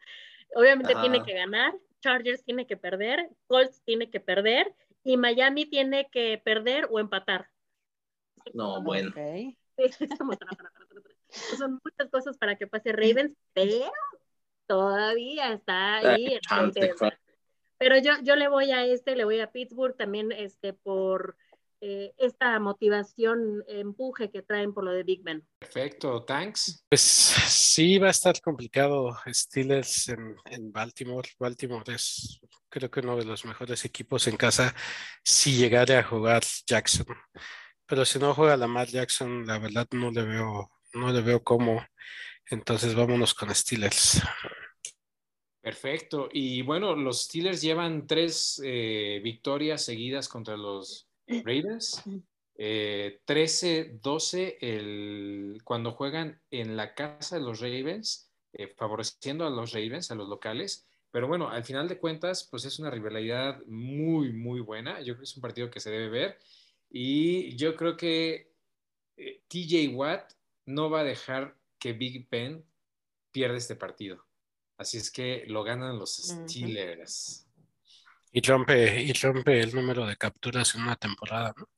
Obviamente 0.55 0.91
Ajá. 0.91 1.01
tiene 1.01 1.23
que 1.23 1.33
ganar, 1.33 1.73
Chargers 2.01 2.43
tiene 2.43 2.67
que 2.67 2.75
perder, 2.75 3.29
Colts 3.47 3.81
tiene 3.85 4.09
que 4.09 4.19
perder 4.19 4.75
y 5.05 5.15
Miami 5.15 5.65
tiene 5.65 6.09
que 6.11 6.41
perder 6.43 6.87
o 6.91 6.99
empatar. 6.99 7.49
No, 8.53 8.83
bueno. 8.83 9.11
Okay. 9.11 9.57
Son 11.29 11.79
muchas 11.83 12.09
cosas 12.11 12.37
para 12.37 12.55
que 12.55 12.67
pase 12.67 12.91
Ravens, 12.91 13.35
pero 13.53 13.91
todavía 14.67 15.53
está 15.53 15.97
ahí. 15.97 16.39
Pero 17.77 17.97
yo, 17.99 18.13
yo 18.23 18.35
le 18.35 18.47
voy 18.47 18.71
a 18.71 18.85
este, 18.85 19.15
le 19.15 19.25
voy 19.25 19.39
a 19.39 19.51
Pittsburgh 19.51 19.95
también 19.97 20.31
este, 20.31 20.73
por 20.73 21.35
eh, 21.81 22.13
esta 22.17 22.57
motivación, 22.59 23.63
empuje 23.67 24.31
que 24.31 24.41
traen 24.41 24.73
por 24.73 24.85
lo 24.85 24.91
de 24.91 25.03
Big 25.03 25.23
Ben. 25.23 25.45
Perfecto, 25.59 26.23
thanks. 26.23 26.85
Pues 26.89 27.01
sí, 27.01 27.97
va 27.97 28.07
a 28.07 28.11
estar 28.11 28.39
complicado 28.41 29.15
Steelers 29.27 30.09
en, 30.09 30.35
en 30.45 30.71
Baltimore. 30.71 31.29
Baltimore 31.37 31.93
es 31.93 32.39
creo 32.69 32.91
que 32.91 32.99
uno 32.99 33.15
de 33.15 33.23
los 33.23 33.45
mejores 33.45 33.85
equipos 33.85 34.27
en 34.27 34.35
casa 34.35 34.75
si 35.23 35.55
llegara 35.55 35.99
a 35.99 36.03
jugar 36.03 36.43
Jackson. 36.67 37.05
Pero 37.85 38.03
si 38.03 38.19
no 38.19 38.33
juega 38.33 38.57
Lamar 38.57 38.87
Jackson, 38.87 39.45
la 39.45 39.59
verdad 39.59 39.87
no 39.91 40.11
le 40.11 40.23
veo 40.23 40.71
no 40.95 41.11
le 41.11 41.21
veo 41.21 41.43
cómo. 41.43 41.85
Entonces 42.49 42.95
vámonos 42.95 43.33
con 43.33 43.53
Steelers. 43.53 44.21
Perfecto. 45.61 46.29
Y 46.31 46.61
bueno, 46.61 46.95
los 46.95 47.23
Steelers 47.23 47.61
llevan 47.61 48.05
tres 48.05 48.61
eh, 48.63 49.19
victorias 49.23 49.83
seguidas 49.83 50.27
contra 50.27 50.55
los 50.57 51.07
Raiders. 51.27 52.03
Eh, 52.57 53.19
13-12 53.25 54.57
el, 54.61 55.61
cuando 55.63 55.91
juegan 55.91 56.39
en 56.51 56.77
la 56.77 56.93
casa 56.93 57.37
de 57.37 57.43
los 57.43 57.59
Ravens, 57.59 58.31
eh, 58.53 58.67
favoreciendo 58.67 59.45
a 59.45 59.49
los 59.49 59.73
Ravens, 59.73 60.11
a 60.11 60.15
los 60.15 60.29
locales. 60.29 60.87
Pero 61.11 61.27
bueno, 61.27 61.49
al 61.49 61.63
final 61.63 61.87
de 61.87 61.97
cuentas, 61.97 62.47
pues 62.49 62.65
es 62.65 62.79
una 62.79 62.91
rivalidad 62.91 63.61
muy, 63.65 64.31
muy 64.31 64.59
buena. 64.59 64.99
Yo 64.99 65.13
creo 65.13 65.19
que 65.19 65.23
es 65.23 65.35
un 65.35 65.41
partido 65.41 65.69
que 65.69 65.79
se 65.79 65.89
debe 65.89 66.09
ver. 66.09 66.37
Y 66.89 67.55
yo 67.55 67.75
creo 67.75 67.97
que 67.97 68.53
eh, 69.17 69.41
TJ 69.47 69.95
Watt 69.95 70.34
no 70.65 70.89
va 70.89 71.01
a 71.01 71.03
dejar 71.03 71.55
que 71.79 71.93
Big 71.93 72.27
Ben 72.29 72.65
pierda 73.31 73.57
este 73.57 73.75
partido. 73.75 74.25
Así 74.77 74.97
es 74.97 75.11
que 75.11 75.45
lo 75.47 75.63
ganan 75.63 75.97
los 75.97 76.17
Steelers. 76.17 77.47
Y 78.31 78.41
rompe, 78.41 79.01
y 79.01 79.13
rompe 79.13 79.61
el 79.61 79.73
número 79.73 80.05
de 80.05 80.17
capturas 80.17 80.75
en 80.75 80.81
una 80.81 80.95
temporada, 80.95 81.53
¿no? 81.57 81.69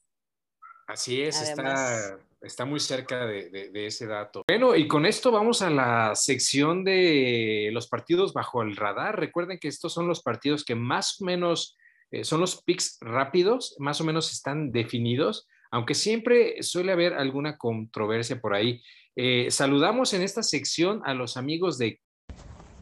Así 0.88 1.22
es, 1.22 1.42
está, 1.42 2.18
está 2.42 2.64
muy 2.64 2.80
cerca 2.80 3.26
de, 3.26 3.50
de, 3.50 3.70
de, 3.70 3.88
ese 3.88 4.08
dato. 4.08 4.46
Bueno, 4.48 4.74
y 4.74 4.88
con 4.88 5.06
esto 5.06 5.32
vamos 5.32 5.62
a 5.62 5.70
la 5.70 6.16
sección 6.16 6.86
de 6.86 7.70
los 7.74 7.88
partidos 7.88 8.32
bajo 8.34 8.62
el 8.62 8.76
radar. 8.76 9.20
Recuerden 9.20 9.60
que 9.60 9.68
estos 9.68 9.94
son 9.94 10.08
los 10.08 10.24
partidos 10.24 10.64
que 10.64 10.76
más 10.76 11.22
o 11.22 11.26
menos 11.26 11.78
eh, 12.10 12.24
son 12.24 12.40
los 12.40 12.62
picks 12.64 12.98
rápidos, 13.02 13.76
más 13.80 14.00
o 14.00 14.06
menos 14.06 14.32
están 14.32 14.72
definidos 14.72 15.48
aunque 15.72 15.94
siempre 15.94 16.62
suele 16.64 16.92
haber 16.92 17.14
alguna 17.14 17.58
controversia 17.58 18.40
por 18.40 18.54
ahí. 18.54 18.82
Eh, 19.16 19.48
saludamos 19.50 20.14
en 20.14 20.22
esta 20.22 20.44
sección 20.44 21.02
a 21.06 21.14
los 21.14 21.38
amigos 21.38 21.78
de 21.78 22.00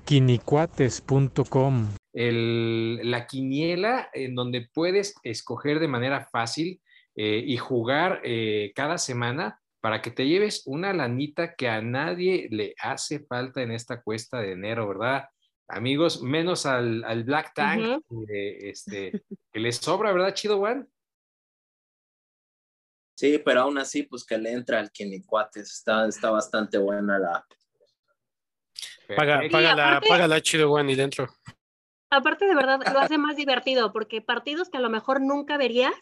quinicuates.com. 0.06 1.90
La 2.14 3.28
quiniela 3.28 4.10
en 4.14 4.36
donde 4.36 4.70
puedes 4.74 5.16
escoger 5.24 5.80
de 5.80 5.88
manera 5.88 6.28
fácil 6.32 6.82
eh, 7.16 7.44
y 7.46 7.58
jugar 7.58 8.22
eh, 8.24 8.72
cada 8.76 8.98
semana 8.98 9.60
para 9.82 10.02
que 10.02 10.12
te 10.12 10.28
lleves 10.28 10.64
una 10.66 10.94
lanita 10.94 11.56
que 11.56 11.70
a 11.70 11.82
nadie 11.82 12.48
le 12.52 12.74
hace 12.80 13.20
falta 13.20 13.62
en 13.62 13.72
esta 13.72 14.02
cuesta 14.02 14.40
de 14.40 14.54
enero, 14.54 14.88
¿verdad? 14.88 15.26
Amigos, 15.68 16.22
menos 16.22 16.66
al, 16.66 17.04
al 17.04 17.24
Black 17.24 17.54
Tank, 17.54 18.02
uh 18.10 18.26
-huh. 18.26 18.26
este, 18.30 19.22
que 19.52 19.60
les 19.60 19.78
sobra, 19.78 20.12
¿verdad, 20.12 20.34
Chido 20.34 20.60
One? 20.60 20.86
Sí, 23.16 23.40
pero 23.44 23.62
aún 23.62 23.78
así, 23.78 24.04
pues 24.04 24.26
que 24.26 24.38
le 24.38 24.52
entra 24.52 24.80
al 24.80 24.92
Quinicuates. 24.92 25.72
Está, 25.72 26.08
está 26.08 26.30
bastante 26.32 26.78
buena 26.78 27.18
la. 27.18 27.46
Paga, 29.16 29.42
paga, 29.50 29.76
la, 29.76 29.88
aparte- 29.98 30.08
paga 30.10 30.28
la 30.28 30.42
chido 30.42 30.72
one 30.72 30.92
y 30.92 30.96
dentro. 30.96 31.28
Aparte 32.10 32.46
de 32.46 32.56
verdad, 32.56 32.80
lo 32.92 33.00
hace 33.00 33.18
más 33.18 33.36
divertido, 33.36 33.92
porque 33.94 34.22
partidos 34.22 34.70
que 34.70 34.78
a 34.78 34.82
lo 34.82 34.90
mejor 34.90 35.22
nunca 35.22 35.58
verías, 35.58 35.94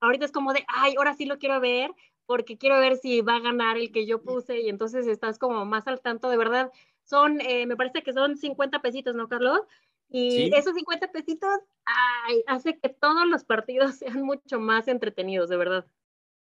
ahorita 0.00 0.24
es 0.24 0.32
como 0.32 0.52
de, 0.52 0.64
ay, 0.68 0.94
ahora 0.96 1.14
sí 1.14 1.26
lo 1.26 1.38
quiero 1.38 1.60
ver, 1.60 1.90
porque 2.24 2.58
quiero 2.58 2.78
ver 2.80 2.96
si 2.96 3.20
va 3.20 3.36
a 3.36 3.40
ganar 3.40 3.76
el 3.76 3.92
que 3.92 4.06
yo 4.06 4.22
puse, 4.22 4.60
y 4.60 4.68
entonces 4.68 5.06
estás 5.06 5.38
como 5.38 5.64
más 5.64 5.86
al 5.86 6.00
tanto, 6.00 6.30
de 6.30 6.36
verdad. 6.36 6.72
Son, 7.04 7.40
eh, 7.40 7.66
me 7.66 7.76
parece 7.76 8.02
que 8.02 8.12
son 8.12 8.36
50 8.36 8.80
pesitos, 8.80 9.14
¿no, 9.14 9.28
Carlos? 9.28 9.60
Y 10.08 10.30
Sí. 10.30 10.50
esos 10.54 10.74
50 10.74 11.12
pesitos, 11.12 11.50
ay, 11.84 12.42
hace 12.46 12.78
que 12.78 12.88
todos 12.88 13.26
los 13.26 13.44
partidos 13.44 13.96
sean 14.20 14.22
mucho 14.22 14.58
más 14.58 14.88
entretenidos, 14.88 15.48
de 15.48 15.56
verdad. 15.56 15.86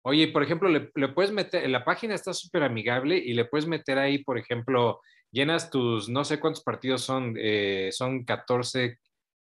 Oye, 0.08 0.30
por 0.30 0.42
ejemplo, 0.44 0.70
le, 0.70 0.90
le 0.96 1.10
puedes 1.10 1.32
meter, 1.32 1.70
la 1.70 1.84
página 1.84 2.16
está 2.16 2.34
súper 2.34 2.64
amigable 2.64 3.18
y 3.18 3.34
le 3.34 3.44
puedes 3.46 3.68
meter 3.68 3.98
ahí, 3.98 4.24
por 4.24 4.38
ejemplo, 4.38 5.02
llenas 5.32 5.70
tus, 5.70 6.08
no 6.08 6.24
sé 6.24 6.40
cuántos 6.40 6.64
partidos 6.64 7.02
son, 7.02 7.36
eh, 7.38 7.90
son 7.92 8.24
14, 8.24 9.00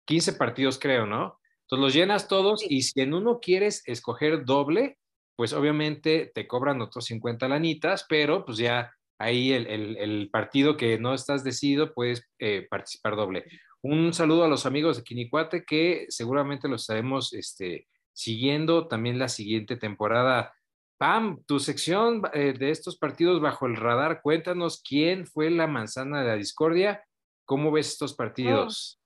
15 0.05 0.33
partidos 0.33 0.77
creo, 0.77 1.05
¿no? 1.07 1.39
Entonces 1.61 1.83
los 1.83 1.93
llenas 1.95 2.27
todos 2.27 2.59
Sí. 2.61 2.67
y 2.69 2.81
si 2.83 3.01
en 3.01 3.13
uno 3.15 3.39
quieres 3.39 3.81
escoger 3.87 4.45
doble, 4.45 4.97
pues 5.35 5.53
obviamente 5.53 6.31
te 6.35 6.45
cobran 6.45 6.81
otros 6.81 7.05
50 7.05 7.47
lanitas, 7.47 8.05
pero 8.07 8.45
pues 8.45 8.59
ya 8.59 8.91
ahí 9.17 9.53
el, 9.53 9.65
el- 9.67 9.97
el 9.97 10.29
partido 10.29 10.77
que 10.77 10.99
no 10.99 11.13
estás 11.15 11.43
decidido 11.43 11.93
puedes 11.95 12.29
eh, 12.39 12.67
participar 12.69 13.15
doble. 13.15 13.45
Un 13.81 14.13
saludo 14.13 14.43
a 14.43 14.47
los 14.47 14.65
amigos 14.67 14.97
de 14.97 15.03
Quinicuate 15.03 15.63
que 15.65 16.05
seguramente 16.09 16.67
los 16.67 16.81
estaremos 16.81 17.33
este, 17.33 17.87
siguiendo 18.14 18.88
también 18.88 19.20
la 19.20 19.28
siguiente 19.28 19.76
temporada. 19.76 20.53
Pam, 20.97 21.43
tu 21.45 21.59
sección 21.59 22.22
eh, 22.34 22.53
de 22.57 22.72
estos 22.72 22.97
partidos 22.97 23.41
bajo 23.41 23.66
el 23.66 23.76
radar, 23.76 24.22
cuéntanos 24.22 24.82
quién 24.82 25.28
fue 25.28 25.49
la 25.49 25.68
manzana 25.68 26.22
de 26.22 26.28
la 26.28 26.36
discordia, 26.36 27.03
cómo 27.45 27.72
ves 27.72 27.89
estos 27.89 28.14
partidos. 28.14 29.01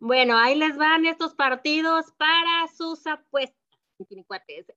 Bueno, 0.00 0.36
ahí 0.36 0.56
les 0.56 0.76
van 0.76 1.06
estos 1.06 1.34
partidos 1.34 2.06
para 2.16 2.66
sus 2.76 3.06
apuestas. 3.06 3.62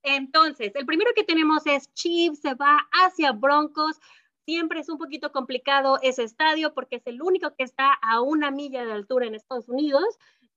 Entonces, 0.02 0.72
el 0.74 0.86
primero 0.86 1.10
que 1.14 1.24
tenemos 1.24 1.66
es 1.66 1.92
Chiefs, 1.94 2.40
se 2.40 2.54
va 2.54 2.88
hacia 2.92 3.32
Broncos. 3.32 3.98
Siempre 4.44 4.80
es 4.80 4.88
un 4.88 4.98
poquito 4.98 5.32
complicado 5.32 5.98
ese 6.02 6.22
estadio 6.22 6.74
porque 6.74 6.96
es 6.96 7.06
el 7.06 7.20
único 7.22 7.54
que 7.56 7.64
está 7.64 7.92
a 8.02 8.20
una 8.20 8.50
milla 8.50 8.84
de 8.84 8.92
altura 8.92 9.26
en 9.26 9.34
Estados 9.34 9.68
Unidos. 9.68 10.04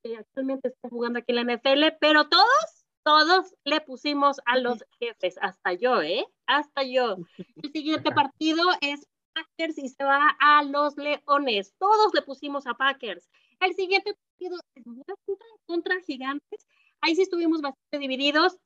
que 0.04 0.16
actualmente 0.16 0.70
está 0.70 0.88
jugando 0.88 1.20
aquí 1.20 1.34
en 1.34 1.48
la 1.48 1.56
NFL, 1.56 1.98
pero 2.00 2.30
todos, 2.30 2.79
todos 3.04 3.56
le 3.64 3.82
pusimos 3.82 4.38
a 4.46 4.58
los 4.58 4.84
jefes, 5.00 5.38
hasta 5.42 5.74
yo, 5.74 6.02
¿eh? 6.02 6.26
Hasta 6.46 6.84
yo. 6.84 7.18
El 7.64 7.72
siguiente 7.72 8.12
partido 8.12 8.64
es 8.82 9.08
Packers 9.34 9.78
y 9.78 9.90
se 9.90 10.04
va 10.04 10.36
a 10.40 10.64
los 10.64 10.98
Leones. 10.98 11.74
Todos 11.78 12.14
le 12.14 12.22
pusimos 12.22 12.68
a 12.68 12.74
Packers. 12.74 13.30
El 13.60 13.76
siguiente 13.76 14.14
partido 14.14 14.58
es 14.76 14.84
Washington 14.86 15.58
contra 15.66 16.02
Gigantes. 16.02 16.66
Ahí 17.02 17.16
sí 17.16 17.22
estuvimos 17.22 17.62
bastante 17.62 18.00
divididos. 18.00 18.58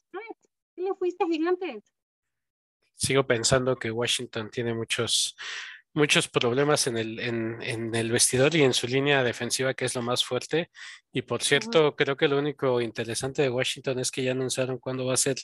¿Qué 0.76 0.82
le 0.82 0.94
fuiste 0.96 1.24
a 1.24 1.28
Gigantes? 1.28 1.84
Sigo 2.96 3.26
pensando 3.26 3.76
que 3.76 3.92
Washington 3.92 4.50
tiene 4.50 4.74
muchos, 4.74 5.36
muchos 5.94 6.28
problemas 6.28 6.88
en 6.88 6.98
el, 6.98 7.20
en, 7.20 7.62
en 7.62 7.94
el 7.96 8.12
vestidor 8.12 8.56
y 8.56 8.64
en 8.64 8.74
su 8.74 8.88
línea 8.88 9.24
defensiva, 9.24 9.74
que 9.74 9.86
es 9.86 9.96
lo 9.96 10.02
más 10.02 10.26
fuerte. 10.26 10.70
Y 11.12 11.22
por 11.22 11.44
cierto, 11.44 11.96
creo 11.96 12.18
que 12.18 12.28
lo 12.28 12.40
único 12.40 12.82
interesante 12.82 13.44
de 13.44 13.50
Washington 13.50 14.00
es 14.00 14.10
que 14.10 14.24
ya 14.24 14.32
anunciaron 14.32 14.80
cuándo 14.80 15.06
va 15.06 15.14
a 15.14 15.18
ser 15.18 15.38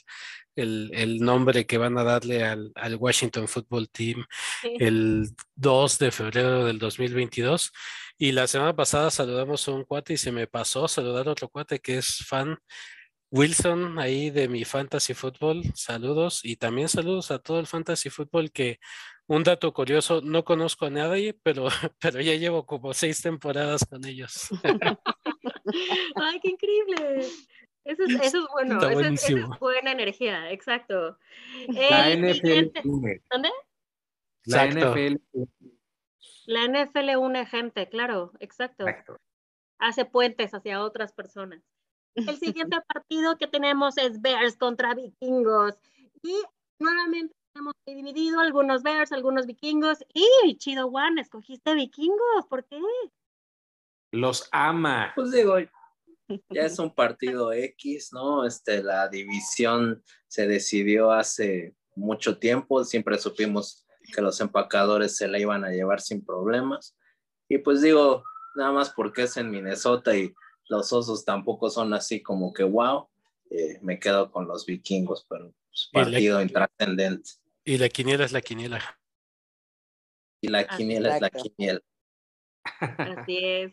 el, 0.56 0.90
el 0.92 1.18
nombre 1.20 1.66
que 1.66 1.78
van 1.78 1.96
a 1.98 2.04
darle 2.04 2.44
al, 2.44 2.72
al 2.74 2.96
Washington 2.96 3.46
Football 3.48 3.88
Team 3.90 4.24
Sí. 4.62 4.74
el 4.80 5.28
2 5.54 5.98
de 5.98 6.10
febrero 6.10 6.64
del 6.64 6.78
2022. 6.78 7.72
Y 8.18 8.32
la 8.32 8.46
semana 8.46 8.74
pasada 8.74 9.10
saludamos 9.10 9.66
a 9.68 9.72
un 9.72 9.84
cuate 9.84 10.14
y 10.14 10.16
se 10.18 10.32
me 10.32 10.46
pasó 10.46 10.88
saludar 10.88 11.28
a 11.28 11.32
otro 11.32 11.48
cuate 11.48 11.78
que 11.78 11.98
es 11.98 12.18
fan 12.26 12.58
Wilson 13.30 13.98
ahí 14.00 14.30
de 14.30 14.48
mi 14.48 14.64
Fantasy 14.64 15.14
Football. 15.14 15.62
Saludos 15.74 16.40
y 16.42 16.56
también 16.56 16.88
saludos 16.88 17.30
a 17.30 17.38
todo 17.38 17.60
el 17.60 17.66
Fantasy 17.68 18.10
Football 18.10 18.50
que 18.50 18.80
un 19.32 19.44
dato 19.44 19.72
curioso, 19.72 20.20
no 20.22 20.44
conozco 20.44 20.86
a 20.86 20.90
nadie, 20.90 21.34
pero, 21.42 21.66
pero 22.00 22.20
ya 22.20 22.34
llevo 22.34 22.66
como 22.66 22.92
seis 22.92 23.22
temporadas 23.22 23.84
con 23.88 24.04
ellos. 24.04 24.48
¡Ay, 26.16 26.40
qué 26.40 26.48
increíble! 26.50 27.20
Eso 27.84 28.02
es, 28.04 28.10
eso 28.20 28.38
es 28.38 28.44
bueno, 28.52 28.78
eso 28.78 28.88
es- 28.88 28.90
eso 28.90 28.90
es 28.90 28.94
buenísimo. 28.94 29.56
buena 29.60 29.92
energía, 29.92 30.50
exacto. 30.50 31.18
La 31.68 32.10
El 32.10 32.20
NFL 32.22 32.34
siguiente- 32.40 32.82
une. 32.84 33.22
¿Dónde? 33.30 33.50
La 34.46 34.64
Exacto. 34.64 34.94
NFL 34.94 35.16
La 36.46 36.64
NFL 36.66 37.16
une 37.18 37.46
gente, 37.46 37.88
claro, 37.88 38.32
exacto. 38.40 38.86
Exacto. 38.88 39.16
Hace 39.78 40.04
puentes 40.04 40.52
hacia 40.52 40.82
otras 40.82 41.12
personas. 41.12 41.62
El 42.16 42.36
siguiente 42.36 42.76
partido 42.92 43.38
que 43.38 43.46
tenemos 43.46 43.96
es 43.96 44.20
Bears 44.20 44.56
contra 44.56 44.94
Vikingos. 44.94 45.74
Y 46.22 46.34
nuevamente 46.80 47.34
hemos 47.54 47.74
dividido 47.86 48.40
algunos 48.40 48.82
Bears, 48.82 49.12
algunos 49.12 49.46
Vikingos. 49.46 49.98
Y 50.12 50.56
Chido 50.56 50.86
One, 50.86 51.20
escogiste 51.20 51.74
Vikingos. 51.74 52.46
¿Por 52.48 52.64
qué? 52.64 52.80
Los 54.12 54.48
ama. 54.52 55.12
Pues 55.14 55.30
digo, 55.32 55.56
ya 55.58 56.62
es 56.62 56.78
un 56.78 56.94
partido 56.94 57.52
X, 57.52 58.12
¿no? 58.12 58.46
Este, 58.46 58.82
la 58.82 59.08
división 59.08 60.02
se 60.28 60.46
decidió 60.46 61.12
hace 61.12 61.74
mucho 61.94 62.38
tiempo, 62.38 62.84
siempre 62.84 63.18
supimos 63.18 63.86
que 64.14 64.22
los 64.22 64.40
empacadores 64.40 65.16
se 65.16 65.28
la 65.28 65.38
iban 65.38 65.64
a 65.64 65.70
llevar 65.70 66.00
sin 66.00 66.24
problemas. 66.24 66.96
Y 67.48 67.58
pues 67.58 67.82
digo, 67.82 68.24
nada 68.54 68.72
más 68.72 68.90
porque 68.90 69.22
es 69.22 69.36
en 69.36 69.50
Minnesota 69.50 70.16
y 70.16 70.32
los 70.68 70.92
osos 70.92 71.24
tampoco 71.24 71.68
son 71.68 71.92
así 71.94 72.22
como 72.22 72.52
que 72.52 72.62
wow, 72.62 73.08
eh, 73.50 73.78
me 73.82 73.98
quedo 73.98 74.30
con 74.30 74.46
los 74.46 74.64
vikingos, 74.66 75.26
pero 75.28 75.52
pues, 75.70 75.90
partido 75.92 76.40
intrascendente. 76.40 77.39
Y 77.64 77.78
la 77.78 77.88
quiniela 77.88 78.24
es 78.24 78.32
la 78.32 78.40
quiniela. 78.40 78.80
Y 80.42 80.48
la 80.48 80.66
quiniela 80.66 81.16
es 81.16 81.20
la 81.20 81.30
quiniela. 81.30 81.80
Así 82.80 83.38
es. 83.44 83.72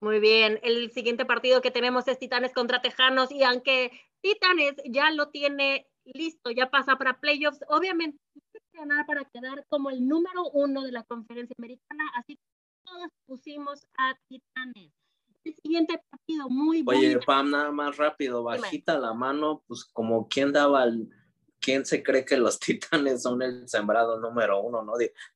Muy 0.00 0.20
bien. 0.20 0.60
El 0.62 0.90
siguiente 0.92 1.24
partido 1.24 1.60
que 1.60 1.70
tenemos 1.70 2.06
es 2.08 2.18
Titanes 2.18 2.52
contra 2.52 2.80
Tejanos. 2.82 3.32
Y 3.32 3.42
aunque 3.42 3.90
Titanes 4.20 4.74
ya 4.84 5.10
lo 5.10 5.30
tiene 5.30 5.88
listo, 6.04 6.50
ya 6.50 6.70
pasa 6.70 6.96
para 6.96 7.18
playoffs, 7.18 7.60
obviamente 7.68 8.18
tiene 8.32 8.66
que 8.72 8.78
ganar 8.78 9.06
para 9.06 9.24
quedar 9.24 9.64
como 9.68 9.90
el 9.90 10.06
número 10.06 10.44
uno 10.52 10.82
de 10.82 10.92
la 10.92 11.02
conferencia 11.04 11.54
americana. 11.58 12.04
Así 12.16 12.36
que 12.36 12.42
todos 12.84 13.08
pusimos 13.26 13.86
a 13.98 14.14
Titanes. 14.28 14.92
El 15.44 15.54
siguiente 15.56 16.00
partido, 16.10 16.48
muy 16.48 16.82
Oye, 16.86 17.08
bonito. 17.08 17.26
Pam, 17.26 17.50
nada 17.50 17.70
más 17.70 17.96
rápido, 17.98 18.42
bajita 18.42 18.98
la 18.98 19.12
mano, 19.12 19.62
pues 19.66 19.84
como 19.84 20.26
quién 20.26 20.52
daba 20.52 20.84
el, 20.84 21.10
quién 21.64 21.86
se 21.86 22.02
cree 22.02 22.24
que 22.24 22.36
los 22.36 22.58
titanes 22.60 23.22
son 23.22 23.42
el 23.42 23.68
sembrado 23.68 24.20
número 24.20 24.60
uno, 24.60 24.82
¿no? 24.82 24.92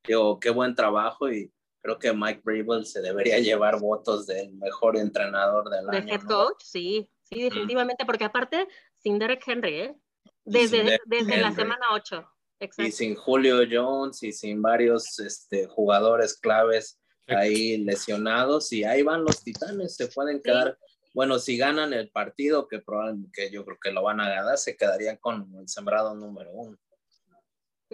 Digo, 0.06 0.38
qué 0.38 0.50
buen 0.50 0.74
trabajo 0.74 1.30
y 1.30 1.50
creo 1.80 1.98
que 1.98 2.12
Mike 2.12 2.42
Brable 2.44 2.84
se 2.84 3.00
debería 3.00 3.38
llevar 3.38 3.80
votos 3.80 4.26
del 4.26 4.52
mejor 4.52 4.96
entrenador 4.98 5.70
del 5.70 5.86
de 5.86 5.96
año. 5.96 6.12
head 6.12 6.22
¿no? 6.22 6.28
coach, 6.28 6.62
sí, 6.62 7.08
sí, 7.22 7.42
definitivamente, 7.42 8.04
porque 8.04 8.24
aparte, 8.24 8.68
sin 8.98 9.18
Derek 9.18 9.42
Henry, 9.46 9.80
¿eh? 9.80 9.96
Desde, 10.44 10.98
desde 11.04 11.36
la 11.38 11.52
semana 11.52 11.86
8. 11.92 12.26
Y 12.60 12.64
Exacto. 12.64 12.92
sin 12.92 13.14
Julio 13.14 13.58
Jones 13.70 14.22
y 14.22 14.32
sin 14.32 14.62
varios 14.62 15.18
este, 15.20 15.66
jugadores 15.66 16.38
claves 16.38 16.98
ahí 17.28 17.76
lesionados 17.78 18.72
y 18.72 18.84
ahí 18.84 19.02
van 19.02 19.24
los 19.24 19.42
titanes, 19.42 19.94
se 19.94 20.08
pueden 20.08 20.40
quedar, 20.40 20.78
bueno, 21.12 21.38
si 21.38 21.56
ganan 21.56 21.92
el 21.92 22.10
partido, 22.10 22.68
que 22.68 22.78
probablemente 22.80 23.30
que 23.32 23.50
yo 23.50 23.64
creo 23.64 23.78
que 23.80 23.90
lo 23.90 24.02
van 24.02 24.20
a 24.20 24.28
ganar, 24.28 24.58
se 24.58 24.76
quedarían 24.76 25.16
con 25.16 25.54
el 25.56 25.68
sembrado 25.68 26.14
número 26.14 26.50
uno. 26.52 26.78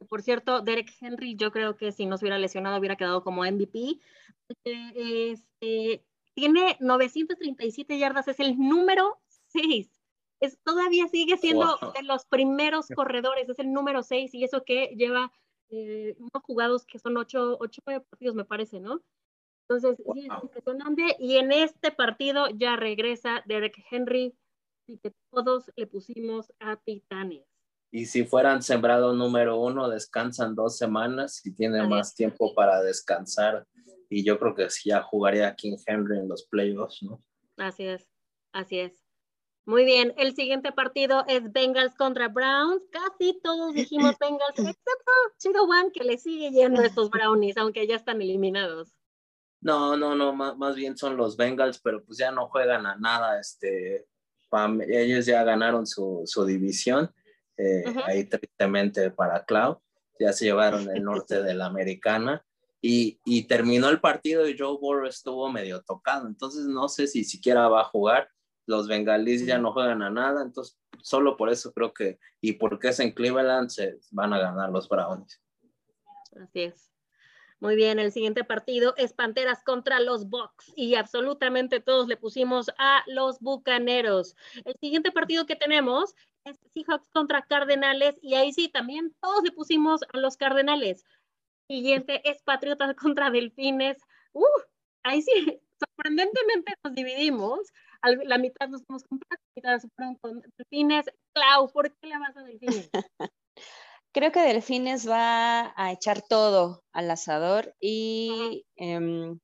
Por 0.09 0.23
cierto, 0.23 0.61
Derek 0.61 0.91
Henry, 1.01 1.37
yo 1.37 1.53
creo 1.53 1.77
que 1.77 1.93
si 1.93 2.07
no 2.07 2.19
se 2.19 2.25
hubiera 2.25 2.39
lesionado 2.39 2.79
hubiera 2.79 2.97
quedado 2.97 3.23
como 3.23 3.45
MVP. 3.45 4.01
este, 4.65 6.05
tiene 6.35 6.77
937 6.81 7.99
yardas, 7.99 8.29
es 8.29 8.41
el 8.41 8.59
número 8.59 9.21
6. 9.49 9.89
Es, 10.41 10.59
todavía 10.63 11.07
sigue 11.09 11.37
siendo 11.39 11.79
Wow. 11.81 11.93
de 11.93 12.03
los 12.03 12.27
primeros 12.27 12.89
corredores, 12.95 13.49
es 13.49 13.59
el 13.61 13.73
número 13.73 14.03
6 14.03 14.35
y 14.35 14.45
eso 14.45 14.65
que 14.65 14.89
lleva 14.97 15.33
eh, 15.71 16.17
unos 16.19 16.43
jugados 16.43 16.85
que 16.85 16.99
son 16.99 17.17
8, 17.17 17.57
8 17.61 17.83
partidos, 17.83 18.35
me 18.35 18.45
parece, 18.45 18.81
¿no? 18.81 19.01
Entonces, 19.69 19.97
sí, 19.97 20.21
es 20.21 20.29
Wow. 20.29 20.43
impresionante. 20.43 21.17
Y 21.19 21.37
en 21.37 21.53
este 21.53 21.91
partido 21.91 22.49
ya 22.55 22.77
regresa 22.77 23.43
Derek 23.47 23.83
Henry, 23.91 24.35
y 24.87 24.99
que 24.99 25.13
todos 25.31 25.71
le 25.77 25.87
pusimos 25.87 26.53
a 26.61 26.77
Titanes. 26.77 27.47
Y 27.91 28.07
si 28.07 28.25
fueran 28.25 28.63
sembrado 28.63 29.15
número 29.15 29.59
uno, 29.59 29.89
descansan 29.89 30.55
dos 30.55 30.77
semanas 30.77 31.41
y 31.47 31.55
tienen 31.55 31.83
Así 31.83 31.91
más 31.91 32.15
tiempo 32.15 32.53
para 32.55 32.83
descansar. 32.83 33.67
Y 34.11 34.25
yo 34.25 34.39
creo 34.39 34.55
que 34.55 34.69
sí 34.69 34.91
ya 34.91 35.01
jugaría 35.03 35.55
King 35.55 35.77
Henry 35.87 36.19
en 36.19 36.29
los 36.29 36.45
playoffs, 36.47 37.03
¿no? 37.03 37.21
Así 37.57 37.85
es, 37.85 38.09
así 38.53 38.81
es. 38.81 39.05
Muy 39.65 39.85
bien, 39.87 40.13
el 40.19 40.35
siguiente 40.35 40.73
partido 40.73 41.25
es 41.27 41.51
Bengals 41.53 41.95
contra 41.95 42.29
Browns. 42.29 42.83
Casi 42.91 43.41
todos 43.43 43.73
dijimos 43.73 44.17
Bengals, 44.21 44.59
excepto 44.59 45.13
Chido 45.39 45.63
One, 45.65 45.91
que 45.93 46.05
le 46.05 46.19
sigue 46.19 46.51
yendo 46.51 46.83
a 46.83 46.87
estos 46.87 47.09
Brownies, 47.09 47.57
aunque 47.57 47.87
ya 47.87 47.97
están 47.97 48.21
eliminados. 48.21 48.95
No, 49.65 49.97
no, 49.97 50.15
no, 50.15 50.33
más, 50.35 50.57
más 50.57 50.77
bien 50.77 50.97
son 50.97 51.17
los 51.17 51.37
Bengals, 51.37 51.81
pero 51.81 52.05
pues 52.05 52.19
ya 52.19 52.31
no 52.31 52.49
juegan 52.49 52.85
a 52.87 52.97
nada. 52.97 53.41
Este, 53.41 54.07
pam- 54.51 54.85
ellos 54.87 55.27
ya 55.27 55.43
ganaron 55.43 55.87
su, 55.87 56.23
su 56.27 56.45
división. 56.45 57.13
eh. 57.57 57.83
Ahí 58.05 58.25
tristemente 58.25 59.11
para 59.11 59.45
Cloud. 59.45 59.79
Ya 60.21 60.33
se 60.33 60.45
llevaron 60.45 60.89
el 60.95 61.03
norte 61.03 61.43
de 61.43 61.55
la 61.55 61.67
americana. 61.67 62.45
Y, 62.81 63.19
y 63.25 63.45
terminó 63.49 63.89
el 63.89 63.99
partido 64.01 64.47
y 64.47 64.57
Joe 64.59 64.77
Burrow 64.79 65.07
estuvo 65.09 65.51
medio 65.51 65.83
tocado. 65.83 66.27
Entonces 66.29 66.67
no 66.67 66.89
sé 66.91 67.07
si 67.07 67.25
siquiera 67.25 67.67
va 67.69 67.81
a 67.81 67.85
jugar. 67.85 68.29
Los 68.67 68.87
bengalíes 68.87 69.45
ya 69.47 69.57
no 69.59 69.73
juegan 69.73 70.03
a 70.03 70.11
nada. 70.11 70.43
Entonces 70.43 70.79
solo 71.01 71.37
por 71.39 71.49
eso 71.51 71.73
creo 71.73 71.93
que, 71.95 72.19
y 72.43 72.53
porque 72.53 72.89
es 72.89 73.01
en 73.01 73.13
Cleveland, 73.13 73.71
se 73.71 73.99
van 74.11 74.33
a 74.35 74.39
ganar 74.39 74.71
los 74.71 74.89
Browns. 74.89 75.41
Así 76.39 76.61
es. 76.65 76.91
Muy 77.65 77.77
bien, 77.77 77.99
el 77.99 78.13
siguiente 78.13 78.45
partido 78.45 78.93
es 78.99 79.15
Panteras 79.15 79.65
contra 79.65 79.99
los 79.99 80.29
Bucks 80.29 80.71
y 80.77 80.97
absolutamente 80.97 81.81
todos 81.81 82.09
le 82.09 82.19
pusimos 82.19 82.71
a 82.77 83.03
los 83.07 83.41
Bucaneros. 83.41 84.37
El 84.67 84.75
siguiente 84.81 85.11
partido 85.11 85.47
que 85.47 85.57
tenemos 85.57 86.15
es 86.45 86.59
Seahawks 86.75 87.09
contra 87.09 87.41
Cardenales 87.41 88.19
y 88.21 88.35
ahí 88.35 88.53
sí, 88.53 88.69
también 88.69 89.15
todos 89.23 89.45
le 89.45 89.51
pusimos 89.51 90.03
a 90.13 90.19
los 90.19 90.37
Cardenales. 90.37 91.07
Siguiente 91.67 92.21
es 92.29 92.43
Patriotas 92.43 92.95
contra 93.17 93.31
Delfines. 93.31 93.97
Uh, 94.35 94.45
ahí 95.03 95.23
sí, 95.23 95.33
sorprendentemente 95.79 96.75
nos 96.85 96.95
dividimos. 96.95 97.73
La 98.25 98.37
mitad 98.37 98.69
nos 98.69 98.83
fuimos 98.85 99.05
con 99.05 99.19
la 99.31 99.39
mitad 99.57 99.79
se 99.79 99.89
fueron 99.97 100.17
con 100.17 100.43
Delfines. 100.59 101.07
Clau, 101.33 101.73
¿por 101.73 101.91
qué 101.91 102.09
le 102.09 102.19
vas 102.19 102.37
a 102.37 102.43
Delfines? 102.43 102.91
Creo 104.15 104.31
que 104.31 104.41
Delfines 104.41 105.09
va 105.09 105.75
a 105.77 105.91
echar 105.91 106.23
todo 106.23 106.85
al 106.93 107.11
asador 107.11 107.75
y 107.81 108.65
em, 108.77 109.41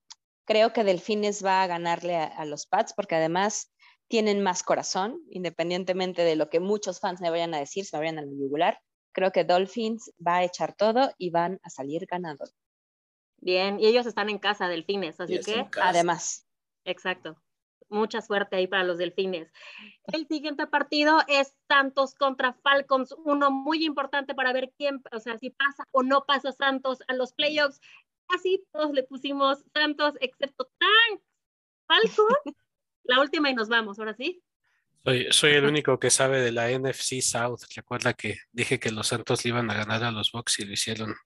creo 0.46 0.72
que 0.72 0.84
Delfines 0.84 1.44
va 1.44 1.64
a 1.64 1.66
ganarle 1.66 2.16
a, 2.16 2.26
a 2.26 2.44
los 2.44 2.66
Pats 2.66 2.92
porque 2.94 3.16
además 3.16 3.72
tienen 4.06 4.44
más 4.44 4.62
corazón, 4.62 5.20
independientemente 5.28 6.22
de 6.22 6.36
lo 6.36 6.48
que 6.50 6.60
muchos 6.60 7.00
fans 7.00 7.20
me 7.20 7.30
vayan 7.30 7.52
a 7.52 7.58
decir, 7.58 7.84
se 7.84 7.96
me 7.96 8.02
vayan 8.02 8.20
a 8.20 8.22
la 8.22 8.32
yugular. 8.32 8.78
Creo 9.12 9.32
que 9.32 9.42
Dolphins 9.42 10.12
va 10.24 10.36
a 10.36 10.44
echar 10.44 10.76
todo 10.76 11.10
y 11.18 11.30
van 11.30 11.58
a 11.64 11.70
salir 11.70 12.06
ganadores. 12.06 12.54
Bien, 13.38 13.80
y 13.80 13.86
ellos 13.86 14.06
están 14.06 14.30
en 14.30 14.38
casa, 14.38 14.68
Delfines, 14.68 15.16
Y 15.18 15.22
así 15.22 15.34
es 15.34 15.46
que. 15.46 15.66
Además, 15.80 16.46
exacto. 16.84 17.42
Mucha 17.90 18.22
suerte 18.22 18.56
ahí 18.56 18.66
para 18.66 18.84
los 18.84 18.98
Delfines. 18.98 19.52
El 20.12 20.26
siguiente 20.28 20.66
partido 20.66 21.18
es 21.26 21.54
Santos 21.68 22.14
contra 22.14 22.52
Falcons, 22.52 23.14
uno 23.24 23.50
muy 23.50 23.84
importante 23.84 24.34
para 24.34 24.52
ver 24.52 24.72
quién, 24.78 25.02
o 25.12 25.18
sea, 25.18 25.36
si 25.38 25.50
pasa 25.50 25.84
o 25.90 26.02
no 26.02 26.24
pasa 26.24 26.52
Santos 26.52 27.00
a 27.08 27.14
los 27.14 27.32
playoffs. 27.32 27.80
Así 28.28 28.64
todos 28.72 28.92
le 28.92 29.02
pusimos 29.02 29.64
Santos, 29.74 30.14
excepto 30.20 30.70
Tank. 30.78 31.20
Falcons, 31.88 32.56
la 33.02 33.20
última 33.20 33.50
y 33.50 33.54
nos 33.54 33.68
vamos, 33.68 33.98
ahora 33.98 34.14
sí. 34.14 34.40
Soy, 35.30 35.52
el 35.52 35.64
único 35.64 35.98
que 35.98 36.10
sabe 36.10 36.40
de 36.40 36.52
la 36.52 36.70
NFC 36.70 37.22
South. 37.22 37.60
Recuerda 37.74 38.12
que 38.12 38.38
dije 38.52 38.78
que 38.78 38.90
los 38.90 39.08
Santos 39.08 39.44
le 39.44 39.48
iban 39.48 39.70
a 39.70 39.74
ganar 39.74 40.04
a 40.04 40.10
los 40.10 40.30
Bucks 40.30 40.58
y 40.58 40.66
lo 40.66 40.74
hicieron 40.74 41.16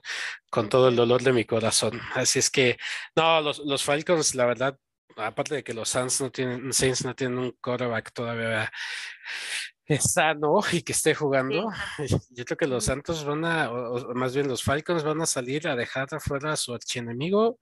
con 0.49 0.69
todo 0.69 0.89
el 0.89 0.97
dolor 0.97 1.23
de 1.23 1.33
mi 1.33 1.45
corazón. 1.45 2.01
Así 2.15 2.39
es 2.39 2.51
que, 2.51 2.79
no, 3.17 3.41
los 3.41 3.83
Falcons, 3.83 4.37
la 4.37 4.47
verdad, 4.47 4.79
aparte 5.17 5.57
de 5.57 5.65
que 5.65 5.75
los 5.75 5.89
Saints 5.89 6.21
no 6.21 6.31
tienen, 6.31 6.73
Saints 6.73 7.05
no 7.05 7.15
tienen 7.15 7.39
un 7.39 7.51
quarterback 7.61 8.13
todavía 8.13 8.71
eh, 9.87 9.99
sano 10.01 10.61
y 10.73 10.83
que 10.83 10.93
esté 10.93 11.15
jugando, 11.15 11.71
yo 12.31 12.45
creo 12.45 12.57
que 12.57 12.67
los 12.67 12.85
Santos 12.85 13.25
van 13.25 13.45
a, 13.45 13.71
o, 13.71 14.11
o 14.11 14.15
más 14.15 14.35
bien 14.35 14.49
los 14.49 14.63
Falcons 14.63 15.05
van 15.05 15.21
a 15.21 15.27
salir 15.27 15.69
a 15.69 15.77
dejar 15.77 16.09
afuera 16.13 16.53
a 16.53 16.57
su 16.57 16.73
archienemigo 16.75 17.59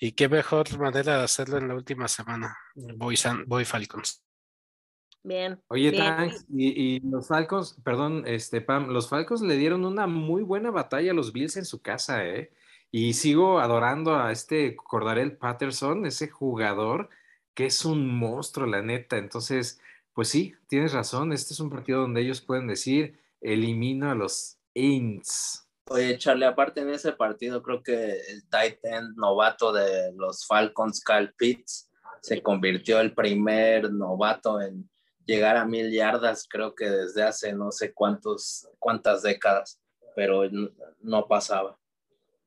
y 0.00 0.12
qué 0.12 0.28
mejor 0.28 0.78
manera 0.78 1.18
de 1.18 1.24
hacerlo 1.24 1.58
en 1.58 1.68
la 1.68 1.74
última 1.74 2.08
semana. 2.08 2.56
Voy, 2.74 3.16
San- 3.16 3.44
voy 3.46 3.64
Falcons. 3.64 4.22
Bien. 5.22 5.60
Oye, 5.68 5.90
bien. 5.90 6.04
Tanks, 6.04 6.46
y, 6.48 6.96
y 6.96 7.00
los 7.00 7.26
Falcons, 7.26 7.76
perdón, 7.84 8.22
este 8.26 8.60
Pam, 8.60 8.88
los 8.88 9.08
Falcons 9.08 9.42
le 9.42 9.56
dieron 9.56 9.84
una 9.84 10.06
muy 10.06 10.42
buena 10.44 10.70
batalla 10.70 11.10
a 11.10 11.14
los 11.14 11.32
Bills 11.32 11.56
en 11.56 11.64
su 11.64 11.82
casa, 11.82 12.24
¿eh? 12.24 12.52
Y 12.98 13.12
sigo 13.12 13.60
adorando 13.60 14.16
a 14.16 14.32
este 14.32 14.74
Cordarel 14.74 15.36
Patterson, 15.36 16.06
ese 16.06 16.30
jugador 16.30 17.10
que 17.52 17.66
es 17.66 17.84
un 17.84 18.08
monstruo, 18.08 18.66
la 18.66 18.80
neta. 18.80 19.18
Entonces, 19.18 19.78
pues 20.14 20.28
sí, 20.30 20.54
tienes 20.66 20.94
razón, 20.94 21.30
este 21.34 21.52
es 21.52 21.60
un 21.60 21.68
partido 21.68 22.00
donde 22.00 22.22
ellos 22.22 22.40
pueden 22.40 22.66
decir, 22.66 23.20
elimino 23.42 24.10
a 24.10 24.14
los 24.14 24.56
Aints. 24.74 25.68
Oye, 25.90 26.16
Charlie, 26.16 26.46
aparte 26.46 26.80
en 26.80 26.88
ese 26.88 27.12
partido, 27.12 27.62
creo 27.62 27.82
que 27.82 28.12
el 28.30 28.48
tight 28.48 28.82
end 28.82 29.14
novato 29.18 29.74
de 29.74 30.14
los 30.14 30.46
Falcons, 30.46 31.04
Kyle 31.04 31.34
Pitts, 31.36 31.90
se 32.22 32.42
convirtió 32.42 32.98
el 33.00 33.12
primer 33.12 33.92
novato 33.92 34.58
en 34.58 34.88
llegar 35.26 35.58
a 35.58 35.66
mil 35.66 35.92
yardas, 35.92 36.48
creo 36.48 36.74
que 36.74 36.88
desde 36.88 37.24
hace 37.24 37.52
no 37.52 37.72
sé 37.72 37.92
cuántos, 37.92 38.66
cuántas 38.78 39.20
décadas, 39.20 39.82
pero 40.14 40.44
no 41.02 41.28
pasaba. 41.28 41.76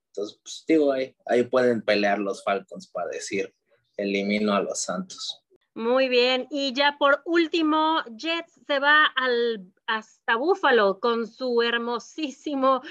Entonces, 0.10 0.39
pues 0.43 0.64
digo, 0.68 0.91
ahí, 0.91 1.16
ahí 1.26 1.43
pueden 1.43 1.82
pelear 1.82 2.20
los 2.20 2.43
Falcons 2.43 2.88
para 2.88 3.07
decir, 3.10 3.53
elimino 3.97 4.53
a 4.53 4.62
los 4.62 4.82
Santos. 4.82 5.43
Muy 5.76 6.10
bien, 6.10 6.47
y 6.49 6.74
ya 6.74 6.97
por 6.97 7.22
último, 7.26 8.03
Jets 8.18 8.60
se 8.68 8.80
va 8.80 9.05
al, 9.16 9.66
hasta 9.88 10.36
Buffalo 10.36 10.99
con 10.99 11.28
su 11.28 11.62
hermosísimo 11.62 12.82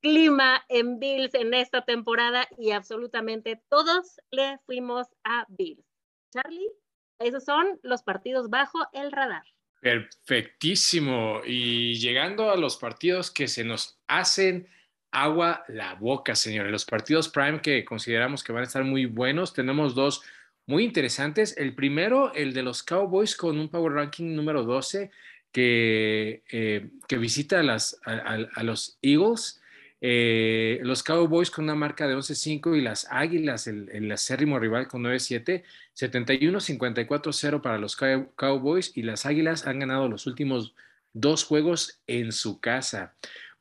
clima 0.00 0.62
en 0.68 0.98
Bills 0.98 1.32
en 1.34 1.54
esta 1.54 1.84
temporada 1.84 2.46
y 2.58 2.72
absolutamente 2.72 3.62
todos 3.70 4.20
le 4.30 4.58
fuimos 4.66 5.06
a 5.22 5.46
Bills. 5.48 5.86
Charlie, 6.32 6.70
esos 7.18 7.44
son 7.44 7.78
los 7.82 8.02
partidos 8.02 8.50
bajo 8.50 8.80
el 8.92 9.12
radar. 9.12 9.44
Perfectísimo. 9.80 11.40
Y 11.44 11.94
llegando 11.94 12.50
a 12.50 12.56
los 12.56 12.76
partidos 12.76 13.30
que 13.30 13.48
se 13.48 13.64
nos 13.64 13.98
hacen 14.06 14.68
agua 15.14 15.64
la 15.68 15.94
boca, 15.94 16.34
señores. 16.34 16.70
Los 16.72 16.84
partidos 16.84 17.28
Prime 17.28 17.60
que 17.60 17.84
consideramos 17.84 18.42
que 18.44 18.52
van 18.52 18.62
a 18.62 18.66
estar 18.66 18.84
muy 18.84 19.06
buenos. 19.06 19.52
Tenemos 19.54 19.94
dos 19.94 20.22
muy 20.66 20.84
interesantes. 20.84 21.56
El 21.56 21.74
primero, 21.74 22.32
el 22.34 22.52
de 22.52 22.62
los 22.62 22.82
Cowboys 22.82 23.36
con 23.36 23.58
un 23.58 23.68
Power 23.68 23.92
Ranking 23.92 24.34
número 24.34 24.64
12 24.64 25.10
que, 25.52 26.42
eh, 26.50 26.88
que 27.06 27.18
visita 27.18 27.60
a, 27.60 27.62
las, 27.62 28.00
a, 28.04 28.62
los 28.62 28.98
Eagles. 29.02 29.60
Eh, 30.00 30.80
los 30.82 31.02
Cowboys 31.02 31.50
con 31.50 31.64
una 31.64 31.74
marca 31.74 32.06
de 32.06 32.14
11-5 32.14 32.76
y 32.76 32.82
las 32.82 33.06
Águilas, 33.10 33.66
el, 33.66 33.88
el 33.90 34.10
acérrimo 34.12 34.58
rival 34.58 34.88
con 34.88 35.02
9-7. 35.02 35.62
71-54-0 35.96 37.60
para 37.62 37.78
los 37.78 37.96
Cow- 37.96 38.28
Cowboys 38.36 38.92
y 38.96 39.02
las 39.02 39.26
Águilas 39.26 39.66
han 39.66 39.78
ganado 39.78 40.08
los 40.08 40.26
últimos 40.26 40.74
dos 41.12 41.44
juegos 41.44 42.00
en 42.06 42.32
su 42.32 42.60
casa. 42.60 43.14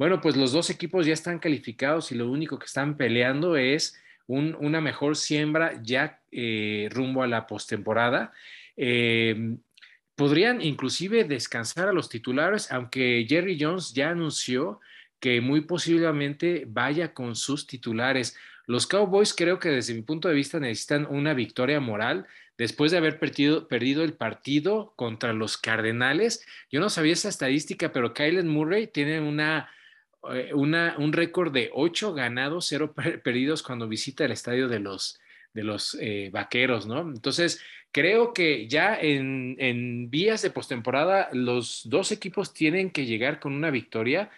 Bueno, 0.03 0.19
pues 0.19 0.35
los 0.35 0.51
dos 0.51 0.69
equipos 0.69 1.05
ya 1.05 1.13
están 1.13 1.39
calificados 1.39 2.11
y 2.11 2.15
lo 2.15 2.29
único 2.29 2.59
que 2.59 2.65
están 2.65 2.97
peleando 2.97 3.55
es 3.55 3.97
un- 4.27 4.53
una 4.59 4.81
mejor 4.81 5.15
siembra 5.15 5.79
ya 5.81 6.19
eh, 6.29 6.89
rumbo 6.91 7.23
a 7.23 7.27
la 7.27 7.47
postemporada. 7.47 8.33
Eh, 8.75 9.55
podrían 10.15 10.61
inclusive 10.61 11.23
descansar 11.23 11.87
a 11.87 11.93
los 11.93 12.09
titulares, 12.09 12.69
aunque 12.69 13.25
Jerry 13.29 13.57
Jones 13.57 13.93
ya 13.93 14.09
anunció 14.09 14.81
que 15.21 15.39
muy 15.39 15.61
posiblemente 15.61 16.65
vaya 16.67 17.13
con 17.13 17.37
sus 17.37 17.65
titulares. 17.65 18.35
Los 18.67 18.87
Cowboys 18.87 19.33
creo 19.33 19.57
que 19.57 19.69
desde 19.69 19.93
mi 19.93 20.01
punto 20.01 20.27
de 20.27 20.35
vista 20.35 20.59
necesitan 20.59 21.07
una 21.09 21.33
victoria 21.33 21.79
moral 21.79 22.27
después 22.57 22.91
de 22.91 22.97
haber 22.97 23.19
perdido, 23.19 23.69
perdido 23.69 24.03
el 24.03 24.15
partido 24.15 24.91
contra 24.97 25.31
los 25.31 25.57
Cardenales. 25.57 26.45
Yo 26.69 26.81
no 26.81 26.89
sabía 26.89 27.13
esa 27.13 27.29
estadística, 27.29 27.93
pero 27.93 28.13
Kylen 28.13 28.49
Murray 28.49 28.87
tiene 28.87 29.21
una, 29.21 29.69
una, 30.53 30.95
un 30.97 31.13
récord 31.13 31.51
de 31.53 31.69
8 31.73 32.13
ganados, 32.13 32.65
0 32.69 32.93
per- 32.93 33.21
perdidos 33.21 33.63
cuando 33.63 33.87
visita 33.87 34.25
el 34.25 34.31
estadio 34.31 34.67
de 34.67 34.79
los, 34.79 35.19
de 35.53 35.63
los 35.63 35.97
eh, 35.99 36.29
Vaqueros, 36.31 36.85
¿no? 36.87 37.01
Entonces, 37.01 37.61
creo 37.91 38.33
que 38.33 38.67
ya 38.67 38.97
en, 38.99 39.55
en 39.59 40.09
vías 40.09 40.41
de 40.41 40.49
postemporada 40.49 41.29
los 41.33 41.81
dos 41.89 42.11
equipos 42.11 42.53
tienen 42.53 42.89
que 42.89 43.05
llegar 43.05 43.39
con 43.39 43.53
una 43.53 43.69
victoria 43.69 44.29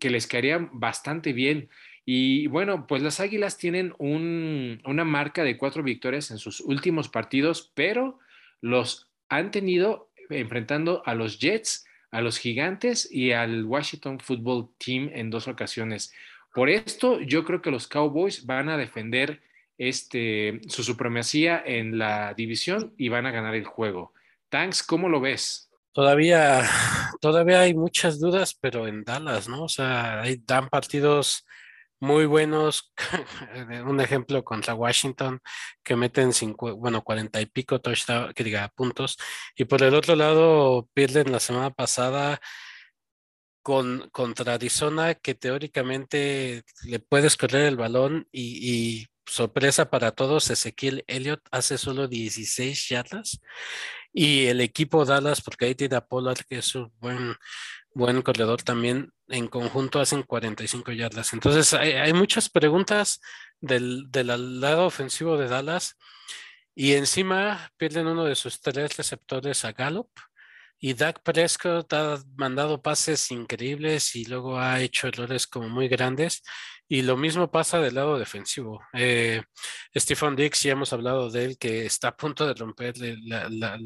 que 0.00 0.10
les 0.10 0.26
caería 0.26 0.68
bastante 0.72 1.32
bien. 1.32 1.68
Y 2.06 2.46
bueno, 2.48 2.86
pues 2.86 3.02
las 3.02 3.20
Águilas 3.20 3.56
tienen 3.58 3.94
un- 3.98 4.80
una 4.84 5.04
marca 5.04 5.42
de 5.42 5.56
cuatro 5.58 5.82
victorias 5.82 6.30
en 6.30 6.38
sus 6.38 6.60
últimos 6.60 7.08
partidos, 7.08 7.70
pero 7.74 8.18
los 8.60 9.08
han 9.28 9.50
tenido 9.50 10.10
enfrentando 10.30 11.02
a 11.06 11.14
los 11.14 11.38
Jets, 11.38 11.86
a 12.14 12.20
los 12.20 12.38
Gigantes 12.38 13.08
y 13.10 13.32
al 13.32 13.64
Washington 13.64 14.20
Football 14.20 14.70
Team 14.78 15.10
en 15.12 15.30
dos 15.30 15.48
ocasiones. 15.48 16.12
Por 16.54 16.70
esto, 16.70 17.20
yo 17.20 17.44
creo 17.44 17.60
que 17.60 17.72
los 17.72 17.88
Cowboys 17.88 18.46
van 18.46 18.68
a 18.68 18.76
defender 18.76 19.42
este, 19.78 20.60
su 20.68 20.84
supremacía 20.84 21.60
en 21.66 21.98
la 21.98 22.32
división 22.34 22.94
y 22.96 23.08
van 23.08 23.26
a 23.26 23.32
ganar 23.32 23.56
el 23.56 23.64
juego. 23.64 24.12
Tanks, 24.48 24.84
¿cómo 24.84 25.08
lo 25.08 25.20
ves? 25.20 25.68
Todavía, 25.90 26.62
todavía 27.20 27.62
hay 27.62 27.74
muchas 27.74 28.20
dudas, 28.20 28.56
pero 28.60 28.86
en 28.86 29.02
Dallas, 29.02 29.48
¿no? 29.48 29.64
O 29.64 29.68
sea, 29.68 30.22
dan 30.46 30.68
partidos 30.68 31.44
muy 32.00 32.26
buenos. 32.26 32.92
Un 33.86 34.00
ejemplo 34.00 34.44
contra 34.44 34.74
Washington, 34.74 35.40
que 35.82 35.96
meten 35.96 36.30
cincu- 36.32 36.76
bueno, 36.76 37.02
cuarenta 37.02 37.40
y 37.40 37.46
pico 37.46 37.80
touchdown, 37.80 38.32
que 38.34 38.44
diga, 38.44 38.68
puntos. 38.74 39.16
Y 39.56 39.64
por 39.64 39.82
el 39.82 39.94
otro 39.94 40.16
lado, 40.16 40.88
pierden 40.94 41.32
la 41.32 41.40
semana 41.40 41.70
pasada 41.70 42.40
con, 43.62 44.10
contra 44.10 44.54
Arizona, 44.54 45.14
que 45.14 45.34
teóricamente 45.34 46.64
le 46.84 46.98
puedes 47.00 47.36
correr 47.36 47.66
el 47.66 47.76
balón 47.76 48.28
y, 48.30 49.06
sorpresa 49.26 49.88
para 49.90 50.12
todos, 50.12 50.50
Ezequiel 50.50 51.02
Elliott 51.06 51.40
hace 51.50 51.78
solo 51.78 52.08
16 52.08 52.88
yardas. 52.90 53.40
Y 54.12 54.46
el 54.46 54.60
equipo 54.60 55.06
Dallas, 55.06 55.40
porque 55.40 55.64
ahí 55.64 55.74
tiene 55.74 55.96
a 55.96 56.04
que 56.46 56.58
es 56.58 56.74
un 56.74 56.92
buen, 57.00 57.34
buen 57.94 58.22
corredor 58.22 58.62
también, 58.62 59.12
en 59.28 59.48
conjunto 59.48 60.00
hacen 60.00 60.22
45 60.22 60.92
yardas. 60.92 61.32
Entonces, 61.32 61.72
hay, 61.74 61.92
hay 61.92 62.12
muchas 62.12 62.48
preguntas 62.50 63.20
del, 63.60 64.10
del 64.10 64.60
lado 64.60 64.86
ofensivo 64.86 65.36
de 65.38 65.48
Dallas. 65.48 65.96
Y 66.74 66.94
encima 66.94 67.70
pierden 67.76 68.08
uno 68.08 68.24
de 68.24 68.34
sus 68.34 68.60
tres 68.60 68.96
receptores 68.96 69.64
a 69.64 69.72
Gallup. 69.72 70.10
Y 70.80 70.92
Dak 70.94 71.22
Prescott 71.22 71.90
ha 71.94 72.18
mandado 72.36 72.82
pases 72.82 73.30
increíbles 73.30 74.14
y 74.16 74.24
luego 74.26 74.58
ha 74.58 74.80
hecho 74.80 75.06
errores 75.06 75.46
como 75.46 75.68
muy 75.68 75.88
grandes. 75.88 76.42
Y 76.88 77.02
lo 77.02 77.16
mismo 77.16 77.50
pasa 77.50 77.78
del 77.80 77.94
lado 77.94 78.18
defensivo. 78.18 78.82
Eh, 78.92 79.40
Stephen 79.96 80.36
Dix, 80.36 80.62
ya 80.64 80.72
hemos 80.72 80.92
hablado 80.92 81.30
de 81.30 81.44
él, 81.44 81.58
que 81.58 81.86
está 81.86 82.08
a 82.08 82.16
punto 82.16 82.46
de 82.46 82.54
romper 82.54 82.98
la- 82.98 83.48
la- 83.48 83.78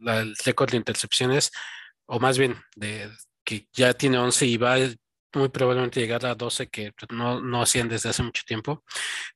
la- 0.00 0.20
el 0.20 0.34
récord 0.44 0.70
de 0.70 0.78
intercepciones, 0.78 1.50
o 2.06 2.18
más 2.20 2.38
bien, 2.38 2.56
de, 2.76 3.10
que 3.44 3.68
ya 3.72 3.94
tiene 3.94 4.18
11 4.18 4.46
y 4.46 4.56
va 4.56 4.76
muy 5.34 5.48
probablemente 5.48 6.00
llegar 6.00 6.26
a 6.26 6.34
12 6.34 6.68
que 6.68 6.92
no, 7.10 7.40
no 7.40 7.62
hacían 7.62 7.88
desde 7.88 8.08
hace 8.10 8.22
mucho 8.22 8.42
tiempo. 8.46 8.84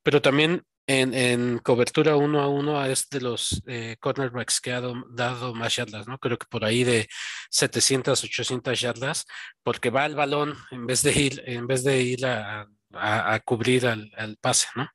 Pero 0.03 0.21
también 0.21 0.63
en, 0.87 1.15
en, 1.15 1.59
cobertura 1.61 2.17
uno 2.17 2.41
a 2.43 2.49
uno 2.49 2.85
es 2.85 3.09
de 3.09 3.21
los 3.21 3.63
eh, 3.67 3.97
cornerbacks 4.01 4.61
que 4.61 4.73
ha 4.73 4.83
dado 4.83 5.55
más 5.55 5.77
yardas, 5.77 6.07
¿no? 6.07 6.19
Creo 6.19 6.37
que 6.39 6.47
por 6.47 6.65
ahí 6.65 6.85
de 6.85 7.09
700, 7.51 8.23
800 8.23 8.81
yardas, 8.81 9.25
porque 9.63 9.91
va 9.91 10.05
el 10.05 10.15
balón 10.15 10.55
en 10.71 10.87
vez 10.87 11.03
de 11.03 11.13
ir, 11.13 11.43
en 11.47 11.67
vez 11.67 11.85
de 11.85 12.03
ir 12.03 12.27
a, 12.27 12.69
a, 12.93 13.35
a 13.35 13.41
cubrir 13.41 13.87
al, 13.87 14.11
al, 14.17 14.37
pase, 14.37 14.67
¿no? 14.75 14.89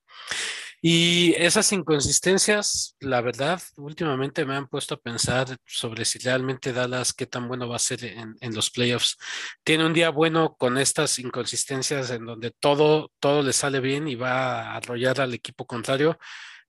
Y 0.81 1.33
esas 1.37 1.71
inconsistencias, 1.73 2.95
la 3.01 3.19
verdad, 3.21 3.61
últimamente 3.75 4.45
me 4.45 4.55
han 4.55 4.67
puesto 4.67 4.95
a 4.95 4.99
pensar 4.99 5.57
sobre 5.65 6.05
si 6.05 6.19
realmente 6.19 6.71
Dallas, 6.71 7.13
qué 7.13 7.25
tan 7.25 7.49
bueno 7.49 7.67
va 7.67 7.75
a 7.75 7.79
ser 7.79 8.05
en, 8.05 8.35
en, 8.39 8.55
los 8.55 8.69
playoffs. 8.69 9.17
Tiene 9.63 9.85
un 9.85 9.93
día 9.93 10.09
bueno 10.09 10.55
con 10.57 10.77
estas 10.77 11.19
inconsistencias 11.19 12.11
en 12.11 12.25
donde 12.25 12.51
todo, 12.51 13.11
todo 13.19 13.41
le 13.43 13.51
sale 13.51 13.81
bien 13.81 14.07
y 14.07 14.15
va 14.15 14.71
a 14.71 14.77
arrollar 14.77 15.19
al 15.19 15.33
equipo 15.33 15.67
contrario, 15.67 16.17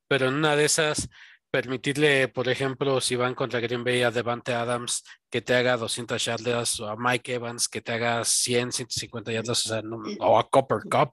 pero 0.08 0.28
en 0.28 0.34
una 0.34 0.56
de 0.56 0.64
esas 0.64 1.08
permitirle, 1.50 2.28
por 2.28 2.48
ejemplo, 2.48 3.00
si 3.00 3.16
van 3.16 3.34
contra 3.34 3.60
Green 3.60 3.84
Bay 3.84 4.02
a 4.02 4.10
Devante 4.10 4.54
Adams 4.54 5.04
que 5.28 5.40
te 5.42 5.54
haga 5.54 5.76
200 5.76 6.24
yardas 6.24 6.80
o 6.80 6.88
a 6.88 6.96
Mike 6.96 7.34
Evans 7.34 7.68
que 7.68 7.80
te 7.80 7.92
haga 7.92 8.24
100, 8.24 8.72
150 8.72 9.32
yardas, 9.32 9.66
o, 9.66 9.68
sea, 9.68 9.82
no, 9.82 10.02
o 10.20 10.38
a 10.38 10.48
Copper 10.48 10.80
Cup, 10.90 11.12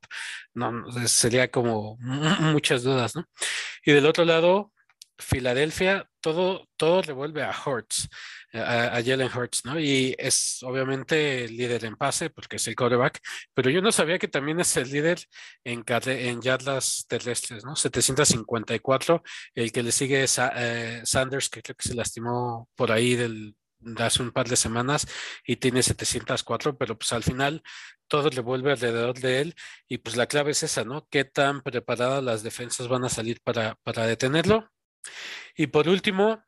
no, 0.54 0.86
sería 1.08 1.50
como 1.50 1.98
muchas 2.40 2.84
dudas, 2.84 3.16
¿no? 3.16 3.26
Y 3.84 3.92
del 3.92 4.06
otro 4.06 4.26
lado, 4.26 4.72
Filadelfia, 5.18 6.10
todo, 6.34 6.68
todo 6.76 7.02
revuelve 7.02 7.42
a 7.42 7.56
Hurts, 7.66 8.10
a, 8.52 8.98
a, 8.98 9.04
Jalen 9.04 9.32
Hurts, 9.34 9.64
¿no? 9.64 9.80
Y 9.80 10.14
es 10.18 10.62
obviamente 10.64 11.46
el 11.46 11.56
líder 11.56 11.86
en 11.86 11.96
pase 11.96 12.30
porque 12.30 12.58
es 12.58 12.68
el 12.68 12.76
quarterback, 12.76 13.22
pero 13.54 13.70
yo 13.70 13.82
no 13.82 13.94
sabía 13.94 14.20
que 14.20 14.28
también 14.28 14.60
es 14.60 14.76
el 14.76 14.92
líder 14.92 15.20
en, 15.64 15.86
en 15.88 16.42
yardas 16.42 17.06
terrestres, 17.08 17.64
¿no? 17.64 17.78
754, 17.78 19.24
el 19.56 19.72
que 19.72 19.84
le 19.84 19.94
sigue 19.94 20.24
es 20.24 20.38
eh, 20.54 21.02
Sanders, 21.06 21.50
que 21.50 21.62
creo 21.62 21.78
que 21.78 21.88
se 21.88 21.96
lastimó 21.96 22.68
por 22.76 22.92
ahí 22.92 23.16
del, 23.16 23.56
de 23.80 24.04
hace 24.04 24.22
un 24.22 24.32
par 24.32 24.50
de 24.50 24.58
semanas 24.58 25.08
y 25.46 25.56
tiene 25.56 25.82
704, 25.82 26.78
pero 26.78 26.98
pues 26.98 27.14
al 27.14 27.24
final 27.24 27.64
todo 28.10 28.30
revuelve 28.30 28.74
alrededor 28.74 29.18
de 29.18 29.40
él 29.40 29.56
y 29.88 30.00
pues 30.00 30.18
la 30.18 30.28
clave 30.28 30.52
es 30.52 30.64
esa, 30.64 30.84
¿no? 30.84 31.08
¿Qué 31.10 31.24
tan 31.24 31.62
preparadas 31.62 32.22
las 32.22 32.44
defensas 32.44 32.90
van 32.90 33.06
a 33.06 33.10
salir 33.10 33.40
para, 33.46 33.76
para 33.84 34.06
detenerlo? 34.06 34.70
Y 35.56 35.68
por 35.68 35.90
último, 35.90 36.44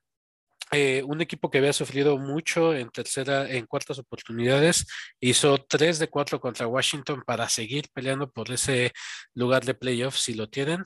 eh, 0.71 1.01
un 1.03 1.19
equipo 1.19 1.49
que 1.49 1.57
había 1.57 1.73
sufrido 1.73 2.17
mucho 2.17 2.75
en 2.75 2.91
tercera, 2.91 3.49
en 3.49 3.65
cuartas 3.65 3.97
oportunidades, 3.97 4.85
hizo 5.19 5.57
tres 5.67 5.97
de 5.97 6.09
cuatro 6.09 6.39
contra 6.39 6.67
Washington 6.67 7.23
para 7.25 7.49
seguir 7.49 7.87
peleando 7.91 8.31
por 8.31 8.51
ese 8.51 8.93
lugar 9.33 9.65
de 9.65 9.73
playoffs 9.73 10.21
si 10.21 10.35
lo 10.35 10.47
tienen. 10.47 10.85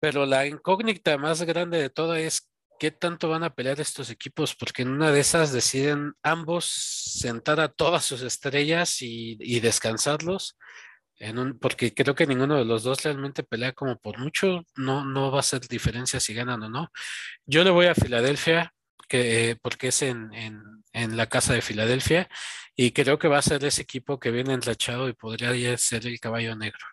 Pero 0.00 0.26
la 0.26 0.46
incógnita 0.46 1.16
más 1.16 1.42
grande 1.42 1.78
de 1.78 1.90
todo 1.90 2.14
es 2.14 2.50
qué 2.78 2.90
tanto 2.90 3.28
van 3.30 3.42
a 3.42 3.54
pelear 3.54 3.80
estos 3.80 4.10
equipos, 4.10 4.54
porque 4.54 4.82
en 4.82 4.90
una 4.90 5.10
de 5.10 5.20
esas 5.20 5.52
deciden 5.52 6.12
ambos 6.22 6.66
sentar 6.66 7.60
a 7.60 7.68
todas 7.68 8.04
sus 8.04 8.22
estrellas 8.22 8.98
y 9.00 9.60
descansarlos 9.60 10.56
en 11.18 11.38
un, 11.38 11.58
porque 11.58 11.94
creo 11.94 12.14
que 12.14 12.26
ninguno 12.26 12.56
de 12.56 12.64
los 12.64 12.82
dos 12.82 13.02
realmente 13.02 13.42
pelea 13.42 13.72
como 13.72 13.98
por 13.98 14.18
mucho, 14.18 14.64
no, 14.76 15.04
no 15.04 15.30
va 15.30 15.40
a 15.40 15.42
ser 15.42 15.60
diferencia 15.68 16.20
si 16.20 16.34
ganan 16.34 16.62
o 16.62 16.68
no. 16.68 16.92
Yo 17.46 17.64
le 17.64 17.70
voy 17.70 17.86
a 17.86 17.94
Filadelfia, 17.94 18.72
que, 19.08 19.56
porque 19.62 19.88
es 19.88 20.02
en, 20.02 20.32
en, 20.34 20.62
en, 20.92 21.16
la 21.16 21.26
casa 21.26 21.54
de 21.54 21.62
Filadelfia, 21.62 22.28
y 22.76 22.92
creo 22.92 23.18
que 23.18 23.28
va 23.28 23.38
a 23.38 23.42
ser 23.42 23.64
ese 23.64 23.82
equipo 23.82 24.20
que 24.20 24.30
viene 24.30 24.54
enrachado 24.54 25.08
y 25.08 25.12
podría 25.12 25.76
ser 25.76 26.06
el 26.06 26.20
caballo 26.20 26.54
negro 26.54 26.86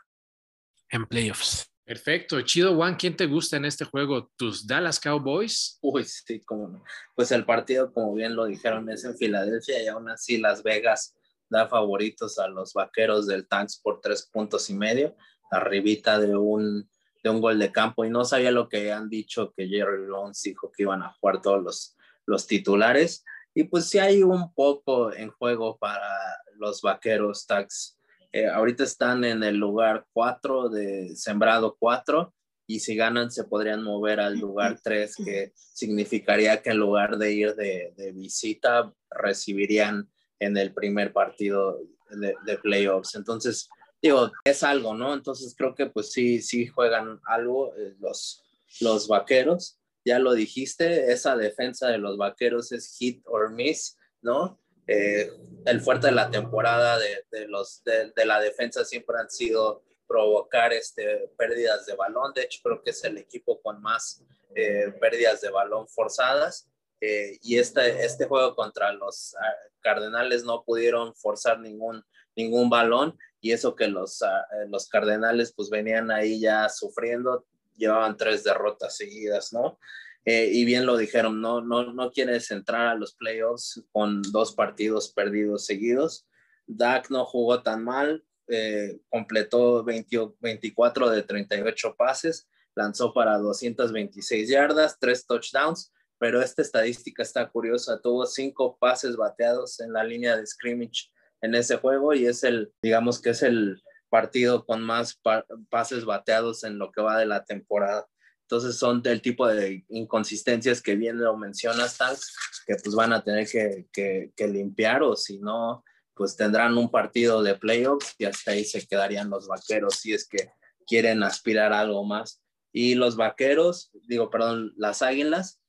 en 0.90 1.06
playoffs. 1.06 1.70
Perfecto, 1.86 2.42
chido 2.42 2.76
Juan, 2.76 2.96
¿quién 2.96 3.16
te 3.16 3.28
gusta 3.28 3.58
en 3.58 3.66
este 3.66 3.86
juego? 3.86 4.32
¿Tus 4.36 4.66
Dallas 4.66 5.00
Cowboys? 5.00 5.78
Uy, 5.82 6.04
sí, 6.04 6.42
como 6.42 6.68
no. 6.68 6.84
Pues 7.14 7.32
el 7.32 7.46
partido, 7.46 7.94
como 7.94 8.16
bien 8.16 8.36
lo 8.36 8.46
dijeron, 8.46 8.90
es 8.90 9.04
en 9.04 9.16
Filadelfia 9.16 9.84
y 9.84 9.88
aún 9.88 10.10
así 10.10 10.38
Las 10.40 10.64
Vegas 10.64 11.16
da 11.50 11.68
favoritos 11.68 12.39
a 12.39 12.48
los 12.48 12.74
vaqueros 12.74 13.28
del 13.28 13.48
Tanks 13.48 13.80
por 13.82 14.02
tres 14.02 14.30
puntos 14.32 14.70
y 14.70 14.74
medio, 14.74 15.16
arribita 15.52 16.20
de 16.20 16.36
un, 16.36 16.89
de 17.24 17.30
un 17.30 17.41
gol 17.41 17.60
de 17.60 17.72
campo. 17.72 18.06
Y 18.06 18.10
no 18.10 18.26
sabía 18.26 18.52
lo 18.52 18.70
que 18.70 18.91
han 18.91 19.10
dicho 19.10 19.54
que 19.56 19.68
Jerry 19.68 20.08
Jones 20.10 20.41
dijo 20.43 20.72
que 20.72 20.84
iban 20.84 21.04
a 21.04 21.14
jugar 21.14 21.41
todos 21.41 21.64
los, 21.64 21.98
los 22.26 22.48
titulares. 22.48 23.24
Y 23.54 23.66
pues 23.66 23.89
sí 23.89 24.00
hay 24.00 24.24
un 24.24 24.54
poco 24.54 25.14
en 25.14 25.30
juego 25.32 25.78
para 25.78 26.10
los 26.58 26.82
vaqueros 26.82 27.46
Tax. 27.46 27.98
Eh, 28.32 28.48
ahorita 28.48 28.84
están 28.84 29.24
en 29.24 29.43
el 29.43 29.56
lugar 29.56 30.06
4 30.12 30.70
de 30.70 31.16
sembrado 31.16 31.78
4 31.80 32.34
y 32.68 32.80
si 32.80 32.96
ganan 32.96 33.32
se 33.32 33.46
podrían 33.46 33.82
mover 33.82 34.20
al 34.20 34.38
lugar 34.38 34.80
3 34.84 35.16
que 35.24 35.54
significaría 35.56 36.62
que 36.62 36.72
en 36.72 36.78
lugar 36.78 37.18
de 37.18 37.32
ir 37.32 37.56
de, 37.56 37.93
de 37.96 38.12
visita 38.12 38.91
recibirían 39.10 40.10
en 40.40 40.58
el 40.58 40.74
primer 40.74 41.14
partido 41.14 41.80
de, 42.10 42.36
de, 42.46 42.58
playoffs. 42.58 43.16
Entonces, 43.16 43.70
digo, 44.02 44.32
es 44.44 44.64
algo, 44.64 44.94
¿no? 44.94 45.14
Entonces 45.14 45.56
creo 45.58 45.76
que 45.76 45.88
pues 45.88 46.12
sí, 46.12 46.42
sí 46.42 46.68
juegan 46.68 47.20
algo 47.26 47.76
eh, 47.76 47.96
los, 48.00 48.44
los 48.82 49.08
vaqueros. 49.08 49.80
Ya 50.04 50.20
lo 50.20 50.34
dijiste, 50.34 51.12
esa 51.12 51.36
defensa 51.36 51.88
de 51.88 51.98
los 51.98 52.18
vaqueros 52.18 52.72
es 52.72 52.96
hit 52.98 53.24
or 53.26 53.52
miss, 53.52 53.98
¿no? 54.22 54.60
Eh, 54.88 55.32
el 55.66 55.82
fuerte 55.82 56.08
de 56.08 56.14
la 56.14 56.30
temporada 56.30 57.00
de, 57.00 57.26
de 57.32 57.48
los, 57.48 57.84
de, 57.84 58.12
de, 58.16 58.26
la 58.26 58.40
defensa 58.40 58.86
siempre 58.86 59.16
han 59.20 59.32
sido 59.32 59.84
provocar 60.08 60.74
este, 60.74 61.30
pérdidas 61.38 61.86
de 61.86 61.96
balón. 61.96 62.34
De 62.34 62.44
hecho, 62.44 62.60
creo 62.64 62.84
que 62.84 62.92
es 62.92 63.04
el 63.04 63.18
equipo 63.18 63.60
con 63.62 63.82
más 63.82 64.24
eh, 64.56 64.94
pérdidas 65.00 65.42
de 65.42 65.50
balón 65.50 65.88
forzadas. 65.88 66.70
Eh, 67.08 67.38
y 67.43 67.60
este, 67.60 68.03
este 68.03 68.26
juego 68.26 68.56
contra 68.56 68.91
los 68.91 69.36
ah, 69.36 69.53
Cardenales 69.82 70.43
no 70.43 70.64
pudieron 70.64 71.14
forzar 71.14 71.60
ningún, 71.60 72.03
ningún 72.36 72.68
balón 72.68 73.16
y 73.39 73.51
eso 73.51 73.76
que 73.76 73.88
los, 73.88 74.24
uh, 74.24 74.70
los 74.70 74.89
Cardenales 74.89 75.53
pues 75.56 75.70
venían 75.70 76.10
ahí 76.10 76.39
ya 76.39 76.68
sufriendo, 76.68 77.45
llevaban 77.78 78.18
tres 78.18 78.43
derrotas 78.43 78.97
seguidas, 78.97 79.53
¿no? 79.53 79.78
Eh, 80.26 80.49
y 80.51 80.66
bien 80.66 80.88
lo 80.88 80.97
dijeron, 80.97 81.39
no, 81.41 81.62
no, 81.62 81.93
no 81.93 82.12
quieres 82.12 82.49
entrar 82.49 82.88
a 82.88 82.95
los 82.95 83.14
playoffs 83.14 83.84
con 83.91 84.24
dos 84.32 84.56
partidos 84.56 85.12
perdidos 85.12 85.68
seguidos. 85.68 86.26
Dak 86.66 87.12
no 87.12 87.24
jugó 87.24 87.62
tan 87.62 87.84
mal, 87.84 88.24
eh, 88.47 88.97
completó 89.10 89.84
20, 89.84 90.32
24 90.39 91.12
de 91.12 91.22
38 91.22 91.95
pases, 91.95 92.47
lanzó 92.74 93.14
para 93.14 93.38
226 93.38 94.49
yardas, 94.49 94.97
tres 94.99 95.28
touchdowns, 95.28 95.91
pero 96.18 96.41
esta 96.41 96.61
estadística 96.61 97.24
está 97.24 97.49
curiosa. 97.49 97.99
Tuvo 98.01 98.26
cinco 98.26 98.78
pases 98.80 99.16
bateados 99.16 99.80
en 99.80 99.93
la 99.93 100.03
línea 100.03 100.36
de 100.38 100.45
scrimmage 100.45 101.11
en 101.41 101.55
ese 101.55 101.78
juego 101.78 102.13
y 102.13 102.26
es 102.26 102.43
el, 102.43 102.72
digamos 102.82 103.22
que 103.22 103.32
es 103.32 103.43
el 103.43 103.82
partido 104.09 104.66
con 104.66 104.82
más 104.82 105.16
pa 105.16 105.45
pases 105.70 106.05
bateados 106.05 106.63
en 106.63 106.78
lo 106.78 106.91
que 106.91 107.01
va 107.01 107.20
de 107.20 107.26
la 107.26 107.43
temporada. 107.43 108.07
Entonces 108.43 108.78
son 108.78 109.01
del 109.01 109.22
tipo 109.22 109.47
de 109.47 109.84
inconsistencias 109.89 110.82
que 110.82 110.95
bien 110.95 111.18
lo 111.18 111.36
mencionas, 111.36 111.97
Tanks, 111.97 112.36
que 112.68 112.76
pues 112.76 112.95
van 112.95 113.11
a 113.11 113.24
tener 113.24 113.47
que, 113.47 113.88
que, 113.91 114.47
limpiar 114.47 115.01
o 115.01 115.16
si 115.16 115.39
no, 115.39 115.84
pues 116.13 116.36
tendrán 116.36 116.78
un 116.78 116.91
partido 116.91 117.41
de 117.41 117.55
playoffs 117.55 118.13
y 118.20 118.26
hasta 118.26 118.51
ahí 118.51 118.63
se 118.63 118.86
quedarían 118.88 119.30
los 119.32 119.47
vaqueros 119.47 119.95
si 119.95 120.13
es 120.13 120.28
que 120.28 120.51
quieren 120.86 121.24
aspirar 121.24 121.74
algo 121.74 122.03
más. 122.05 122.41
Y 122.72 122.95
los 122.95 123.16
vaqueros, 123.16 123.89
digo, 124.07 124.30
perdón, 124.30 124.74
las 124.78 125.01
águilas, 125.01 125.59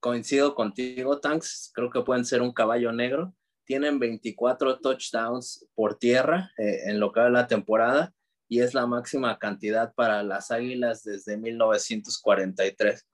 coincido 0.00 0.54
contigo, 0.54 1.20
Tanks, 1.20 1.70
creo 1.74 1.90
que 1.90 2.02
pueden 2.02 2.24
ser 2.24 2.42
un 2.42 2.52
caballo 2.52 2.92
negro. 2.92 3.34
Tienen 3.64 3.98
24 3.98 4.80
touchdowns 4.80 5.66
por 5.74 5.98
tierra 5.98 6.50
eh, 6.58 6.82
en 6.86 7.00
lo 7.00 7.12
que 7.12 7.20
va 7.20 7.28
la 7.28 7.46
temporada 7.46 8.14
y 8.48 8.60
es 8.60 8.72
la 8.72 8.86
máxima 8.86 9.38
cantidad 9.38 9.92
para 9.94 10.22
las 10.22 10.50
Águilas 10.50 11.04
desde 11.04 11.36
1943, 11.36 13.06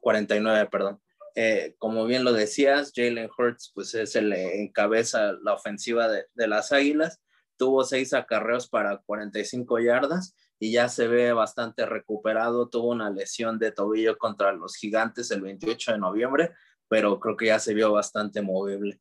49, 0.00 0.68
perdón. 0.70 1.00
Eh, 1.34 1.74
como 1.78 2.04
bien 2.06 2.24
lo 2.24 2.32
decías, 2.32 2.92
Jalen 2.94 3.30
Hurts 3.36 3.72
pues 3.74 3.94
es 3.94 4.14
el 4.16 4.32
encabeza 4.32 5.32
la 5.42 5.54
ofensiva 5.54 6.08
de, 6.08 6.26
de 6.34 6.46
las 6.46 6.72
Águilas. 6.72 7.20
Tuvo 7.56 7.84
seis 7.84 8.14
acarreos 8.14 8.68
para 8.68 8.98
45 8.98 9.80
yardas 9.80 10.34
y 10.58 10.72
ya 10.72 10.88
se 10.88 11.06
ve 11.06 11.32
bastante 11.32 11.86
recuperado. 11.86 12.68
Tuvo 12.68 12.88
una 12.88 13.10
lesión 13.10 13.58
de 13.58 13.72
tobillo 13.72 14.18
contra 14.18 14.52
los 14.52 14.76
gigantes 14.76 15.30
el 15.30 15.40
28 15.40 15.92
de 15.92 15.98
noviembre, 15.98 16.52
pero 16.88 17.20
creo 17.20 17.36
que 17.36 17.46
ya 17.46 17.58
se 17.58 17.74
vio 17.74 17.92
bastante 17.92 18.42
movible. 18.42 19.00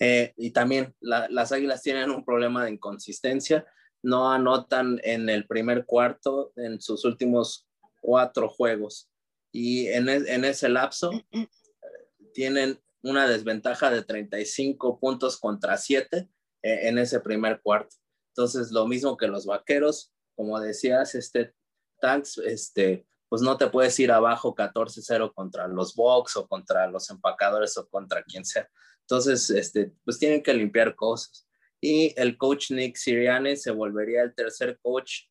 Eh, 0.00 0.34
y 0.36 0.50
también 0.50 0.94
la, 1.00 1.28
las 1.30 1.52
Águilas 1.52 1.82
tienen 1.82 2.10
un 2.10 2.24
problema 2.24 2.64
de 2.64 2.72
inconsistencia. 2.72 3.66
No 4.02 4.30
anotan 4.30 5.00
en 5.02 5.28
el 5.28 5.46
primer 5.46 5.84
cuarto 5.86 6.52
en 6.56 6.80
sus 6.80 7.04
últimos 7.04 7.66
cuatro 8.00 8.48
juegos. 8.48 9.10
Y 9.50 9.88
en, 9.88 10.08
en 10.08 10.44
ese 10.44 10.68
lapso 10.68 11.10
tienen 12.32 12.80
una 13.02 13.26
desventaja 13.26 13.90
de 13.90 14.02
35 14.02 14.98
puntos 15.00 15.38
contra 15.38 15.76
7 15.76 16.28
eh, 16.62 16.88
en 16.88 16.98
ese 16.98 17.20
primer 17.20 17.60
cuarto. 17.60 17.96
Entonces, 18.28 18.70
lo 18.70 18.86
mismo 18.86 19.16
que 19.16 19.26
los 19.26 19.46
vaqueros, 19.46 20.12
como 20.38 20.60
decías, 20.60 21.16
este, 21.16 21.52
Tanks, 22.00 22.38
este, 22.38 23.04
pues 23.28 23.42
no 23.42 23.56
te 23.56 23.66
puedes 23.66 23.98
ir 23.98 24.12
abajo 24.12 24.54
14-0 24.54 25.34
contra 25.34 25.66
los 25.66 25.96
Bucks 25.96 26.36
o 26.36 26.46
contra 26.46 26.86
los 26.86 27.10
empacadores 27.10 27.76
o 27.76 27.88
contra 27.88 28.22
quien 28.22 28.44
sea. 28.44 28.68
Entonces, 29.00 29.50
este, 29.50 29.92
pues 30.04 30.16
tienen 30.16 30.44
que 30.44 30.54
limpiar 30.54 30.94
cosas. 30.94 31.48
Y 31.80 32.14
el 32.16 32.38
coach 32.38 32.70
Nick 32.70 32.94
Sirianni 32.94 33.56
se 33.56 33.72
volvería 33.72 34.22
el 34.22 34.32
tercer 34.32 34.78
coach 34.80 35.22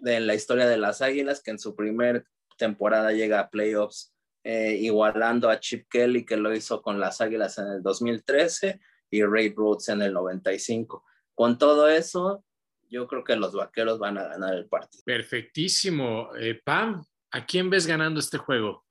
de 0.00 0.20
la 0.20 0.34
historia 0.34 0.66
de 0.66 0.78
las 0.78 1.02
Águilas 1.02 1.42
que 1.42 1.50
en 1.50 1.58
su 1.58 1.76
primer 1.76 2.24
temporada 2.56 3.12
llega 3.12 3.40
a 3.40 3.50
playoffs, 3.50 4.14
eh, 4.42 4.78
igualando 4.80 5.50
a 5.50 5.60
Chip 5.60 5.86
Kelly 5.90 6.24
que 6.24 6.38
lo 6.38 6.54
hizo 6.54 6.80
con 6.80 6.98
las 6.98 7.20
Águilas 7.20 7.58
en 7.58 7.66
el 7.66 7.82
2013 7.82 8.80
y 9.10 9.22
Ray 9.22 9.52
Rhodes 9.54 9.90
en 9.90 10.00
el 10.00 10.14
95. 10.14 11.04
Con 11.34 11.58
todo 11.58 11.88
eso, 11.88 12.42
yo 12.90 13.06
creo 13.06 13.24
que 13.24 13.36
los 13.36 13.54
Vaqueros 13.54 13.98
van 13.98 14.18
a 14.18 14.24
ganar 14.24 14.54
el 14.54 14.66
partido. 14.66 15.02
Perfectísimo. 15.04 16.34
Eh, 16.36 16.60
Pam, 16.62 17.02
¿a 17.30 17.46
quién 17.46 17.70
ves 17.70 17.86
ganando 17.86 18.20
este 18.20 18.38
juego? 18.38 18.84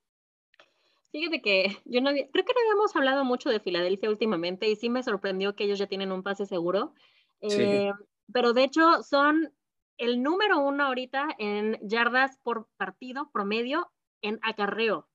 Fíjate 1.12 1.42
que 1.42 1.76
yo 1.84 2.00
no 2.00 2.10
creo 2.10 2.44
que 2.44 2.54
no 2.54 2.60
habíamos 2.60 2.96
hablado 2.96 3.24
mucho 3.24 3.50
de 3.50 3.60
Filadelfia 3.60 4.08
últimamente 4.08 4.68
y 4.68 4.76
sí 4.76 4.88
me 4.88 5.02
sorprendió 5.02 5.54
que 5.54 5.64
ellos 5.64 5.78
ya 5.78 5.86
tienen 5.86 6.12
un 6.12 6.22
pase 6.22 6.46
seguro. 6.46 6.94
Eh, 7.40 7.92
pero 8.32 8.52
de 8.52 8.64
hecho 8.64 9.02
son 9.02 9.52
el 9.98 10.22
número 10.22 10.58
uno 10.58 10.84
ahorita 10.84 11.28
en 11.38 11.78
yardas 11.82 12.38
por 12.42 12.68
partido 12.76 13.30
promedio 13.32 13.92
en 14.22 14.38
acarreo. 14.42 15.08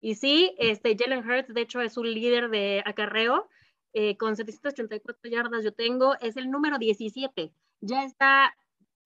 Y 0.00 0.16
sí, 0.16 0.54
este 0.58 0.96
Jalen 0.98 1.28
Hurts, 1.28 1.54
de 1.54 1.60
hecho, 1.60 1.80
es 1.80 1.96
un 1.96 2.12
líder 2.12 2.50
de 2.50 2.82
acarreo. 2.84 3.48
Eh, 3.94 4.16
con 4.16 4.36
784 4.36 5.30
yardas 5.30 5.64
yo 5.64 5.72
tengo, 5.72 6.18
es 6.20 6.36
el 6.36 6.50
número 6.50 6.78
17. 6.78 7.52
Ya 7.82 8.04
está 8.04 8.56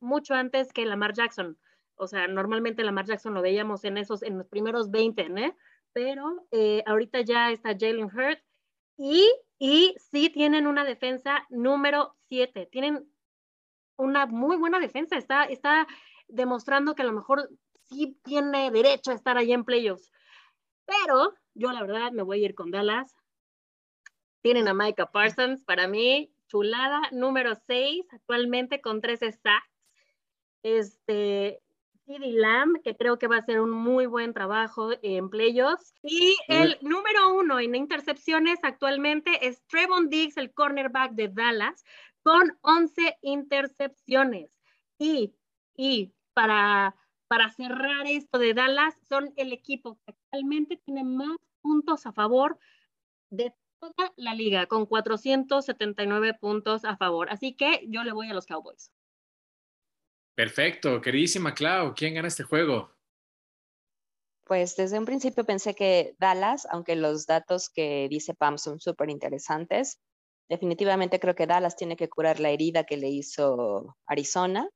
mucho 0.00 0.34
antes 0.34 0.72
que 0.72 0.84
Lamar 0.84 1.14
Jackson. 1.14 1.58
O 1.96 2.06
sea, 2.06 2.28
normalmente 2.28 2.84
Lamar 2.84 3.06
Jackson 3.06 3.34
lo 3.34 3.42
veíamos 3.42 3.84
en 3.84 3.96
esos, 3.96 4.22
en 4.22 4.36
los 4.38 4.46
primeros 4.48 4.90
20, 4.90 5.22
¿eh? 5.22 5.56
pero 5.92 6.46
eh, 6.52 6.82
ahorita 6.86 7.22
ya 7.22 7.50
está 7.50 7.70
Jalen 7.70 8.04
Hurts 8.04 8.44
y, 8.98 9.26
y 9.58 9.94
sí 9.98 10.28
tienen 10.28 10.66
una 10.66 10.84
defensa 10.84 11.46
número 11.48 12.14
7, 12.28 12.68
tienen 12.70 13.10
una 13.96 14.26
muy 14.26 14.56
buena 14.56 14.78
defensa, 14.78 15.16
está, 15.16 15.44
está 15.44 15.86
demostrando 16.28 16.94
que 16.94 17.00
a 17.00 17.06
lo 17.06 17.12
mejor 17.14 17.48
sí 17.88 18.18
tiene 18.22 18.70
derecho 18.70 19.10
a 19.10 19.14
estar 19.14 19.38
allá 19.38 19.54
en 19.54 19.64
playoffs, 19.64 20.12
pero 20.84 21.32
yo 21.54 21.72
la 21.72 21.80
verdad 21.80 22.12
me 22.12 22.22
voy 22.22 22.42
a 22.42 22.46
ir 22.46 22.54
con 22.54 22.70
Dallas. 22.70 23.16
Tienen 24.42 24.68
a 24.68 24.74
Micah 24.74 25.10
Parsons, 25.10 25.64
para 25.64 25.88
mí, 25.88 26.30
chulada, 26.46 27.02
número 27.12 27.54
6, 27.66 28.06
actualmente 28.10 28.80
con 28.80 29.00
13 29.00 29.32
sacks. 29.32 29.70
Este, 30.62 31.60
CD 32.06 32.32
Lamb, 32.32 32.80
que 32.82 32.96
creo 32.96 33.18
que 33.18 33.26
va 33.26 33.36
a 33.36 33.40
hacer 33.40 33.60
un 33.60 33.70
muy 33.70 34.06
buen 34.06 34.32
trabajo 34.32 34.90
en 35.02 35.28
playoffs. 35.28 35.92
Y 36.02 36.36
el 36.48 36.78
número 36.80 37.34
uno 37.34 37.58
en 37.58 37.74
intercepciones 37.74 38.58
actualmente 38.62 39.46
es 39.46 39.64
Trevon 39.66 40.08
Diggs, 40.08 40.36
el 40.36 40.52
cornerback 40.52 41.12
de 41.12 41.28
Dallas, 41.28 41.84
con 42.22 42.56
11 42.62 43.18
intercepciones. 43.22 44.50
Y, 44.98 45.34
y 45.76 46.12
para, 46.32 46.96
para 47.28 47.50
cerrar 47.50 48.06
esto 48.06 48.38
de 48.38 48.54
Dallas, 48.54 48.94
son 49.08 49.32
el 49.36 49.52
equipo 49.52 49.98
que 50.04 50.12
actualmente 50.12 50.76
tiene 50.76 51.02
más 51.02 51.36
puntos 51.60 52.06
a 52.06 52.12
favor 52.12 52.58
de 53.30 53.52
toda 53.78 54.12
la 54.16 54.34
liga, 54.34 54.66
con 54.66 54.86
479 54.86 56.34
puntos 56.34 56.84
a 56.84 56.96
favor. 56.96 57.28
Así 57.30 57.54
que 57.54 57.84
yo 57.88 58.04
le 58.04 58.12
voy 58.12 58.28
a 58.28 58.34
los 58.34 58.46
Cowboys. 58.46 58.90
Perfecto, 60.34 61.00
queridísima 61.00 61.54
Clau, 61.54 61.94
¿quién 61.94 62.14
gana 62.14 62.28
este 62.28 62.42
juego? 62.42 62.92
Pues 64.44 64.76
desde 64.76 64.98
un 64.98 65.06
principio 65.06 65.44
pensé 65.44 65.74
que 65.74 66.14
Dallas, 66.18 66.68
aunque 66.70 66.94
los 66.94 67.26
datos 67.26 67.68
que 67.68 68.06
dice 68.08 68.34
Pam 68.34 68.58
son 68.58 68.78
súper 68.78 69.10
interesantes, 69.10 69.98
definitivamente 70.48 71.18
creo 71.18 71.34
que 71.34 71.46
Dallas 71.46 71.74
tiene 71.74 71.96
que 71.96 72.08
curar 72.08 72.38
la 72.38 72.50
herida 72.50 72.84
que 72.84 72.96
le 72.96 73.08
hizo 73.08 73.96
Arizona. 74.06 74.68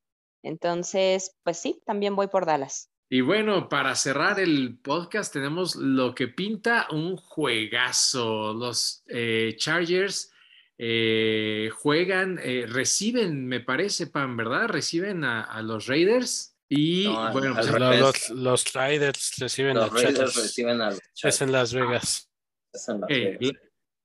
Entonces, 0.43 1.37
pues 1.45 1.59
sí, 1.59 1.83
también 1.85 2.17
voy 2.17 2.29
por 2.29 2.47
Dallas. 2.47 2.91
Y 3.13 3.23
bueno, 3.23 3.69
para 3.69 3.97
cerrar 3.97 4.39
el 4.39 4.79
podcast 4.79 5.33
tenemos 5.33 5.75
lo 5.75 6.15
que 6.15 6.29
pinta 6.29 6.87
un 6.93 7.17
juegazo. 7.17 8.55
Los 8.55 9.03
eh, 9.09 9.57
Chargers 9.59 10.33
eh, 10.79 11.71
juegan, 11.75 12.39
eh, 12.41 12.67
reciben, 12.69 13.49
me 13.49 13.59
parece, 13.59 14.07
Pan, 14.07 14.37
¿verdad? 14.37 14.69
Reciben 14.69 15.25
a, 15.25 15.61
los 15.61 15.89
Raiders. 15.89 16.57
Y 16.69 17.09
bueno, 17.09 17.57
pues, 17.57 18.31
los, 18.31 18.73
Raiders 18.73 19.35
reciben 19.39 19.75
los 19.75 19.91
a 19.91 19.95
Raiders 19.95 20.37
reciben 20.37 20.81
a 20.81 20.91
los 20.91 21.01
Es 21.21 21.43
en 21.43 21.51
Las 21.51 21.75
Vegas. 21.75 22.31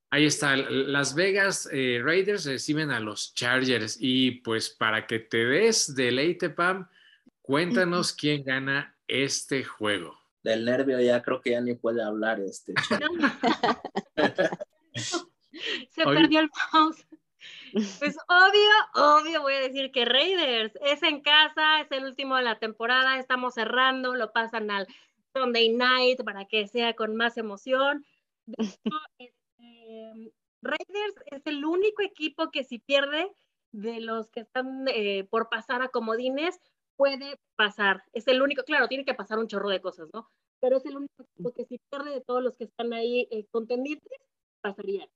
Ahí 0.10 0.26
está, 0.26 0.56
Las 0.56 1.14
Vegas 1.14 1.70
eh, 1.72 2.02
Raiders 2.04 2.46
reciben 2.46 2.90
a 2.90 3.00
los 3.00 3.36
Chargers. 3.36 3.98
Y 4.00 4.32
pues 4.42 4.72
para 4.72 5.06
que 5.06 5.20
te 5.20 5.46
des 5.46 5.94
deleite, 5.94 6.50
Pam, 6.50 6.90
cuéntanos 7.44 8.12
quién 8.12 8.44
gana 8.44 8.95
este 9.08 9.64
juego. 9.64 10.20
Del 10.44 10.66
nervio 10.66 11.00
ya 11.00 11.24
creo 11.24 11.42
que 11.42 11.52
ya 11.52 11.62
ni 11.62 11.74
puede 11.74 12.04
hablar 12.04 12.40
este. 12.40 12.76
Se 15.92 16.04
perdió 16.04 16.42
el 16.42 16.50
mouse. 16.74 17.06
Pues 17.74 18.18
obvio, 18.28 18.72
obvio 18.96 19.42
voy 19.42 19.54
a 19.54 19.60
decir 19.60 19.92
que 19.92 20.06
Raiders 20.06 20.74
es 20.82 21.04
en 21.04 21.22
casa, 21.22 21.82
es 21.82 21.92
el 21.92 22.06
último 22.06 22.38
de 22.38 22.44
la 22.44 22.58
temporada, 22.58 23.20
estamos 23.20 23.54
cerrando, 23.54 24.16
lo 24.16 24.32
pasan 24.32 24.72
al 24.72 24.88
Sunday 25.34 25.70
night 25.70 26.24
para 26.24 26.46
que 26.46 26.68
sea 26.68 26.96
con 26.96 27.16
más 27.16 27.38
emoción. 27.38 28.06
Este, 29.20 30.34
Raiders 30.62 31.16
es 31.28 31.46
el 31.46 31.66
único 31.66 32.02
equipo 32.02 32.52
que 32.52 32.64
si 32.64 32.80
pierde 32.80 33.32
de 33.72 34.00
los 34.00 34.30
que 34.30 34.42
están 34.42 34.88
eh, 34.88 35.26
por 35.30 35.50
pasar 35.50 35.82
a 35.82 35.90
comodines, 35.90 36.60
puede 36.96 37.40
pasar. 37.56 38.04
Es 38.14 38.28
el 38.28 38.42
único, 38.42 38.64
claro, 38.64 38.88
tiene 38.88 39.06
que 39.06 39.14
pasar 39.14 39.40
un 39.40 39.48
chorro 39.48 39.70
de 39.70 39.82
cosas, 39.82 40.10
¿no? 40.14 40.30
Pero 40.62 40.78
es 40.78 40.86
el 40.86 40.98
único 40.98 41.24
equipo 41.24 41.54
que 41.54 41.66
si 41.66 41.80
pierde 41.90 42.12
de 42.12 42.22
todos 42.22 42.44
los 42.44 42.56
que 42.58 42.66
están 42.66 42.94
ahí 42.94 43.28
eh, 43.32 43.46
contendientes, 43.52 44.20
pasaría 44.62 45.10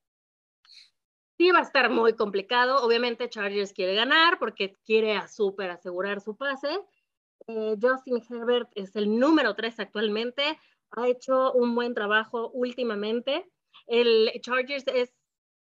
sí 1.39 1.51
va 1.51 1.59
a 1.59 1.63
estar 1.63 1.89
muy 1.89 2.13
complicado. 2.13 2.85
Obviamente 2.85 3.29
Chargers 3.29 3.73
quiere 3.73 3.95
ganar 3.95 4.37
porque 4.39 4.75
quiere 4.85 5.15
a 5.15 5.27
súper 5.27 5.71
asegurar 5.71 6.19
su 6.19 6.35
pase. 6.35 6.81
Eh, 7.47 7.77
Justin 7.81 8.21
Herbert 8.29 8.69
es 8.75 8.95
el 8.97 9.17
número 9.17 9.55
3 9.55 9.79
actualmente. 9.79 10.59
Ha 10.91 11.07
hecho 11.07 11.53
un 11.53 11.73
buen 11.75 11.93
trabajo 11.93 12.49
últimamente. 12.49 13.49
El 13.87 14.29
Chargers 14.41 14.85
es, 14.87 15.13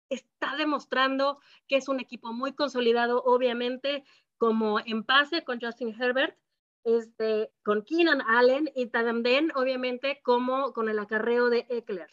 está 0.10 0.56
demostrando 0.58 1.40
que 1.68 1.76
es 1.76 1.88
un 1.88 2.00
equipo 2.00 2.34
muy 2.34 2.54
consolidado, 2.54 3.22
obviamente, 3.24 4.04
como 4.42 4.80
en 4.80 5.04
pase 5.04 5.44
con 5.44 5.62
Justin 5.62 5.94
Herbert, 6.02 6.36
este, 6.84 7.52
con 7.64 7.84
Keenan 7.84 8.24
Allen 8.24 8.72
y 8.74 8.88
también, 8.88 9.52
obviamente, 9.54 10.20
como 10.24 10.74
con 10.74 10.90
el 10.90 10.98
acarreo 10.98 11.52
de 11.52 11.68
Eckler. 11.70 12.10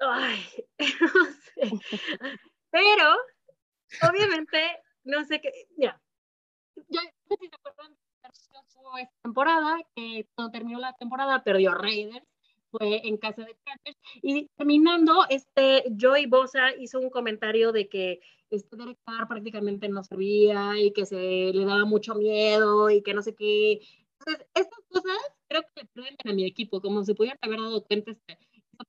Ay, 0.00 0.44
no 1.00 1.24
sé. 1.24 1.70
Pero, 2.70 3.16
obviamente, 4.06 4.82
no 5.04 5.24
sé 5.24 5.40
qué. 5.40 5.50
Mira, 5.78 5.98
yo 6.76 7.00
no 7.00 7.10
sé 7.26 7.36
si 7.40 7.48
se 7.48 7.56
acuerdan 7.56 7.96
esta 9.00 9.16
temporada, 9.22 9.78
que 9.96 10.28
cuando 10.34 10.52
terminó 10.52 10.78
la 10.78 10.92
temporada 10.92 11.42
perdió 11.42 11.72
Raiders, 11.72 12.26
fue 12.70 13.00
en 13.08 13.16
casa 13.16 13.44
de 13.46 13.56
Chargers. 13.64 13.98
Y 14.16 14.46
terminando, 14.58 15.24
este 15.30 15.84
Joey 15.98 16.26
Bosa 16.26 16.74
hizo 16.74 17.00
un 17.00 17.08
comentario 17.08 17.72
de 17.72 17.88
que 17.88 18.20
este 18.56 18.76
Derek 18.76 18.98
Carr 19.04 19.28
prácticamente 19.28 19.88
no 19.88 20.04
servía 20.04 20.78
y 20.78 20.92
que 20.92 21.06
se 21.06 21.16
le 21.52 21.64
daba 21.64 21.84
mucho 21.84 22.14
miedo 22.14 22.90
y 22.90 23.02
que 23.02 23.14
no 23.14 23.22
sé 23.22 23.34
qué. 23.34 23.80
Entonces, 24.18 24.46
estas 24.54 24.80
cosas 24.88 25.18
creo 25.48 25.62
que 25.62 25.82
le 25.82 25.88
prenden 25.92 26.28
a 26.28 26.32
mi 26.34 26.46
equipo, 26.46 26.80
como 26.80 27.04
se 27.04 27.14
pudieran 27.14 27.38
haber 27.42 27.60
dado 27.60 27.84
cuenta 27.84 28.12
este, 28.12 28.38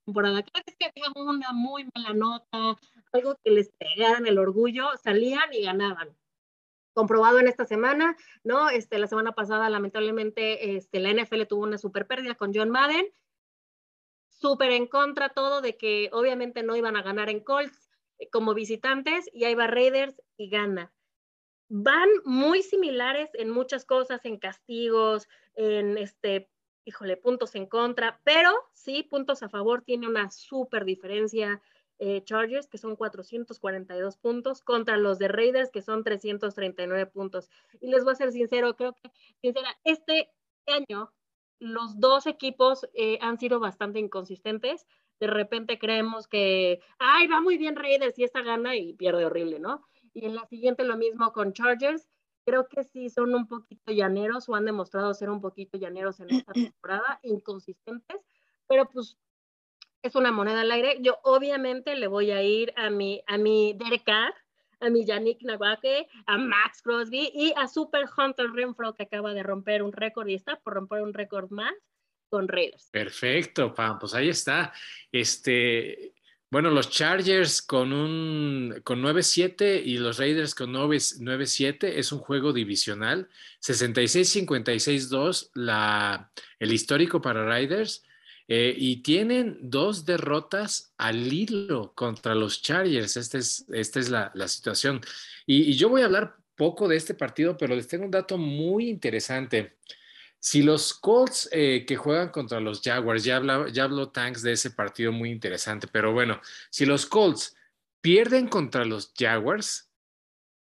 temporada. 0.06 0.44
Cada 0.44 0.64
vez 0.66 0.76
que 0.78 0.86
había 0.86 1.12
una 1.16 1.52
muy 1.54 1.88
mala 1.96 2.14
nota, 2.14 2.80
algo 3.12 3.36
que 3.44 3.52
les 3.52 3.70
pegaran 3.78 4.28
el 4.28 4.38
orgullo, 4.38 4.86
salían 5.02 5.54
y 5.54 5.64
ganaban. 5.64 6.16
Comprobado 6.94 7.40
en 7.40 7.48
esta 7.48 7.66
semana, 7.66 8.16
¿no? 8.44 8.70
Este, 8.70 9.00
la 9.00 9.08
semana 9.08 9.32
pasada, 9.32 9.70
lamentablemente, 9.70 10.76
este, 10.76 11.00
la 11.00 11.12
NFL 11.12 11.44
tuvo 11.48 11.64
una 11.64 11.78
super 11.78 12.06
pérdida 12.06 12.36
con 12.36 12.54
John 12.54 12.70
Madden. 12.70 13.06
Súper 14.30 14.72
en 14.72 14.88
contra 14.88 15.30
todo 15.30 15.62
de 15.62 15.78
que 15.78 16.10
obviamente 16.12 16.64
no 16.64 16.76
iban 16.76 16.96
a 16.96 17.02
ganar 17.02 17.30
en 17.30 17.40
Colts 17.40 17.83
como 18.32 18.54
visitantes 18.54 19.30
y 19.34 19.46
ahí 19.46 19.56
va 19.56 19.68
Raiders 19.68 20.22
y 20.38 20.50
gana. 20.50 20.94
Van 21.70 22.10
muy 22.26 22.62
similares 22.62 23.30
en 23.34 23.50
muchas 23.50 23.86
cosas, 23.86 24.26
en 24.26 24.38
castigos, 24.38 25.28
en 25.56 25.98
este, 25.98 26.50
híjole, 26.86 27.18
puntos 27.18 27.56
en 27.56 27.66
contra, 27.66 28.20
pero 28.24 28.52
sí, 28.74 29.04
puntos 29.04 29.44
a 29.44 29.50
favor, 29.50 29.82
tiene 29.84 30.08
una 30.08 30.30
súper 30.30 30.86
diferencia 30.86 31.62
eh, 32.00 32.24
Chargers, 32.26 32.68
que 32.68 32.78
son 32.78 32.96
442 32.96 34.18
puntos, 34.18 34.62
contra 34.62 34.98
los 34.98 35.20
de 35.20 35.30
Raiders, 35.30 35.72
que 35.72 35.82
son 35.82 36.04
339 36.04 37.06
puntos. 37.06 37.50
Y 37.80 37.88
les 37.88 38.04
voy 38.04 38.14
a 38.14 38.16
ser 38.16 38.32
sincero, 38.32 38.76
creo 38.76 38.94
que, 38.94 39.10
sincera, 39.42 39.78
este 39.84 40.30
año 40.68 41.14
los 41.60 42.00
dos 42.00 42.28
equipos 42.28 42.86
eh, 42.94 43.18
han 43.22 43.40
sido 43.40 43.60
bastante 43.60 44.00
inconsistentes. 44.00 44.86
De 45.24 45.28
repente 45.28 45.80
creemos 45.80 46.28
que, 46.28 46.82
ay, 47.00 47.28
va 47.28 47.40
muy 47.40 47.58
bien 47.58 47.78
Raiders 47.78 48.20
y 48.20 48.26
esta 48.26 48.42
gana 48.42 48.76
y 48.76 48.92
pierde 48.92 49.24
horrible, 49.24 49.58
¿no? 49.58 49.88
Y 50.14 50.26
en 50.26 50.36
la 50.36 50.46
siguiente 50.48 50.84
lo 50.84 50.98
mismo 50.98 51.32
con 51.32 51.54
Chargers. 51.54 52.10
Creo 52.46 52.68
que 52.68 52.84
sí 52.84 53.10
son 53.10 53.34
un 53.34 53.48
poquito 53.48 53.94
llaneros 53.94 54.50
o 54.50 54.56
han 54.56 54.66
demostrado 54.66 55.14
ser 55.14 55.30
un 55.30 55.40
poquito 55.40 55.78
llaneros 55.78 56.20
en 56.20 56.30
esta 56.30 56.52
temporada, 56.74 57.22
inconsistentes, 57.24 58.20
pero 58.68 58.90
pues 58.90 59.18
es 60.02 60.14
una 60.16 60.34
moneda 60.34 60.60
al 60.60 60.72
aire. 60.72 60.98
Yo 61.00 61.20
obviamente 61.24 61.96
le 61.96 62.08
voy 62.08 62.32
a 62.32 62.44
ir 62.44 62.74
a 62.76 62.90
mi, 62.90 63.24
a 63.26 63.38
mi 63.38 63.72
Derek 63.76 64.04
Carr, 64.04 64.34
a 64.82 64.90
mi 64.90 65.06
Yannick 65.06 65.42
Nagake, 65.42 66.10
a 66.26 66.38
Max 66.38 66.82
Crosby 66.82 67.32
y 67.34 67.54
a 67.56 67.70
Super 67.70 68.08
Hunter 68.18 68.52
Renfro 68.52 68.94
que 68.94 69.04
acaba 69.04 69.34
de 69.34 69.44
romper 69.44 69.84
un 69.84 69.94
récord 69.94 70.28
y 70.28 70.34
está 70.34 70.60
por 70.60 70.74
romper 70.74 71.02
un 71.02 71.14
récord 71.14 71.50
más 71.50 71.74
con 72.34 72.48
Raiders. 72.48 72.90
Perfecto, 72.90 73.76
Pam, 73.76 74.00
pues 74.00 74.16
ahí 74.16 74.30
está. 74.30 74.74
Este, 75.12 76.14
bueno, 76.50 76.72
los 76.72 76.90
Chargers 76.90 77.62
con 77.62 77.94
un 77.94 78.82
con 78.84 79.04
9-7 79.04 79.84
y 79.86 80.00
los 80.00 80.18
Raiders 80.18 80.56
con 80.56 80.74
9-7 80.74 81.84
es 81.84 82.12
un 82.12 82.18
juego 82.18 82.52
divisional. 82.52 83.30
66-56-2 83.62 85.52
la 85.54 86.32
el 86.58 86.74
histórico 86.74 87.22
para 87.22 87.46
Raiders. 87.46 88.04
Eh, 88.48 88.74
y 88.76 89.04
tienen 89.04 89.60
dos 89.62 90.06
derrotas 90.06 90.92
al 90.98 91.32
hilo 91.32 91.94
contra 91.94 92.34
los 92.34 92.64
Chargers. 92.64 93.16
Esta 93.16 93.38
es, 93.38 93.66
esta 93.72 94.00
es 94.00 94.10
la, 94.10 94.32
situación. 94.48 95.02
Y, 95.46 95.76
yo 95.76 95.88
voy 95.88 96.02
a 96.02 96.06
hablar 96.06 96.38
poco 96.56 96.88
de 96.88 96.96
este 96.96 97.14
partido, 97.14 97.58
pero 97.58 97.76
les 97.76 97.88
tengo 97.88 98.06
un 98.06 98.12
dato 98.12 98.40
muy 98.40 98.90
interesante. 98.90 99.78
Si 100.44 100.62
los 100.62 100.94
Colts 100.94 101.48
eh, 101.54 101.86
que 101.88 101.96
juegan 101.96 102.28
contra 102.28 102.60
los 102.60 102.82
Jaguars, 102.82 103.24
ya, 103.24 103.42
ya 103.72 103.84
habló 103.86 104.10
Tanks 104.10 104.42
de 104.42 104.52
ese 104.52 104.72
partido 104.72 105.14
muy 105.14 105.32
interesante, 105.32 105.88
pero 105.88 106.12
bueno, 106.12 106.42
si 106.70 106.86
los 106.86 107.06
Colts 107.06 107.56
pierden 108.02 108.50
contra 108.50 108.84
los 108.84 109.14
Jaguars, 109.18 109.90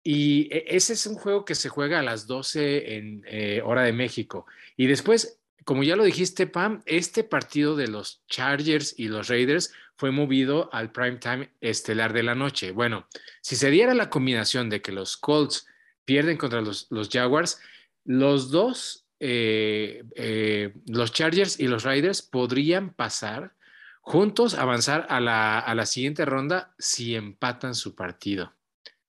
y 0.04 0.54
e, 0.54 0.66
ese 0.68 0.94
es 0.94 1.08
un 1.08 1.16
juego 1.16 1.46
que 1.46 1.56
se 1.56 1.70
juega 1.70 2.00
a 2.00 2.04
las 2.04 2.28
12 2.28 2.96
en 2.96 3.24
eh, 3.26 3.62
hora 3.66 3.82
de 3.82 3.94
México, 3.94 4.46
y 4.78 4.86
después 4.86 5.42
como 5.64 5.84
ya 5.84 5.96
lo 5.96 6.04
dijiste, 6.04 6.48
Pam, 6.48 6.82
este 6.86 7.24
partido 7.24 7.76
de 7.76 7.88
los 7.88 8.24
Chargers 8.28 8.96
y 8.98 9.08
los 9.08 9.28
Raiders 9.28 9.74
fue 9.96 10.12
movido 10.12 10.70
al 10.74 10.92
prime 10.92 11.18
time 11.18 11.52
estelar 11.62 12.14
de 12.14 12.24
la 12.24 12.36
noche. 12.36 12.72
Bueno, 12.72 13.08
si 13.42 13.56
se 13.56 13.70
diera 13.70 13.94
la 13.94 14.10
combinación 14.10 14.70
de 14.70 14.82
que 14.82 14.92
los 14.92 15.18
Colts 15.18 15.68
pierden 16.06 16.38
contra 16.38 16.62
los, 16.62 16.88
Jaguars, 17.12 17.60
los 18.04 18.50
dos, 18.50 19.01
eh, 19.24 20.04
eh, 20.16 20.74
los 20.88 21.14
Chargers 21.14 21.60
y 21.60 21.68
los 21.68 21.84
Raiders 21.84 22.24
podrían 22.24 22.92
pasar 22.92 23.54
juntos, 24.02 24.56
avanzar 24.56 25.06
a 25.10 25.20
la, 25.20 25.60
a 25.60 25.76
la 25.76 25.86
siguiente 25.86 26.26
ronda 26.26 26.74
si 26.80 27.16
empatan 27.16 27.76
su 27.76 27.94
partido. 27.94 28.52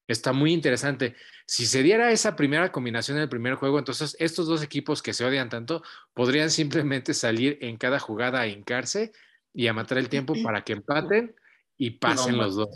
Está 0.07 0.35
muy 0.35 0.53
interesante. 0.53 1.17
Si 1.47 1.65
se 1.65 1.83
diera 1.83 2.11
esa 2.11 2.37
primera 2.37 2.71
combinación 2.71 3.17
en 3.17 3.23
el 3.23 3.29
primer 3.31 3.55
juego, 3.55 3.79
entonces 3.79 4.15
estos 4.19 4.47
dos 4.47 4.63
equipos 4.63 5.03
que 5.03 5.15
se 5.15 5.25
odian 5.25 5.49
tanto 5.49 5.83
podrían 6.13 6.51
simplemente 6.51 7.15
salir 7.15 7.57
en 7.63 7.79
cada 7.79 7.99
jugada 7.99 8.43
a 8.43 8.47
hincarse 8.47 9.13
y 9.55 9.67
a 9.67 9.73
matar 9.73 9.97
el 9.97 10.11
tiempo 10.11 10.35
para 10.43 10.63
que 10.63 10.75
empaten 10.75 11.35
y 11.79 11.91
pasen 11.93 12.37
los 12.37 12.57
dos. 12.57 12.69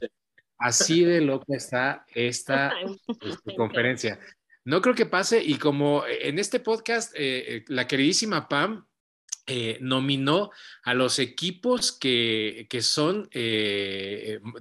Así 0.58 1.04
de 1.04 1.20
loca 1.20 1.54
está 1.54 2.06
esta, 2.14 2.72
este, 3.20 3.54
conferencia. 3.56 4.18
No 4.66 4.82
creo 4.82 4.96
que 4.96 5.06
pase 5.06 5.44
y 5.44 5.58
como 5.58 6.02
en 6.06 6.40
este 6.40 6.58
podcast, 6.58 7.14
eh, 7.14 7.56
eh, 7.56 7.64
la 7.68 7.86
queridísima 7.86 8.48
Pam 8.48 8.84
eh, 9.46 9.78
nominó 9.80 10.50
a 10.82 10.94
los 10.94 11.18
equipos 11.18 11.92
que, 11.92 12.66
que 12.68 12.82
son 12.82 13.28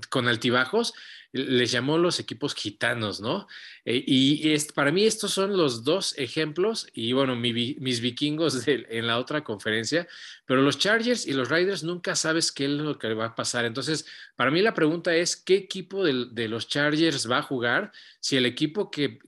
con 0.10 0.28
altibajos, 0.28 0.94
les 1.36 1.70
llamó 1.70 1.98
los 1.98 2.22
equipos 2.22 2.56
gitanos, 2.56 3.20
¿no? 3.20 3.48
Eh, 3.84 4.02
y, 4.08 4.58
para 4.74 4.94
mí 4.94 5.04
estos 5.04 5.34
son 5.34 5.58
los 5.58 5.84
dos 5.84 6.18
ejemplos, 6.18 6.88
y 6.94 7.12
bueno, 7.12 7.36
mis 7.36 8.00
vikingos 8.00 8.66
en 8.68 9.06
la 9.06 9.20
otra 9.20 9.44
conferencia, 9.44 10.08
pero 10.46 10.62
los 10.62 10.78
Chargers 10.78 11.28
y 11.28 11.34
los 11.34 11.50
Riders 11.50 11.84
nunca 11.84 12.16
sabes 12.16 12.54
qué 12.54 12.66
es 12.66 12.72
lo 12.72 12.98
que 12.98 13.14
va 13.14 13.26
a 13.26 13.36
pasar. 13.36 13.66
Entonces, 13.66 14.06
para 14.38 14.50
mí 14.50 14.62
la 14.62 14.74
pregunta 14.74 15.14
es, 15.14 15.36
¿qué 15.36 15.56
equipo 15.56 16.06
de, 16.06 16.48
los 16.48 16.70
Chargers 16.70 17.30
va 17.30 17.40
a 17.40 17.44
jugar? 17.44 17.92
Si 18.22 18.38
el 18.38 18.46
equipo 18.46 18.90
que, 18.90 19.20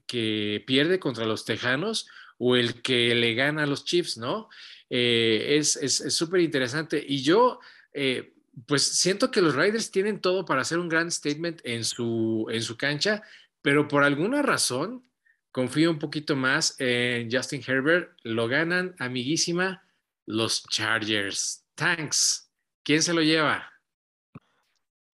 pierde 0.66 0.98
contra 0.98 1.26
los 1.26 1.44
Tejanos 1.44 2.08
o 2.38 2.56
el 2.56 2.80
que 2.80 3.14
le 3.14 3.34
gana 3.34 3.64
a 3.64 3.66
los 3.66 3.84
Chiefs, 3.84 4.16
¿no? 4.16 4.48
Eh, 4.90 5.56
es 5.58 6.14
súper 6.14 6.40
interesante. 6.40 7.04
Y 7.06 7.22
yo... 7.22 7.60
Eh, 7.92 8.34
pues 8.66 8.82
siento 8.82 9.30
que 9.30 9.40
los 9.40 9.54
Riders 9.54 9.90
tienen 9.90 10.20
todo 10.20 10.44
para 10.44 10.62
hacer 10.62 10.78
un 10.78 10.88
gran 10.88 11.10
statement 11.10 11.60
en 11.64 11.84
su, 11.84 12.46
en 12.50 12.62
su 12.62 12.76
cancha, 12.76 13.22
pero 13.62 13.86
por 13.86 14.02
alguna 14.02 14.42
razón 14.42 15.04
confío 15.52 15.90
un 15.90 15.98
poquito 15.98 16.36
más 16.36 16.74
en 16.78 17.30
Justin 17.30 17.62
Herbert. 17.66 18.16
Lo 18.22 18.48
ganan, 18.48 18.94
amiguísima, 18.98 19.84
los 20.26 20.64
Chargers. 20.64 21.64
Thanks. 21.74 22.50
¿Quién 22.82 23.02
se 23.02 23.12
lo 23.12 23.22
lleva? 23.22 23.70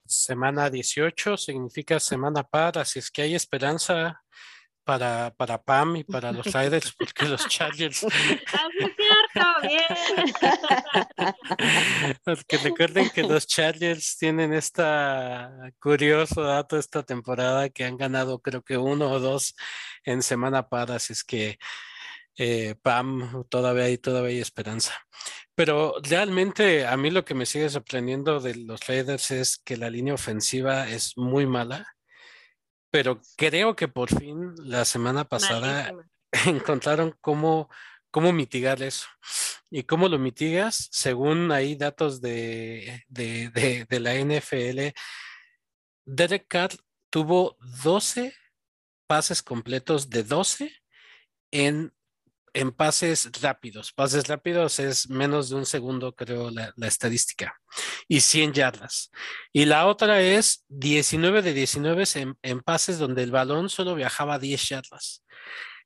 Semana 0.05 0.69
18 0.69 1.35
significa 1.37 1.99
semana 1.99 2.43
par, 2.43 2.77
así 2.77 2.99
es 2.99 3.09
que 3.09 3.23
hay 3.23 3.35
esperanza 3.35 4.23
para, 4.85 5.33
para 5.35 5.61
Pam 5.61 5.97
y 5.97 6.03
para 6.03 6.31
los 6.31 6.45
Riders, 6.45 6.93
porque 6.97 7.25
los 7.25 7.47
Chargers. 7.47 8.05
Ah, 8.05 8.67
es 8.79 8.91
cierto, 8.95 9.45
bien. 9.61 9.83
Porque 12.23 12.57
recuerden 12.57 13.09
que 13.09 13.23
los 13.23 13.47
Chargers 13.47 14.17
tienen 14.17 14.53
esta 14.53 15.51
curioso 15.79 16.43
dato 16.43 16.77
esta 16.77 17.03
temporada 17.03 17.69
que 17.69 17.83
han 17.83 17.97
ganado 17.97 18.39
creo 18.39 18.61
que 18.61 18.77
uno 18.77 19.11
o 19.11 19.19
dos 19.19 19.55
en 20.03 20.21
semana 20.21 20.69
para, 20.69 20.95
así 20.95 21.13
es 21.13 21.23
que 21.23 21.57
eh, 22.37 22.75
Pam, 22.81 23.45
todavía 23.49 23.85
hay, 23.85 23.97
todavía 23.97 24.31
hay 24.31 24.39
esperanza. 24.39 24.93
Pero 25.55 25.95
realmente 26.03 26.85
a 26.85 26.97
mí 26.97 27.09
lo 27.09 27.25
que 27.25 27.33
me 27.33 27.45
sigue 27.45 27.69
sorprendiendo 27.69 28.39
de 28.39 28.55
los 28.55 28.85
Raiders 28.87 29.31
es 29.31 29.57
que 29.57 29.77
la 29.77 29.89
línea 29.89 30.13
ofensiva 30.13 30.87
es 30.89 31.17
muy 31.17 31.47
mala 31.47 31.94
pero 32.95 33.19
creo 33.35 33.75
que 33.75 33.89
por 33.89 34.07
fin 34.07 34.55
la 34.57 34.85
semana 34.85 35.25
pasada 35.25 35.93
encontraron 36.45 37.13
cómo, 37.19 37.69
cómo 38.09 38.31
mitigar 38.31 38.81
eso. 38.81 39.07
¿Y 39.69 39.83
cómo 39.83 40.07
lo 40.07 40.17
mitigas? 40.17 40.87
Según 40.93 41.51
ahí 41.51 41.75
datos 41.75 42.21
de, 42.21 43.03
de, 43.09 43.85
de, 43.89 43.99
la 43.99 44.15
NFL, 44.15 44.95
Derek 46.05 46.47
Carr 46.47 46.71
tuvo 47.09 47.57
12 47.83 48.33
pases 49.07 49.43
completos 49.43 50.09
de 50.09 50.23
12 50.23 50.71
en 51.51 51.93
en 52.55 52.71
pases 52.71 53.29
rápidos. 53.41 53.91
Pases 53.91 54.27
rápidos 54.27 54.79
es 54.79 55.09
menos 55.09 55.49
de 55.49 55.55
un 55.55 55.65
segundo, 55.65 56.15
creo, 56.15 56.49
la, 56.49 56.73
estadística. 56.87 57.59
Y 58.07 58.21
100 58.21 58.53
yardas. 58.53 59.11
Y 59.51 59.65
la 59.65 59.85
otra 59.87 60.21
es 60.21 60.63
19 60.69 61.41
de 61.41 61.53
19 61.53 62.03
en, 62.41 62.61
pases 62.61 62.97
donde 62.97 63.23
el 63.23 63.31
balón 63.31 63.69
solo 63.69 63.93
viajaba 63.93 64.39
10 64.39 64.69
yardas. 64.69 65.23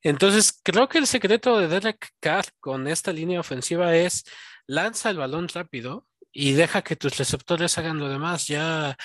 Entonces, 0.04 0.60
creo 0.64 0.88
que 0.88 1.00
el 1.00 1.08
secreto 1.08 1.58
de 1.58 1.68
Derek 1.68 2.12
Carr 2.20 2.46
con 2.60 2.88
esta 2.88 3.12
línea 3.12 3.40
ofensiva 3.40 3.96
es 3.96 4.24
lanza 4.68 5.10
el 5.10 5.18
balón 5.18 5.48
rápido 5.50 6.08
y 6.32 6.54
deja 6.54 6.84
que 6.84 6.96
tus 6.96 7.18
receptores 7.18 7.80
hagan 7.80 7.98
lo 7.98 8.10
demás. 8.10 8.48
Ya 8.48 8.96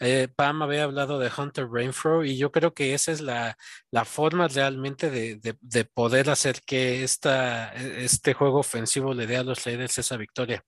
eh, 0.00 0.28
Pam 0.34 0.62
había 0.62 0.84
hablado 0.84 1.18
de 1.18 1.30
Hunter 1.36 1.68
Rainfro 1.70 2.24
y 2.24 2.36
yo 2.36 2.50
creo 2.50 2.74
que 2.74 2.94
esa 2.94 3.12
es 3.12 3.20
la, 3.20 3.56
forma 4.04 4.48
realmente 4.48 5.10
de, 5.10 5.84
poder 5.94 6.30
hacer 6.30 6.60
que 6.66 7.04
esta, 7.04 7.72
e, 7.74 8.04
este 8.04 8.34
juego 8.34 8.60
ofensivo 8.60 9.14
le 9.14 9.26
dé 9.26 9.36
a 9.36 9.44
los 9.44 9.64
Raiders 9.64 9.98
esa 9.98 10.16
victoria. 10.16 10.64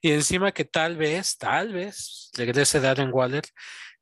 Y 0.00 0.12
encima 0.12 0.52
que 0.52 0.64
tal 0.64 0.96
vez, 0.96 1.38
tal 1.38 1.72
vez 1.72 2.30
regrese 2.36 2.80
Darren 2.80 3.10
Waller, 3.12 3.44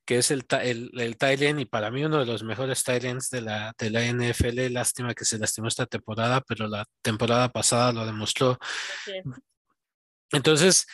que 0.04 0.18
es 0.18 0.30
el, 0.30 0.44
el, 0.62 0.90
el 0.94 1.60
y 1.60 1.64
para 1.64 1.90
mí 1.90 2.04
uno 2.04 2.18
de 2.18 2.26
los 2.26 2.42
mejores 2.42 2.84
Tyrants 2.84 3.30
de 3.30 3.40
la, 3.40 3.72
de 3.78 3.90
la 3.90 4.02
NFL. 4.04 4.72
Lástima 4.72 5.14
que 5.14 5.24
se 5.24 5.38
lastimó 5.38 5.68
esta 5.68 5.86
temporada, 5.86 6.40
pero 6.42 6.68
la 6.68 6.84
temporada 7.02 7.50
pasada 7.50 7.92
lo 7.92 8.04
demostró. 8.04 8.58
Entonces, 10.30 10.86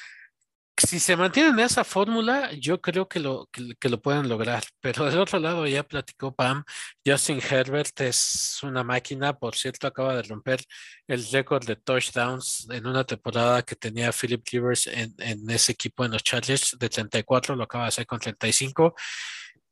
si 0.81 0.99
se 0.99 1.17
mantienen 1.17 1.59
en 1.59 1.67
esa 1.67 1.85
fórmula, 1.85 2.51
yo 2.53 2.81
creo 2.81 3.09
que 3.09 3.21
lo, 3.21 3.49
que, 3.53 3.75
que 3.79 3.89
lo 3.89 4.01
pueden 4.01 4.29
lograr. 4.29 4.63
Pero 4.81 5.05
del 5.05 5.19
otro 5.19 5.39
lado, 5.39 5.67
ya 5.67 5.83
platicó 5.83 6.35
Pam, 6.35 6.65
Justin 7.07 7.41
Herbert 7.41 8.01
es 8.01 8.59
una 8.63 8.83
máquina, 8.83 9.39
por 9.39 9.55
cierto, 9.55 9.87
acaba 9.87 10.17
de 10.17 10.23
romper 10.23 10.61
el 11.07 11.25
récord 11.31 11.65
de 11.67 11.77
touchdowns 11.77 12.69
en 12.71 12.87
una 12.87 13.05
temporada 13.05 13.63
que 13.63 13.77
tenía 13.77 14.13
Philip 14.13 14.43
Rivers 14.51 14.87
en, 14.87 15.15
en 15.19 15.49
ese 15.51 15.73
equipo 15.73 16.05
en 16.05 16.13
los 16.13 16.23
Chargers 16.23 16.77
de 16.79 16.89
34, 16.89 17.57
lo 17.57 17.65
acaba 17.65 17.85
de 17.85 17.89
hacer 17.89 18.07
con 18.07 18.19
35. 18.19 18.95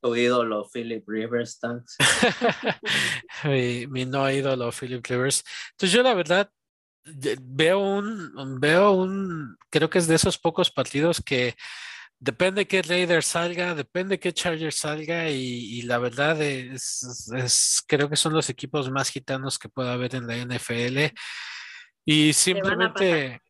Tu 0.01 0.15
ídolo, 0.15 0.65
Philip 0.73 1.05
Rivers, 1.09 1.59
thanks. 1.59 1.97
mi, 3.45 3.87
mi 3.89 4.05
no 4.05 4.31
ídolo, 4.31 4.71
Philip 4.71 5.05
Rivers. 5.05 5.43
Entonces 5.73 5.93
yo 5.93 6.03
la 6.05 6.15
verdad 6.15 6.51
veo 7.41 7.79
un, 7.79 8.61
veo 8.61 8.93
un, 8.93 9.57
creo 9.71 9.89
que 9.91 9.99
es 9.99 10.07
de 10.07 10.15
esos 10.17 10.39
pocos 10.39 10.71
partidos 10.71 11.21
que 11.25 11.55
depende 12.19 12.67
qué 12.67 12.83
Raiders 12.83 13.27
salga, 13.27 13.75
depende 13.75 14.19
qué 14.19 14.33
Chargers 14.33 14.77
salga 14.77 15.31
y, 15.31 15.79
y 15.79 15.83
la 15.83 15.99
verdad 15.99 16.41
es, 16.43 17.29
es- 17.37 17.83
creo 17.87 18.09
que 18.11 18.17
son 18.17 18.33
los 18.33 18.51
equipos 18.51 18.91
más 18.91 19.11
gitanos 19.11 19.59
que 19.59 19.69
pueda 19.69 19.93
haber 19.93 20.15
en 20.17 20.27
la 20.27 20.37
NFL 20.37 21.13
y 22.05 22.33
pasar. 22.93 23.43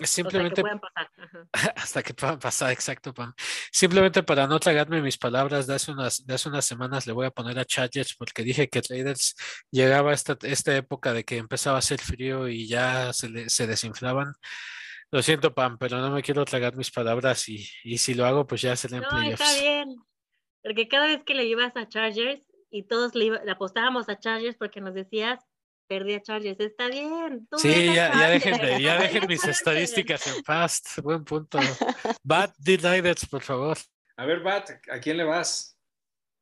Simplemente, 0.00 0.60
sea, 0.60 0.70
que 0.70 0.78
pueden 0.78 0.80
pasar. 0.80 1.10
Hasta 1.76 2.02
que 2.02 2.14
puedan 2.14 2.38
pasar, 2.38 2.72
exacto, 2.72 3.12
Pam. 3.14 3.32
Simplemente 3.70 4.22
para 4.22 4.46
no 4.46 4.58
tragarme 4.58 5.00
mis 5.02 5.16
palabras 5.18 5.66
de 5.66 5.74
hace 5.74 5.92
unas, 5.92 6.26
de 6.26 6.34
hace 6.34 6.48
unas 6.48 6.64
semanas 6.64 7.06
le 7.06 7.12
voy 7.12 7.26
a 7.26 7.30
poner 7.30 7.58
a 7.58 7.64
Chargers 7.64 8.14
porque 8.16 8.42
dije 8.42 8.68
que 8.68 8.82
Raiders 8.88 9.36
llegaba 9.70 10.10
a 10.10 10.14
esta, 10.14 10.36
esta 10.42 10.74
época 10.76 11.12
de 11.12 11.24
que 11.24 11.36
empezaba 11.36 11.76
a 11.76 11.78
hacer 11.80 12.00
frío 12.00 12.48
y 12.48 12.66
ya 12.66 13.12
se, 13.12 13.28
le- 13.28 13.48
se 13.50 13.66
desinflaban. 13.66 14.32
Lo 15.10 15.22
siento, 15.22 15.54
Pam, 15.54 15.78
pero 15.78 15.98
no 16.00 16.10
me 16.10 16.22
quiero 16.22 16.44
tragar 16.44 16.74
mis 16.76 16.90
palabras 16.90 17.48
y, 17.48 17.68
y 17.84 17.98
si 17.98 18.14
lo 18.14 18.26
hago, 18.26 18.46
pues 18.46 18.62
ya 18.62 18.74
será 18.74 18.96
en 18.96 19.02
No, 19.02 19.08
está 19.08 19.16
playoffs. 19.44 19.60
bien. 19.60 19.96
Porque 20.62 20.88
cada 20.88 21.06
vez 21.06 21.22
que 21.24 21.34
le 21.34 21.44
ibas 21.44 21.76
a 21.76 21.86
Chargers 21.88 22.42
y 22.70 22.84
todos 22.88 23.14
le, 23.14 23.26
iba- 23.26 23.44
le 23.44 23.50
apostábamos 23.52 24.08
a 24.08 24.18
Chargers 24.18 24.56
porque 24.56 24.80
nos 24.80 24.94
decías, 24.94 25.38
perdí 25.86 26.14
a 26.14 26.22
Chargers. 26.22 26.58
Está 26.60 26.88
bien. 26.88 27.46
tú 27.50 27.58
Sí, 27.58 27.86
ya, 27.86 28.12
ya 28.12 28.28
dejen, 28.30 28.60
de- 28.60 28.82
ya 28.82 28.98
dejen 29.00 29.26
mis 29.28 29.44
estadísticas 29.44 30.26
en 30.26 30.42
paz. 30.42 30.82
Buen 31.02 31.24
punto. 31.24 31.58
D 32.58 32.76
Raiders, 32.78 33.26
por 33.26 33.42
favor. 33.42 33.76
A 34.16 34.26
ver, 34.26 34.40
Bat, 34.40 34.70
¿a 34.90 35.00
quién 35.00 35.16
le 35.16 35.24
vas? 35.24 35.78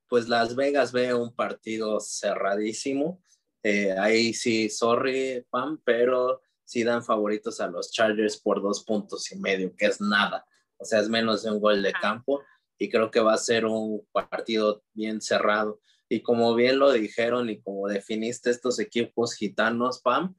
Pues 0.09 0.29
Las 0.29 0.55
Vegas 0.55 0.93
ve 0.93 1.15
un 1.15 1.35
partido 1.35 1.99
cerradísimo. 2.01 3.23
Eh, 3.63 3.93
ahí 3.99 4.35
sí, 4.35 4.69
sorry, 4.69 5.47
Pam, 5.49 5.81
pero 5.85 6.43
sí 6.65 6.83
dan 6.85 7.05
favoritos 7.05 7.61
a 7.61 7.69
los 7.69 7.93
Chargers 7.93 8.37
por 8.39 8.61
dos 8.63 8.85
puntos 8.85 9.31
y 9.33 9.39
medio, 9.39 9.75
que 9.77 9.87
es 9.87 10.01
nada. 10.01 10.45
O 10.77 10.85
sea, 10.85 11.01
es 11.01 11.09
menos 11.09 11.43
de 11.45 11.51
un 11.53 11.61
gol 11.61 11.83
de 11.83 11.93
campo 11.93 12.43
y 12.77 12.91
creo 12.91 13.11
que 13.11 13.21
va 13.21 13.35
a 13.35 13.39
ser 13.39 13.65
un 13.67 14.07
partido 14.13 14.83
bien 14.93 15.21
cerrado. 15.21 15.81
Y 16.13 16.21
como 16.21 16.55
bien 16.55 16.79
lo 16.79 16.93
dijeron 16.93 17.49
y 17.49 17.63
como 17.63 17.89
definiste 17.89 18.51
estos 18.51 18.79
equipos 18.79 19.33
gitanos, 19.33 20.03
Pam, 20.03 20.37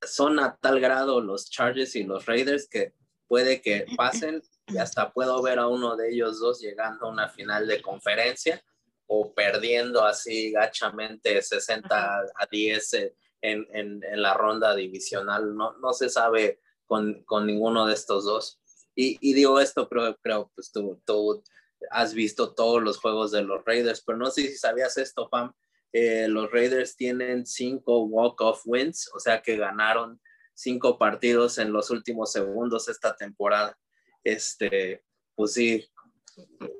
son 0.00 0.38
a 0.38 0.56
tal 0.58 0.78
grado 0.78 1.20
los 1.20 1.50
Chargers 1.50 1.96
y 1.96 2.04
los 2.04 2.26
Raiders 2.26 2.68
que 2.68 2.94
puede 3.26 3.62
que 3.62 3.84
pasen 3.96 4.40
y 4.68 4.78
hasta 4.78 5.12
puedo 5.12 5.42
ver 5.42 5.58
a 5.58 5.66
uno 5.66 5.96
de 5.96 6.12
ellos 6.12 6.38
dos 6.38 6.60
llegando 6.60 7.06
a 7.06 7.10
una 7.10 7.28
final 7.28 7.66
de 7.66 7.82
conferencia 7.82 8.62
o 9.08 9.34
perdiendo 9.34 10.04
así 10.04 10.52
gachamente 10.52 11.42
60 11.42 12.20
a 12.32 12.46
10 12.48 12.92
en, 12.92 13.66
en, 13.72 14.04
en 14.04 14.22
la 14.22 14.34
ronda 14.34 14.76
divisional. 14.76 15.56
No, 15.56 15.76
no 15.78 15.92
se 15.92 16.08
sabe 16.08 16.60
con, 16.86 17.24
con 17.24 17.44
ninguno 17.44 17.86
de 17.86 17.94
estos 17.94 18.24
dos. 18.24 18.60
Y, 18.94 19.18
y 19.20 19.34
digo 19.34 19.58
esto, 19.58 19.88
creo, 19.88 20.16
creo 20.22 20.52
pues 20.54 20.70
tú, 20.70 21.02
tú 21.04 21.42
has 21.90 22.14
visto 22.14 22.54
todos 22.54 22.82
los 22.82 22.98
juegos 22.98 23.30
de 23.30 23.42
los 23.42 23.64
Raiders, 23.64 24.02
pero 24.04 24.18
no 24.18 24.30
sé 24.30 24.42
si 24.42 24.56
sabías 24.56 24.96
esto, 24.98 25.28
Pam. 25.30 25.52
Eh, 25.92 26.28
los 26.28 26.50
Raiders 26.50 26.96
tienen 26.96 27.46
cinco 27.46 28.04
walk-off 28.04 28.62
wins, 28.64 29.10
o 29.14 29.18
sea 29.18 29.42
que 29.42 29.56
ganaron 29.56 30.20
cinco 30.54 30.98
partidos 30.98 31.58
en 31.58 31.72
los 31.72 31.90
últimos 31.90 32.32
segundos 32.32 32.88
esta 32.88 33.16
temporada. 33.16 33.76
Este, 34.22 35.02
pues 35.34 35.54
sí, 35.54 35.88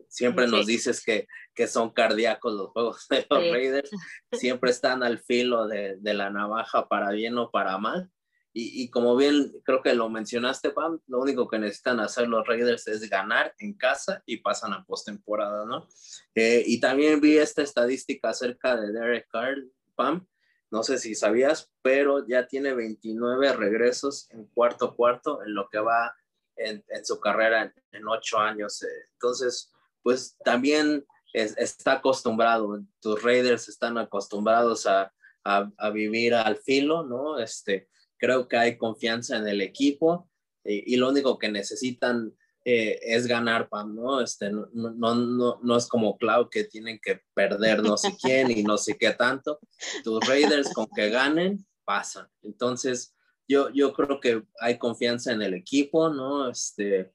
siempre 0.08 0.46
nos 0.46 0.66
dices 0.66 1.02
que, 1.02 1.26
que 1.54 1.66
son 1.66 1.90
cardíacos 1.90 2.52
los 2.52 2.70
juegos 2.70 3.06
de 3.08 3.26
los 3.28 3.42
Sí. 3.42 3.50
Raiders, 3.50 3.90
siempre 4.32 4.70
están 4.70 5.02
al 5.02 5.18
filo 5.18 5.66
de, 5.66 5.96
de 5.98 6.14
la 6.14 6.30
navaja 6.30 6.88
para 6.88 7.10
bien 7.10 7.38
o 7.38 7.50
para 7.50 7.78
mal. 7.78 8.10
Y, 8.52 8.82
y 8.82 8.90
como 8.90 9.16
bien 9.16 9.52
creo 9.64 9.80
que 9.82 9.94
lo 9.94 10.08
mencionaste, 10.08 10.70
Pam, 10.70 11.00
lo 11.06 11.20
único 11.20 11.48
que 11.48 11.58
necesitan 11.58 12.00
hacer 12.00 12.28
los 12.28 12.46
Raiders 12.46 12.88
es 12.88 13.08
ganar 13.08 13.54
en 13.58 13.74
casa 13.74 14.22
y 14.26 14.38
pasan 14.38 14.72
a 14.72 14.84
postemporada, 14.84 15.64
¿no? 15.64 15.86
Eh, 16.34 16.64
y 16.66 16.80
también 16.80 17.20
vi 17.20 17.38
esta 17.38 17.62
estadística 17.62 18.30
acerca 18.30 18.76
de 18.76 18.92
Derek 18.92 19.28
Carr, 19.30 19.58
Pam, 19.94 20.26
no 20.70 20.82
sé 20.82 20.98
si 20.98 21.14
sabías, 21.14 21.70
pero 21.82 22.26
ya 22.26 22.46
tiene 22.46 22.74
29 22.74 23.52
regresos 23.54 24.28
en 24.30 24.46
cuarto 24.46 24.94
cuarto 24.94 25.42
en 25.44 25.54
lo 25.54 25.68
que 25.68 25.78
va 25.78 26.14
en, 26.56 26.84
en 26.88 27.04
su 27.04 27.18
carrera 27.18 27.62
en, 27.62 27.74
en, 27.92 28.08
ocho 28.08 28.38
años. 28.38 28.82
Eh, 28.82 28.88
Entonces, 29.14 29.72
pues 30.02 30.36
también 30.44 31.04
es, 31.32 31.56
está 31.56 31.94
acostumbrado, 31.94 32.80
tus 33.00 33.22
Raiders 33.22 33.68
están 33.68 33.98
acostumbrados 33.98 34.86
a, 34.86 35.12
a, 35.44 35.70
a, 35.76 35.90
vivir 35.90 36.34
al 36.34 36.56
filo, 36.56 37.04
¿no? 37.04 37.38
Este, 37.38 37.88
creo 38.20 38.46
que 38.46 38.56
hay 38.56 38.78
confianza 38.78 39.36
en 39.36 39.48
el 39.48 39.60
equipo 39.60 40.28
y, 40.64 40.94
y 40.94 40.96
lo 40.96 41.08
único 41.08 41.38
que 41.38 41.50
necesitan 41.50 42.32
eh, 42.64 42.98
es 43.02 43.26
ganar, 43.26 43.68
Pam, 43.70 43.94
¿no? 43.94 44.20
Este, 44.20 44.50
no, 44.50 44.68
no, 44.72 45.14
no, 45.14 45.60
no 45.62 45.76
es 45.76 45.88
como 45.88 46.18
Cloud 46.18 46.48
que 46.50 46.64
tienen 46.64 47.00
que 47.02 47.22
perder 47.32 47.82
no 47.82 47.96
sé 47.96 48.14
quién 48.20 48.50
y 48.50 48.62
no 48.62 48.76
sé 48.76 48.98
qué 48.98 49.12
tanto. 49.12 49.60
Tus 50.04 50.26
Raiders 50.28 50.72
con 50.74 50.86
que 50.94 51.08
ganen, 51.08 51.66
pasan. 51.84 52.28
Entonces, 52.42 53.14
yo, 53.48 53.70
yo 53.70 53.94
creo 53.94 54.20
que 54.20 54.42
hay 54.60 54.78
confianza 54.78 55.32
en 55.32 55.40
el 55.40 55.54
equipo, 55.54 56.10
¿no? 56.10 56.50
Este, 56.50 57.10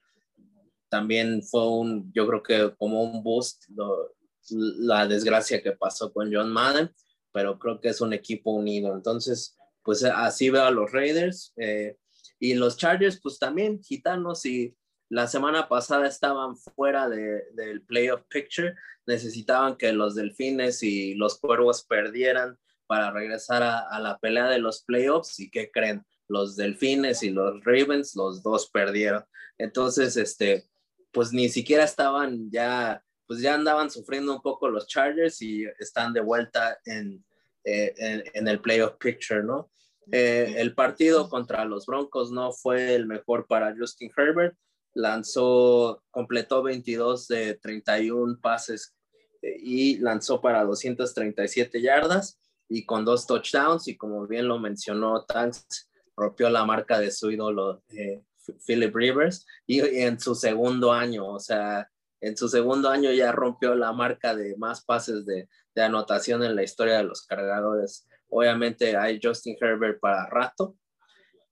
también 0.90 1.44
fue 1.44 1.68
un, 1.68 2.12
yo 2.12 2.28
creo 2.28 2.42
que 2.42 2.76
como 2.78 3.04
un 3.04 3.24
boost 3.24 3.66
lo, 3.70 4.16
la 4.50 5.08
desgracia 5.08 5.62
que 5.62 5.74
pasó 5.74 6.12
con 6.12 6.34
John 6.34 6.52
Madden, 6.52 6.92
pero 7.32 7.60
creo 7.60 7.80
que 7.80 7.90
es 7.90 8.02
un 8.02 8.14
equipo 8.14 8.52
unido. 8.52 8.96
Entonces, 8.96 9.56
pues 9.86 10.04
así 10.04 10.50
veo 10.50 10.64
a 10.64 10.72
los 10.72 10.92
Raiders 10.92 11.54
eh, 11.56 11.96
y 12.40 12.56
los 12.56 12.76
Chargers, 12.76 13.22
pues 13.22 13.38
también 13.40 13.82
gitanos 13.82 14.46
y 14.46 14.76
la 15.10 15.28
semana 15.28 15.70
pasada 15.70 16.08
estaban 16.08 16.58
fuera 16.58 17.08
de, 17.08 17.44
del 17.54 17.84
playoff 17.84 18.24
picture, 18.28 18.76
necesitaban 19.06 19.78
que 19.78 19.94
los 19.94 20.16
Delfines 20.16 20.82
y 20.82 21.14
los 21.14 21.40
Cuervos 21.40 21.86
perdieran 21.86 22.58
para 22.88 23.12
regresar 23.12 23.62
a, 23.62 23.80
a 23.80 24.00
la 24.00 24.18
pelea 24.18 24.50
de 24.50 24.58
los 24.58 24.84
playoffs 24.84 25.40
y 25.40 25.52
qué 25.52 25.70
creen, 25.72 26.04
los 26.28 26.56
Delfines 26.56 27.22
y 27.22 27.30
los 27.30 27.64
Ravens, 27.64 28.16
los 28.16 28.42
dos 28.42 28.70
perdieron. 28.72 29.24
Entonces, 29.60 30.18
este, 30.18 30.66
pues 31.12 31.32
ni 31.32 31.50
siquiera 31.50 31.84
estaban 31.84 32.50
ya, 32.50 33.04
pues 33.28 33.40
ya 33.40 33.54
andaban 33.54 33.92
sufriendo 33.92 34.34
un 34.34 34.42
poco 34.42 34.68
los 34.68 34.88
Chargers 34.88 35.42
y 35.44 35.66
están 35.78 36.12
de 36.14 36.22
vuelta 36.22 36.80
en, 36.86 37.24
eh, 37.64 37.94
en, 37.98 38.24
en, 38.34 38.48
el 38.48 38.60
playoff 38.60 38.96
picture, 39.00 39.44
¿no? 39.44 39.70
Eh, 40.12 40.56
el 40.58 40.76
partido 40.76 41.30
contra 41.30 41.66
los 41.66 41.86
Broncos 41.86 42.32
no 42.32 42.52
fue 42.52 42.96
el 42.96 43.08
mejor 43.08 43.48
para 43.48 43.76
Justin 43.78 44.12
Herbert, 44.16 44.56
lanzó, 44.94 46.04
completó 46.12 46.64
22 46.64 47.28
de 47.28 47.56
31 47.56 48.40
pases 48.42 48.96
eh, 49.42 49.58
y 49.60 49.98
lanzó 49.98 50.42
para 50.42 50.64
237 50.64 51.82
yardas 51.82 52.40
y 52.70 52.86
con 52.86 53.06
dos 53.06 53.28
touchdowns. 53.28 53.88
Y 53.88 53.98
como 53.98 54.26
bien 54.28 54.48
lo 54.48 54.60
mencionó 54.60 55.24
Tanks, 55.26 55.90
rompió 56.16 56.50
la 56.50 56.66
marca 56.66 57.00
de 57.00 57.12
su 57.12 57.32
ídolo 57.32 57.84
eh, 57.90 58.24
Philip 58.66 58.96
Rivers. 58.96 59.46
Y, 59.66 59.82
y, 59.82 60.02
en 60.02 60.20
su 60.20 60.36
segundo 60.36 60.94
año, 60.94 61.28
o 61.28 61.40
sea, 61.40 61.90
en 62.22 62.38
su 62.38 62.48
segundo 62.48 62.90
año 62.90 63.12
ya 63.12 63.32
rompió 63.32 63.76
la 63.76 63.92
marca 63.92 64.36
de 64.36 64.56
más 64.58 64.84
pases 64.84 65.26
de, 65.26 65.50
de 65.76 65.82
anotación 65.84 66.44
en 66.44 66.56
la 66.56 66.64
historia 66.64 66.98
de 66.98 67.04
los 67.04 67.26
cargadores. 67.26 68.08
Obviamente 68.30 68.96
hay 68.96 69.20
Justin 69.22 69.58
Herbert 69.60 70.00
para 70.00 70.28
rato. 70.28 70.76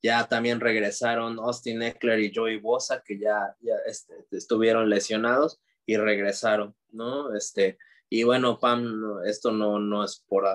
Ya 0.02 0.28
también 0.28 0.60
regresaron 0.60 1.40
Austin 1.40 1.82
Eckler 1.82 2.20
y 2.20 2.34
Joey 2.34 2.60
Bosa, 2.60 3.02
que 3.06 3.18
ya, 3.18 3.56
ya 3.62 3.76
este, 3.86 4.14
estuvieron 4.32 4.90
lesionados 4.90 5.62
y 5.86 5.98
regresaron, 5.98 6.76
¿no? 6.90 7.34
Este, 7.36 7.78
y 8.10 8.24
bueno, 8.24 8.60
Pam, 8.60 9.22
esto 9.26 9.52
no, 9.52 9.80
no 9.80 10.04
es 10.04 10.24
por 10.28 10.46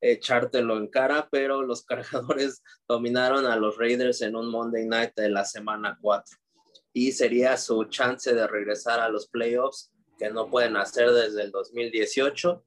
echártelo 0.00 0.76
en 0.76 0.88
cara, 0.88 1.28
pero 1.30 1.62
los 1.62 1.84
cargadores 1.86 2.62
dominaron 2.86 3.46
a 3.46 3.56
los 3.56 3.78
Raiders 3.78 4.22
en 4.22 4.36
un 4.36 4.50
Monday 4.50 4.86
Night 4.86 5.12
de 5.16 5.30
la 5.30 5.44
semana 5.44 5.98
4 6.00 6.38
y 6.92 7.12
sería 7.12 7.56
su 7.56 7.84
chance 7.84 8.34
de 8.34 8.46
regresar 8.46 9.00
a 9.00 9.08
los 9.08 9.28
playoffs 9.28 9.92
que 10.18 10.30
no 10.30 10.50
pueden 10.50 10.76
hacer 10.76 11.10
desde 11.12 11.42
el 11.42 11.52
2018. 11.52 12.64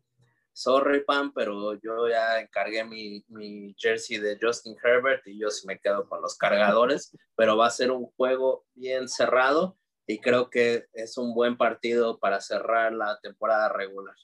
Sorry, 0.53 1.03
Pam, 1.03 1.33
pero 1.33 1.73
yo 1.81 2.07
ya 2.09 2.39
encargué 2.39 2.83
mi, 2.83 3.23
mi 3.29 3.73
jersey 3.77 4.17
de 4.17 4.37
Justin 4.41 4.75
Herbert 4.83 5.25
y 5.25 5.39
yo 5.39 5.49
sí 5.49 5.65
me 5.65 5.79
quedo 5.79 6.07
con 6.07 6.21
los 6.21 6.37
cargadores, 6.37 7.15
pero 7.35 7.57
va 7.57 7.67
a 7.67 7.71
ser 7.71 7.91
un 7.91 8.07
juego 8.17 8.65
bien 8.73 9.07
cerrado 9.07 9.77
y 10.05 10.19
creo 10.19 10.49
que 10.49 10.85
es 10.93 11.17
un 11.17 11.33
buen 11.33 11.57
partido 11.57 12.19
para 12.19 12.41
cerrar 12.41 12.91
la 12.91 13.19
temporada 13.21 13.69
regular, 13.69 14.15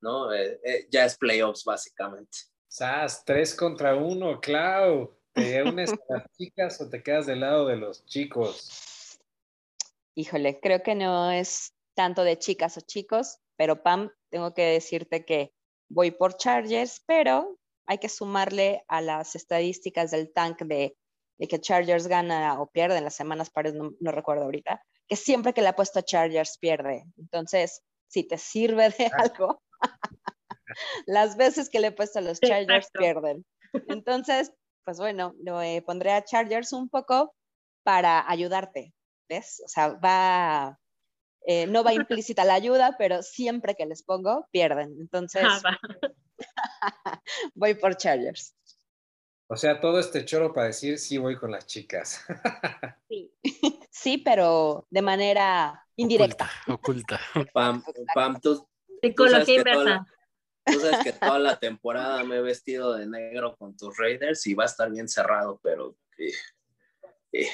¿no? 0.00 0.32
Eh, 0.32 0.60
eh, 0.64 0.86
ya 0.90 1.04
es 1.04 1.18
playoffs 1.18 1.64
básicamente. 1.64 2.38
Sas, 2.66 3.24
tres 3.24 3.54
contra 3.54 3.94
uno, 3.94 4.40
Clau. 4.40 5.14
¿Te 5.32 5.62
unes 5.64 5.92
a 5.92 5.98
las 6.08 6.32
chicas 6.32 6.80
o 6.80 6.88
te 6.88 7.02
quedas 7.02 7.26
del 7.26 7.40
lado 7.40 7.66
de 7.66 7.76
los 7.76 8.04
chicos? 8.06 9.20
Híjole, 10.14 10.60
creo 10.60 10.82
que 10.82 10.94
no 10.94 11.30
es 11.30 11.74
tanto 11.94 12.24
de 12.24 12.38
chicas 12.38 12.76
o 12.78 12.80
chicos, 12.80 13.38
pero 13.56 13.82
Pam, 13.82 14.10
tengo 14.30 14.54
que 14.54 14.62
decirte 14.62 15.24
que 15.24 15.52
voy 15.94 16.10
por 16.10 16.36
Chargers, 16.36 17.02
pero 17.06 17.56
hay 17.86 17.98
que 17.98 18.08
sumarle 18.08 18.84
a 18.88 19.00
las 19.00 19.36
estadísticas 19.36 20.10
del 20.10 20.32
tank 20.32 20.62
de, 20.62 20.96
que 21.48 21.60
Chargers 21.60 22.08
gana 22.08 22.60
o 22.60 22.66
pierde 22.66 22.98
en 22.98 23.04
las 23.04 23.14
semanas 23.14 23.50
pares, 23.50 23.74
no, 23.74 23.92
no, 24.00 24.10
recuerdo 24.10 24.44
ahorita, 24.44 24.82
que 25.06 25.16
siempre 25.16 25.54
que 25.54 25.62
le 25.62 25.68
ha 25.68 25.76
puesto 25.76 26.00
a 26.00 26.02
Chargers 26.02 26.58
pierde. 26.58 27.04
Entonces, 27.16 27.82
si 28.08 28.24
te 28.24 28.38
sirve 28.38 28.90
de 28.90 29.10
algo, 29.16 29.62
las 31.06 31.36
veces 31.36 31.70
que 31.70 31.80
le 31.80 31.88
he 31.88 31.92
puesto 31.92 32.18
a 32.18 32.22
los 32.22 32.40
Chargers 32.40 32.86
Exacto. 32.86 32.98
pierden. 32.98 33.46
Entonces, 33.88 34.52
pues 34.84 34.98
bueno, 34.98 35.34
lo 35.42 35.62
eh, 35.62 35.82
pondré 35.86 36.12
a 36.12 36.24
Chargers 36.24 36.72
un 36.72 36.88
poco 36.88 37.34
para 37.84 38.28
ayudarte, 38.28 38.94
¿ves? 39.28 39.62
O 39.64 39.68
sea, 39.68 39.88
va, 39.94 40.78
eh, 41.46 41.66
no 41.66 41.84
va 41.84 41.92
implícita 41.94 42.44
la 42.44 42.54
ayuda, 42.54 42.96
pero 42.98 43.22
siempre 43.22 43.74
que 43.74 43.86
les 43.86 44.02
pongo, 44.02 44.48
pierden. 44.50 44.96
Entonces, 45.00 45.42
Ah, 45.44 45.60
voy 47.54 47.74
por 47.74 47.96
Chargers. 47.96 48.54
O 49.46 49.56
sea, 49.56 49.78
todo 49.80 49.98
este 50.00 50.24
choro 50.24 50.52
para 50.54 50.68
decir 50.68 50.98
sí 50.98 51.18
voy 51.18 51.36
con 51.36 51.50
las 51.50 51.66
chicas. 51.66 52.24
Sí. 53.08 53.30
Sí, 53.90 54.18
pero 54.18 54.86
de 54.90 55.02
manera 55.02 55.86
indirecta. 55.96 56.50
Oculta, 56.66 57.20
oculta. 57.34 57.52
Pam, 57.52 57.84
Pam, 58.14 58.40
tú, 58.40 58.66
Psicología 59.00 59.44
que 59.44 59.62
toda 59.62 59.74
inversa. 59.82 60.06
la- 60.64 60.72
tú 60.72 60.80
sabes 60.80 60.98
que 61.04 61.12
toda 61.12 61.38
la 61.38 61.58
temporada 61.60 62.24
me 62.24 62.36
he 62.36 62.40
vestido 62.40 62.94
de 62.94 63.06
negro 63.06 63.54
con 63.56 63.76
tus 63.76 63.96
Raiders 63.96 64.44
y 64.48 64.54
va 64.54 64.64
a 64.64 64.66
estar 64.66 64.90
bien 64.90 65.08
cerrado, 65.08 65.60
pero... 65.62 65.94
eh, 66.18 66.32
eh, 67.32 67.46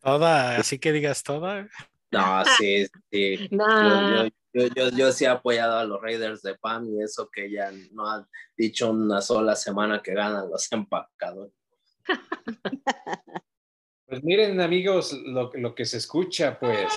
Toda, 0.00 0.56
así 0.58 0.78
que 0.78 0.92
digas 0.92 1.22
toda. 1.24 1.68
No, 2.10 2.44
sí, 2.58 2.86
sí. 3.10 3.48
No. 3.50 4.24
Yo, 4.24 4.24
yo, 4.24 4.30
yo, 4.52 4.66
yo, 4.74 4.96
yo 4.96 5.12
sí 5.12 5.24
he 5.24 5.28
apoyado 5.28 5.78
a 5.78 5.84
los 5.84 6.00
Raiders 6.00 6.42
de 6.42 6.56
Pam 6.56 6.88
y 6.88 7.02
eso 7.02 7.28
que 7.32 7.50
ya 7.50 7.70
no 7.92 8.08
ha 8.08 8.26
dicho 8.56 8.90
una 8.90 9.20
sola 9.20 9.54
semana 9.56 10.02
que 10.02 10.14
ganan 10.14 10.50
los 10.50 10.70
empacadores. 10.72 11.52
Pues 14.10 14.24
miren, 14.24 14.60
amigos, 14.60 15.12
lo, 15.12 15.52
lo 15.54 15.72
que 15.72 15.84
se 15.84 15.98
escucha, 15.98 16.58
pues. 16.58 16.92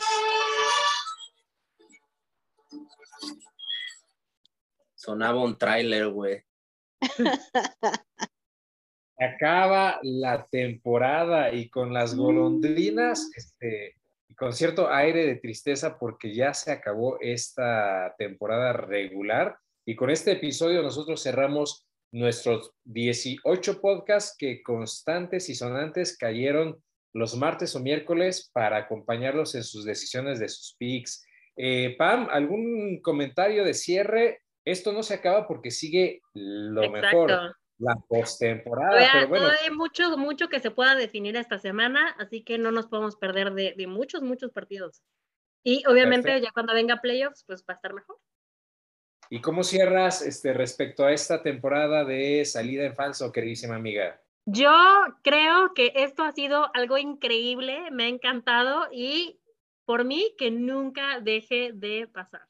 Sonaba 4.95 5.43
un 5.43 5.55
tráiler, 5.55 6.07
güey. 6.07 6.43
Acaba 9.19 9.99
la 10.01 10.47
temporada 10.47 11.53
y 11.53 11.69
con 11.69 11.93
las 11.93 12.15
golondrinas, 12.15 13.29
este, 13.35 13.95
con 14.37 14.53
cierto 14.53 14.89
aire 14.89 15.25
de 15.25 15.35
tristeza 15.35 15.97
porque 15.97 16.33
ya 16.33 16.53
se 16.53 16.71
acabó 16.71 17.17
esta 17.19 18.15
temporada 18.17 18.73
regular. 18.73 19.57
Y 19.85 19.95
con 19.95 20.09
este 20.09 20.31
episodio 20.33 20.81
nosotros 20.81 21.21
cerramos 21.21 21.87
nuestros 22.11 22.71
18 22.85 23.81
podcasts 23.81 24.35
que 24.37 24.61
constantes 24.61 25.49
y 25.49 25.55
sonantes 25.55 26.17
cayeron 26.17 26.81
los 27.13 27.35
martes 27.35 27.75
o 27.75 27.79
miércoles 27.79 28.49
para 28.53 28.77
acompañarlos 28.77 29.55
en 29.55 29.63
sus 29.63 29.85
decisiones 29.85 30.39
de 30.39 30.49
sus 30.49 30.75
picks. 30.77 31.25
Eh, 31.55 31.95
Pam, 31.97 32.27
¿algún 32.31 33.01
comentario 33.01 33.63
de 33.63 33.73
cierre? 33.73 34.41
Esto 34.65 34.93
no 34.93 35.03
se 35.03 35.15
acaba 35.15 35.47
porque 35.47 35.71
sigue 35.71 36.21
lo 36.33 36.89
mejor. 36.89 37.55
La 37.79 37.95
postemporada. 38.07 38.97
Pero 39.13 39.27
bueno, 39.27 39.47
hay 39.47 39.71
mucho, 39.71 40.17
mucho 40.17 40.49
que 40.49 40.59
se 40.59 40.71
pueda 40.71 40.95
definir 40.95 41.35
esta 41.35 41.57
semana, 41.59 42.15
así 42.19 42.43
que 42.43 42.57
no 42.57 42.71
nos 42.71 42.87
podemos 42.87 43.15
perder 43.15 43.53
de, 43.53 43.73
de 43.77 43.87
muchos, 43.87 44.21
muchos 44.21 44.51
partidos. 44.51 45.03
Y 45.63 45.83
obviamente 45.87 46.27
Perfecto. 46.27 46.47
ya 46.47 46.51
cuando 46.53 46.73
venga 46.73 47.01
playoffs, 47.01 47.43
pues 47.45 47.61
va 47.61 47.73
a 47.73 47.75
estar 47.75 47.93
mejor. 47.93 48.17
¿y 49.33 49.41
cómo 49.41 49.63
cierras 49.63 50.21
este, 50.21 50.53
respecto 50.53 51.05
a 51.05 51.11
esta 51.11 51.41
temporada 51.41 52.05
de 52.05 52.45
salida 52.45 52.85
en 52.85 52.95
falso, 52.95 53.31
queridísima 53.31 53.75
amiga? 53.75 54.21
Yo 54.45 54.71
creo 55.23 55.73
que 55.73 55.91
esto 55.95 56.21
ha 56.21 56.31
sido 56.33 56.69
algo 56.75 56.99
increíble, 56.99 57.89
me 57.89 58.03
ha 58.03 58.07
encantado 58.09 58.87
y 58.91 59.39
por 59.85 60.05
mí 60.05 60.35
que 60.37 60.51
nunca 60.51 61.19
deje 61.19 61.71
de 61.73 62.07
pasar. 62.13 62.45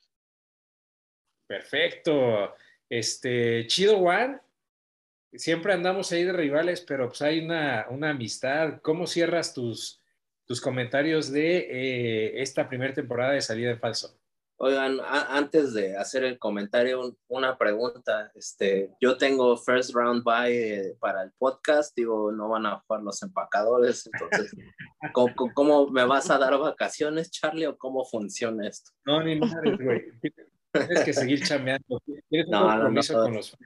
Perfecto. 1.48 2.54
Este, 2.90 3.66
chido, 3.68 4.00
Juan. 4.00 4.42
Siempre 5.36 5.74
andamos 5.74 6.12
ahí 6.12 6.24
de 6.24 6.34
rivales, 6.34 6.82
pero 6.82 7.08
pues 7.10 7.22
hay 7.22 7.40
una, 7.44 7.88
una 7.90 8.12
amistad. 8.12 8.80
¿Cómo 8.82 9.08
cierras 9.08 9.54
tus, 9.54 10.02
tus 10.46 10.62
comentarios 10.62 11.32
de 11.32 11.58
eh, 11.70 12.42
esta 12.42 12.68
primera 12.70 12.94
temporada 12.94 13.32
de 13.34 13.42
salida 13.42 13.72
en 13.72 13.80
falso? 13.80 14.18
Oigan, 14.58 15.00
antes 15.02 15.74
de 15.74 15.98
hacer 15.98 16.24
el 16.24 16.38
comentario, 16.38 17.02
un- 17.02 17.18
una 17.28 17.58
pregunta. 17.58 18.32
Este, 18.36 18.92
yo 19.02 19.18
tengo 19.18 19.58
first 19.58 19.94
round 19.94 20.24
bye 20.24 20.90
eh, 20.90 20.96
para 21.00 21.24
el 21.24 21.32
podcast. 21.38 21.94
Digo, 21.98 22.32
no 22.32 22.48
van 22.50 22.68
a 22.68 22.80
jugar 22.82 23.02
los 23.04 23.22
empacadores. 23.24 24.08
Entonces, 24.14 24.54
¿cómo, 25.14 25.34
cómo- 25.56 25.88
me 25.90 26.06
vas 26.06 26.30
a 26.30 26.38
dar 26.38 26.58
vacaciones, 26.60 27.32
Charlie, 27.32 27.66
o 27.66 27.78
cómo 27.78 28.06
funciona 28.06 28.68
esto? 28.68 28.92
No, 29.06 29.22
ni 29.24 29.36
madres, 29.38 29.78
güey. 29.80 30.04
Tienes 30.72 31.04
que 31.04 31.14
seguir 31.14 31.44
chambeando. 31.44 32.00
Tienes 32.30 32.48
un 32.48 32.52
No, 32.52 32.62
no, 32.62 32.68
compromiso 32.72 33.14
no. 33.18 33.24
con 33.24 33.34
los 33.36 33.58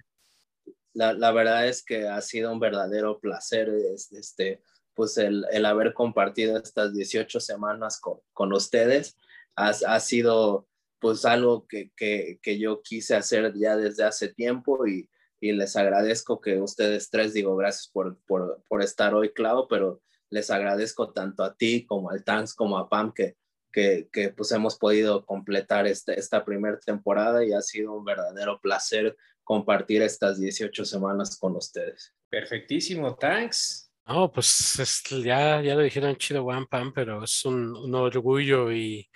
La, 0.98 1.14
la 1.14 1.32
verdad 1.32 1.68
es 1.68 1.84
que 1.84 2.08
ha 2.08 2.22
sido 2.22 2.52
un 2.52 2.60
verdadero 2.60 3.20
placer, 3.20 3.70
es- 3.70 4.12
este, 4.12 4.62
pues 4.96 5.18
el, 5.18 5.46
el 5.52 5.66
haber 5.66 5.94
compartido 5.94 6.58
estas 6.58 6.94
18 6.94 7.40
semanas 7.40 8.00
con, 8.00 8.20
con 8.34 8.52
ustedes. 8.54 9.16
Ha, 9.56 9.70
ha 9.70 10.00
sido 10.00 10.68
pues 11.00 11.26
algo 11.26 11.68
que, 11.68 11.92
que, 11.96 12.40
que 12.42 12.58
yo 12.58 12.82
quise 12.82 13.16
hacer 13.16 13.54
ya 13.56 13.78
desde 13.78 14.04
hace 14.04 14.30
tiempo 14.34 14.88
y, 14.88 15.10
y 15.40 15.52
les 15.52 15.76
agradezco 15.76 16.42
que 16.42 16.60
ustedes 16.60 17.10
tres, 17.12 17.34
digo, 17.34 17.56
gracias 17.56 17.90
por, 17.94 18.18
por, 18.26 18.64
por 18.68 18.82
estar 18.82 19.14
hoy, 19.14 19.32
Clau, 19.34 19.68
pero 19.68 20.02
les 20.32 20.50
agradezco 20.50 21.14
tanto 21.14 21.44
a 21.44 21.56
ti 21.56 21.86
como 21.86 22.10
al 22.10 22.24
Tanks 22.24 22.54
como 22.56 22.78
a 22.80 22.90
Pam 22.90 23.14
que, 23.14 23.38
que, 23.72 24.10
que 24.12 24.30
pues 24.30 24.52
hemos 24.52 24.78
podido 24.78 25.26
completar 25.28 25.86
este, 25.86 26.20
esta 26.20 26.44
primera 26.44 26.80
temporada 26.80 27.46
y 27.46 27.54
ha 27.54 27.62
sido 27.62 27.94
un 27.94 28.04
verdadero 28.04 28.60
placer 28.60 29.16
compartir 29.48 30.02
estas 30.02 30.40
18 30.40 30.84
semanas 30.84 31.38
con 31.40 31.56
ustedes. 31.56 32.14
Perfectísimo, 32.30 33.16
thanks. 33.16 33.90
No, 34.06 34.30
pues 34.32 34.78
es- 34.80 35.04
ya, 35.24 35.62
ya 35.62 35.74
lo 35.76 35.82
dijeron 35.82 36.18
chido 36.18 36.44
One 36.44 36.68
Pam, 36.70 36.92
pero 36.94 37.24
es 37.24 37.46
un, 37.46 37.74
un 37.76 37.96
orgullo 37.96 38.72
y, 38.74 39.10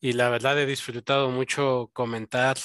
y 0.00 0.12
la 0.12 0.28
verdad 0.28 0.58
he 0.60 0.66
disfrutado 0.66 1.30
mucho 1.30 1.90
comentar 1.94 2.58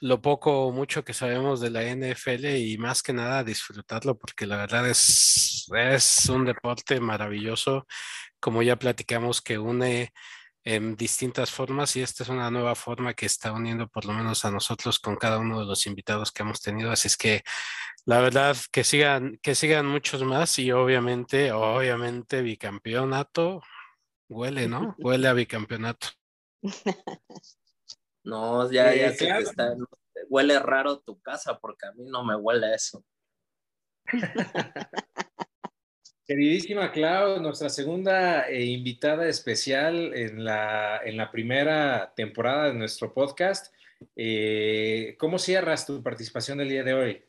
lo 0.00 0.20
poco 0.22 0.66
o 0.66 0.72
mucho 0.72 1.04
que 1.04 1.14
sabemos 1.14 1.60
de 1.60 1.70
la 1.70 1.82
NFL 1.82 2.58
y 2.58 2.78
más 2.78 3.02
que 3.02 3.12
nada 3.12 3.42
disfrutarlo 3.42 4.16
porque 4.16 4.46
la 4.46 4.56
verdad 4.58 4.88
es, 4.88 5.66
es 5.74 6.28
un 6.28 6.44
deporte 6.44 7.00
maravilloso, 7.00 7.86
como 8.38 8.62
ya 8.62 8.76
platicamos, 8.76 9.40
que 9.42 9.58
une 9.58 10.10
en 10.66 10.96
distintas 10.96 11.52
formas 11.52 11.94
y 11.94 12.02
esta 12.02 12.24
es 12.24 12.28
una 12.28 12.50
nueva 12.50 12.74
forma 12.74 13.14
que 13.14 13.24
está 13.24 13.52
uniendo 13.52 13.86
por 13.86 14.04
lo 14.04 14.12
menos 14.12 14.44
a 14.44 14.50
nosotros 14.50 14.98
con 14.98 15.14
cada 15.14 15.38
uno 15.38 15.60
de 15.60 15.64
los 15.64 15.86
invitados 15.86 16.32
que 16.32 16.42
hemos 16.42 16.60
tenido. 16.60 16.90
Así 16.90 17.06
es 17.06 17.16
que 17.16 17.44
la 18.04 18.20
verdad 18.20 18.56
que 18.72 18.82
sigan, 18.82 19.38
que 19.42 19.54
sigan 19.54 19.86
muchos 19.86 20.24
más 20.24 20.58
y 20.58 20.72
obviamente, 20.72 21.52
obviamente 21.52 22.42
bicampeonato 22.42 23.62
huele, 24.28 24.66
¿no? 24.66 24.96
Huele 24.98 25.28
a 25.28 25.32
bicampeonato. 25.32 26.08
No, 28.24 28.68
ya, 28.72 28.92
ya 28.92 29.14
claro. 29.14 29.38
está, 29.38 29.76
huele 30.28 30.58
raro 30.58 30.98
tu 30.98 31.20
casa 31.20 31.60
porque 31.60 31.86
a 31.86 31.92
mí 31.92 32.06
no 32.06 32.24
me 32.24 32.34
huele 32.34 32.74
eso. 32.74 33.04
Queridísima 36.26 36.90
Clau, 36.90 37.40
nuestra 37.40 37.68
segunda 37.68 38.48
eh, 38.48 38.64
invitada 38.64 39.28
especial 39.28 40.12
en 40.12 40.44
la, 40.44 41.00
en 41.04 41.16
la 41.16 41.30
primera 41.30 42.12
temporada 42.16 42.66
de 42.66 42.74
nuestro 42.74 43.14
podcast. 43.14 43.72
Eh, 44.16 45.14
¿Cómo 45.20 45.38
cierras 45.38 45.86
tu 45.86 46.02
participación 46.02 46.60
el 46.60 46.68
día 46.68 46.82
de 46.82 46.94
hoy? 46.94 47.24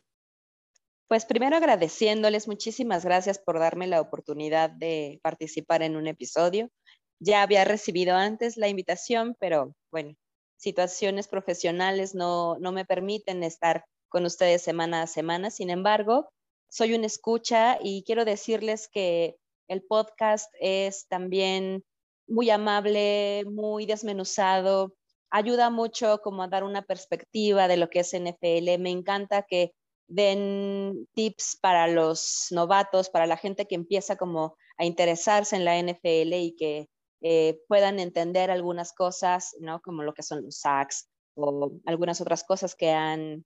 Pues 1.07 1.25
primero 1.25 1.55
agradeciéndoles, 1.55 2.47
muchísimas 2.47 3.05
gracias 3.05 3.37
por 3.37 3.59
darme 3.59 3.85
la 3.85 4.01
oportunidad 4.01 4.71
de 4.71 5.19
participar 5.21 5.83
en 5.83 5.95
un 5.95 6.07
episodio. 6.07 6.71
Ya 7.19 7.43
había 7.43 7.65
recibido 7.65 8.15
antes 8.15 8.57
la 8.57 8.67
invitación, 8.67 9.35
pero 9.39 9.75
bueno, 9.91 10.15
situaciones 10.57 11.27
profesionales 11.27 12.15
no, 12.15 12.57
no 12.57 12.71
me 12.71 12.83
permiten 12.83 13.43
estar 13.43 13.85
con 14.09 14.25
ustedes 14.25 14.63
semana 14.63 15.03
a 15.03 15.07
semana. 15.07 15.51
Sin 15.51 15.69
embargo, 15.69 16.31
soy 16.69 16.93
una 16.93 17.07
escucha 17.07 17.77
y 17.81 18.03
quiero 18.03 18.25
decirles 18.25 18.89
que 18.91 19.37
el 19.67 19.83
podcast 19.83 20.53
es 20.59 21.07
también 21.07 21.83
muy 22.27 22.49
amable, 22.49 23.43
muy 23.45 23.85
desmenuzado, 23.85 24.93
ayuda 25.29 25.69
mucho 25.69 26.19
como 26.21 26.43
a 26.43 26.47
dar 26.47 26.63
una 26.63 26.81
perspectiva 26.81 27.67
de 27.67 27.77
lo 27.77 27.89
que 27.89 27.99
es 27.99 28.13
NFL. 28.13 28.79
Me 28.79 28.91
encanta 28.91 29.43
que 29.43 29.73
den 30.07 31.07
tips 31.13 31.57
para 31.61 31.87
los 31.87 32.47
novatos, 32.51 33.09
para 33.09 33.27
la 33.27 33.37
gente 33.37 33.65
que 33.65 33.75
empieza 33.75 34.15
como 34.15 34.55
a 34.77 34.85
interesarse 34.85 35.55
en 35.55 35.65
la 35.65 35.77
NFL 35.81 36.33
y 36.33 36.55
que 36.57 36.87
eh, 37.21 37.59
puedan 37.67 37.99
entender 37.99 38.51
algunas 38.51 38.93
cosas, 38.93 39.55
¿no? 39.59 39.81
Como 39.81 40.03
lo 40.03 40.13
que 40.13 40.23
son 40.23 40.43
los 40.43 40.59
sacks 40.59 41.09
o 41.35 41.71
algunas 41.85 42.21
otras 42.21 42.43
cosas 42.43 42.75
que 42.75 42.91
han 42.91 43.45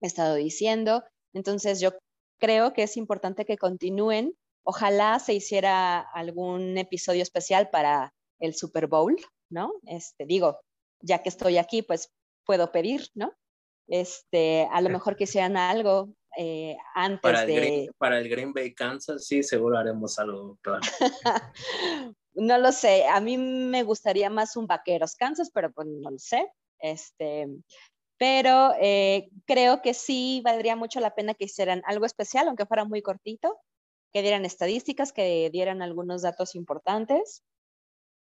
estado 0.00 0.36
diciendo. 0.36 1.04
Entonces 1.34 1.80
yo 1.80 1.90
creo 2.40 2.72
que 2.72 2.82
es 2.82 2.96
importante 2.96 3.44
que 3.44 3.58
continúen. 3.58 4.34
Ojalá 4.64 5.18
se 5.18 5.34
hiciera 5.34 6.00
algún 6.00 6.76
episodio 6.76 7.22
especial 7.22 7.70
para 7.70 8.12
el 8.40 8.54
Super 8.54 8.86
Bowl, 8.88 9.16
¿no? 9.50 9.72
Este, 9.86 10.26
digo, 10.26 10.60
ya 11.00 11.22
que 11.22 11.28
estoy 11.28 11.58
aquí, 11.58 11.82
pues 11.82 12.12
puedo 12.44 12.72
pedir, 12.72 13.08
¿no? 13.14 13.32
Este, 13.86 14.68
a 14.72 14.80
lo 14.80 14.88
mejor 14.88 15.16
que 15.16 15.24
hicieran 15.24 15.56
algo 15.56 16.14
eh, 16.36 16.76
antes 16.94 17.20
para 17.20 17.42
el 17.42 17.48
de... 17.48 17.54
Green, 17.54 17.90
para 17.98 18.18
el 18.18 18.28
Green 18.28 18.52
Bay 18.52 18.74
Kansas, 18.74 19.26
sí, 19.26 19.42
seguro 19.42 19.78
haremos 19.78 20.18
algo, 20.18 20.58
claro. 20.62 20.80
no 22.34 22.58
lo 22.58 22.72
sé, 22.72 23.06
a 23.06 23.20
mí 23.20 23.36
me 23.36 23.82
gustaría 23.82 24.30
más 24.30 24.56
un 24.56 24.66
Vaqueros 24.66 25.16
Kansas, 25.16 25.50
pero 25.52 25.72
pues 25.72 25.88
no 25.88 26.10
lo 26.10 26.18
sé. 26.18 26.46
Este, 26.78 27.46
pero 28.20 28.74
eh, 28.78 29.30
creo 29.46 29.80
que 29.80 29.94
sí 29.94 30.42
valdría 30.44 30.76
mucho 30.76 31.00
la 31.00 31.14
pena 31.14 31.32
que 31.32 31.46
hicieran 31.46 31.80
algo 31.86 32.04
especial, 32.04 32.48
aunque 32.48 32.66
fuera 32.66 32.84
muy 32.84 33.00
cortito, 33.00 33.58
que 34.12 34.20
dieran 34.20 34.44
estadísticas, 34.44 35.14
que 35.14 35.48
dieran 35.50 35.80
algunos 35.80 36.20
datos 36.20 36.54
importantes. 36.54 37.42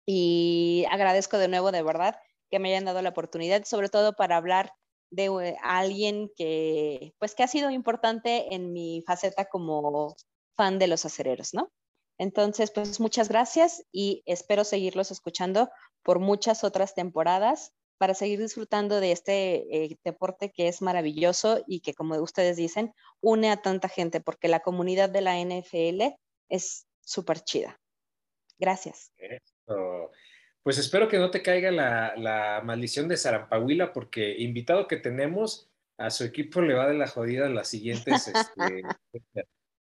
Y 0.05 0.85
agradezco 0.90 1.39
de 1.39 1.48
nuevo, 1.48 1.73
de 1.73 1.82
verdad, 1.82 2.16
que 2.51 2.59
me 2.59 2.69
hayan 2.69 2.85
dado 2.85 3.01
la 3.01 3.09
oportunidad, 3.09 3.65
sobre 3.65 3.89
todo 3.89 4.12
para 4.12 4.36
hablar 4.36 4.73
de 5.10 5.24
eh, 5.24 5.56
alguien 5.62 6.31
que, 6.36 7.15
pues, 7.19 7.35
que 7.35 7.44
ha 7.44 7.48
sido 7.48 7.70
importante 7.70 8.55
en 8.55 8.74
mi 8.74 9.02
faceta 9.06 9.47
como 9.47 10.16
fan 10.55 10.78
de 10.78 10.89
los 10.89 11.06
acereros, 11.06 11.55
¿no? 11.55 11.73
Entonces, 12.19 12.70
pues 12.73 13.01
muchas 13.01 13.31
gracias 13.31 13.82
y 13.90 14.23
espero 14.27 14.65
seguirlos 14.65 15.10
escuchando 15.12 15.70
por 16.02 16.19
muchas 16.19 16.62
otras 16.62 16.94
temporadas 16.94 17.73
para 17.99 18.15
seguir 18.15 18.39
disfrutando 18.39 19.01
de 19.01 19.12
este 19.12 19.85
eh, 19.85 19.99
deporte 20.05 20.51
que 20.51 20.69
es 20.69 20.81
maravilloso 20.81 21.62
y 21.66 21.81
que, 21.81 21.95
como 21.95 22.16
ustedes 22.16 22.57
dicen, 22.57 22.95
une 23.20 23.51
a 23.51 23.61
tanta 23.61 23.89
gente, 23.89 24.20
porque 24.20 24.49
la 24.49 24.61
comunidad 24.61 25.11
de 25.11 25.20
la 25.20 25.39
NFL 25.39 26.15
es 26.49 26.87
súper 27.01 27.41
chida. 27.41 27.81
Gracias. 28.59 29.12
Eso. 29.16 30.11
Pues 30.62 30.79
espero 30.79 31.09
que 31.09 31.19
no 31.19 31.31
te 31.31 31.43
caiga 31.43 31.70
la, 31.70 32.15
la 32.16 32.61
maldición 32.65 33.09
de 33.09 33.16
Sarampahuila, 33.16 33.93
porque 33.93 34.37
invitado 34.39 34.87
que 34.87 34.97
tenemos, 34.97 35.69
a 35.99 36.11
su 36.11 36.25
equipo 36.25 36.61
le 36.61 36.75
va 36.75 36.89
de 36.89 36.95
la 36.95 37.09
jodida 37.09 37.49
las 37.49 37.69
siguientes. 37.69 38.29
Este, 38.29 38.83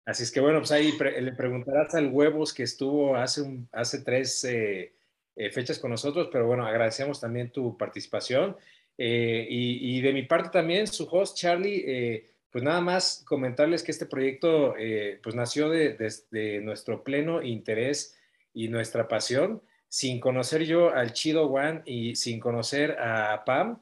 así 0.06 0.22
es 0.22 0.30
que 0.30 0.40
bueno, 0.40 0.58
pues 0.60 0.72
ahí 0.72 0.92
pre 0.92 1.20
le 1.20 1.32
preguntarás 1.32 1.94
al 1.94 2.08
Huevos 2.08 2.52
que 2.52 2.62
estuvo 2.62 3.16
hace, 3.16 3.42
un, 3.42 3.68
hace 3.72 4.02
tres 4.02 4.44
eh, 4.44 4.94
eh, 5.36 5.50
fechas 5.50 5.78
con 5.78 5.90
nosotros, 5.90 6.28
pero 6.32 6.46
bueno, 6.46 6.66
agradecemos 6.66 7.20
también 7.20 7.50
tu 7.50 7.76
participación. 7.76 8.56
Eh, 8.96 9.46
y, 9.48 9.98
y, 9.98 10.00
de 10.00 10.12
mi 10.12 10.22
parte 10.22 10.50
también, 10.50 10.86
su 10.86 11.08
host 11.10 11.36
Charlie, 11.36 11.84
eh, 11.86 12.30
pues 12.50 12.62
nada 12.62 12.80
más 12.80 13.24
comentarles 13.26 13.82
que 13.82 13.90
este 13.90 14.06
proyecto 14.06 14.74
pues 15.22 15.34
nació 15.34 15.68
de, 15.68 15.94
de, 15.94 16.12
de 16.30 16.60
nuestro 16.60 17.02
pleno 17.02 17.42
interés 17.42 18.16
y 18.52 18.68
nuestra 18.68 19.08
pasión 19.08 19.60
sin 19.88 20.18
conocer 20.18 20.64
yo 20.64 20.92
al 20.92 21.12
Chido 21.12 21.46
One 21.46 21.82
y 21.84 22.16
sin 22.16 22.40
conocer 22.40 22.96
a 22.98 23.44
Pam, 23.44 23.80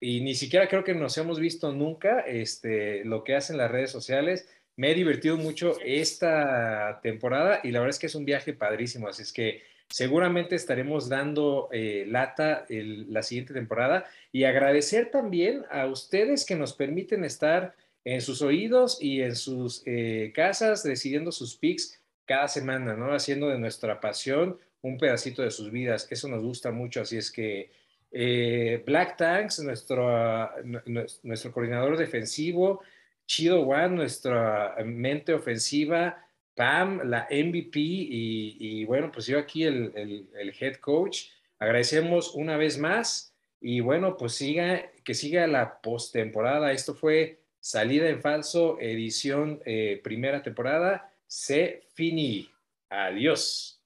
y 0.00 0.22
ni 0.22 0.34
siquiera 0.34 0.66
creo 0.68 0.82
que 0.84 0.94
nos 0.94 1.18
hemos 1.18 1.38
visto 1.38 1.70
nunca 1.72 2.20
este, 2.20 3.04
lo 3.04 3.22
que 3.22 3.36
hacen 3.36 3.58
las 3.58 3.70
redes 3.70 3.90
sociales. 3.90 4.48
Me 4.76 4.90
he 4.90 4.94
divertido 4.94 5.36
mucho 5.36 5.76
esta 5.84 7.00
temporada 7.02 7.60
y 7.62 7.70
la 7.72 7.80
verdad 7.80 7.90
es 7.90 7.98
que 7.98 8.06
es 8.06 8.14
un 8.14 8.24
viaje 8.24 8.54
padrísimo, 8.54 9.08
así 9.08 9.20
es 9.20 9.34
que 9.34 9.62
seguramente 9.90 10.54
estaremos 10.54 11.08
dando 11.08 11.68
eh, 11.72 12.04
lata 12.08 12.64
el, 12.68 13.12
la 13.12 13.22
siguiente 13.22 13.52
temporada 13.52 14.06
y 14.32 14.44
agradecer 14.44 15.10
también 15.10 15.64
a 15.70 15.86
ustedes 15.86 16.46
que 16.46 16.54
nos 16.54 16.72
permiten 16.72 17.24
estar 17.24 17.74
en 18.04 18.20
sus 18.22 18.40
oídos 18.40 18.98
y 19.00 19.20
en 19.20 19.36
sus 19.36 19.82
eh, 19.84 20.32
casas 20.34 20.82
decidiendo 20.82 21.32
sus 21.32 21.56
picks 21.56 22.00
cada 22.24 22.48
semana, 22.48 22.94
¿no? 22.94 23.12
Haciendo 23.12 23.48
de 23.48 23.58
nuestra 23.58 24.00
pasión 24.00 24.58
un 24.80 24.96
pedacito 24.96 25.42
de 25.42 25.50
sus 25.50 25.70
vidas. 25.70 26.06
Eso 26.10 26.28
nos 26.28 26.42
gusta 26.42 26.70
mucho, 26.70 27.02
así 27.02 27.18
es 27.18 27.30
que 27.30 27.70
eh, 28.12 28.82
Black 28.86 29.16
Tanks, 29.16 29.60
nuestro, 29.60 30.50
nuestro 31.22 31.52
coordinador 31.52 31.96
defensivo, 31.96 32.80
Chido 33.26 33.60
One, 33.60 33.96
nuestra 33.96 34.76
mente 34.84 35.34
ofensiva, 35.34 36.24
Pam, 36.60 37.08
la 37.08 37.26
MVP 37.30 37.80
y, 37.80 38.84
bueno, 38.84 39.10
pues 39.10 39.24
yo 39.24 39.38
aquí 39.38 39.64
el, 39.64 39.92
el, 39.94 40.28
el, 40.38 40.54
head 40.60 40.76
coach. 40.76 41.28
Agradecemos 41.58 42.34
una 42.34 42.58
vez 42.58 42.76
más 42.76 43.34
y 43.62 43.80
bueno, 43.80 44.18
pues 44.18 44.34
siga, 44.34 44.90
que 45.02 45.14
siga 45.14 45.46
la 45.46 45.80
postemporada. 45.80 46.70
Esto 46.72 46.94
fue 46.94 47.40
Salida 47.60 48.10
en 48.10 48.20
Falso, 48.20 48.76
edición 48.78 49.62
eh, 49.64 50.02
primera 50.04 50.42
temporada. 50.42 51.10
Se 51.26 51.84
finí. 51.94 52.50
Adiós. 52.90 53.78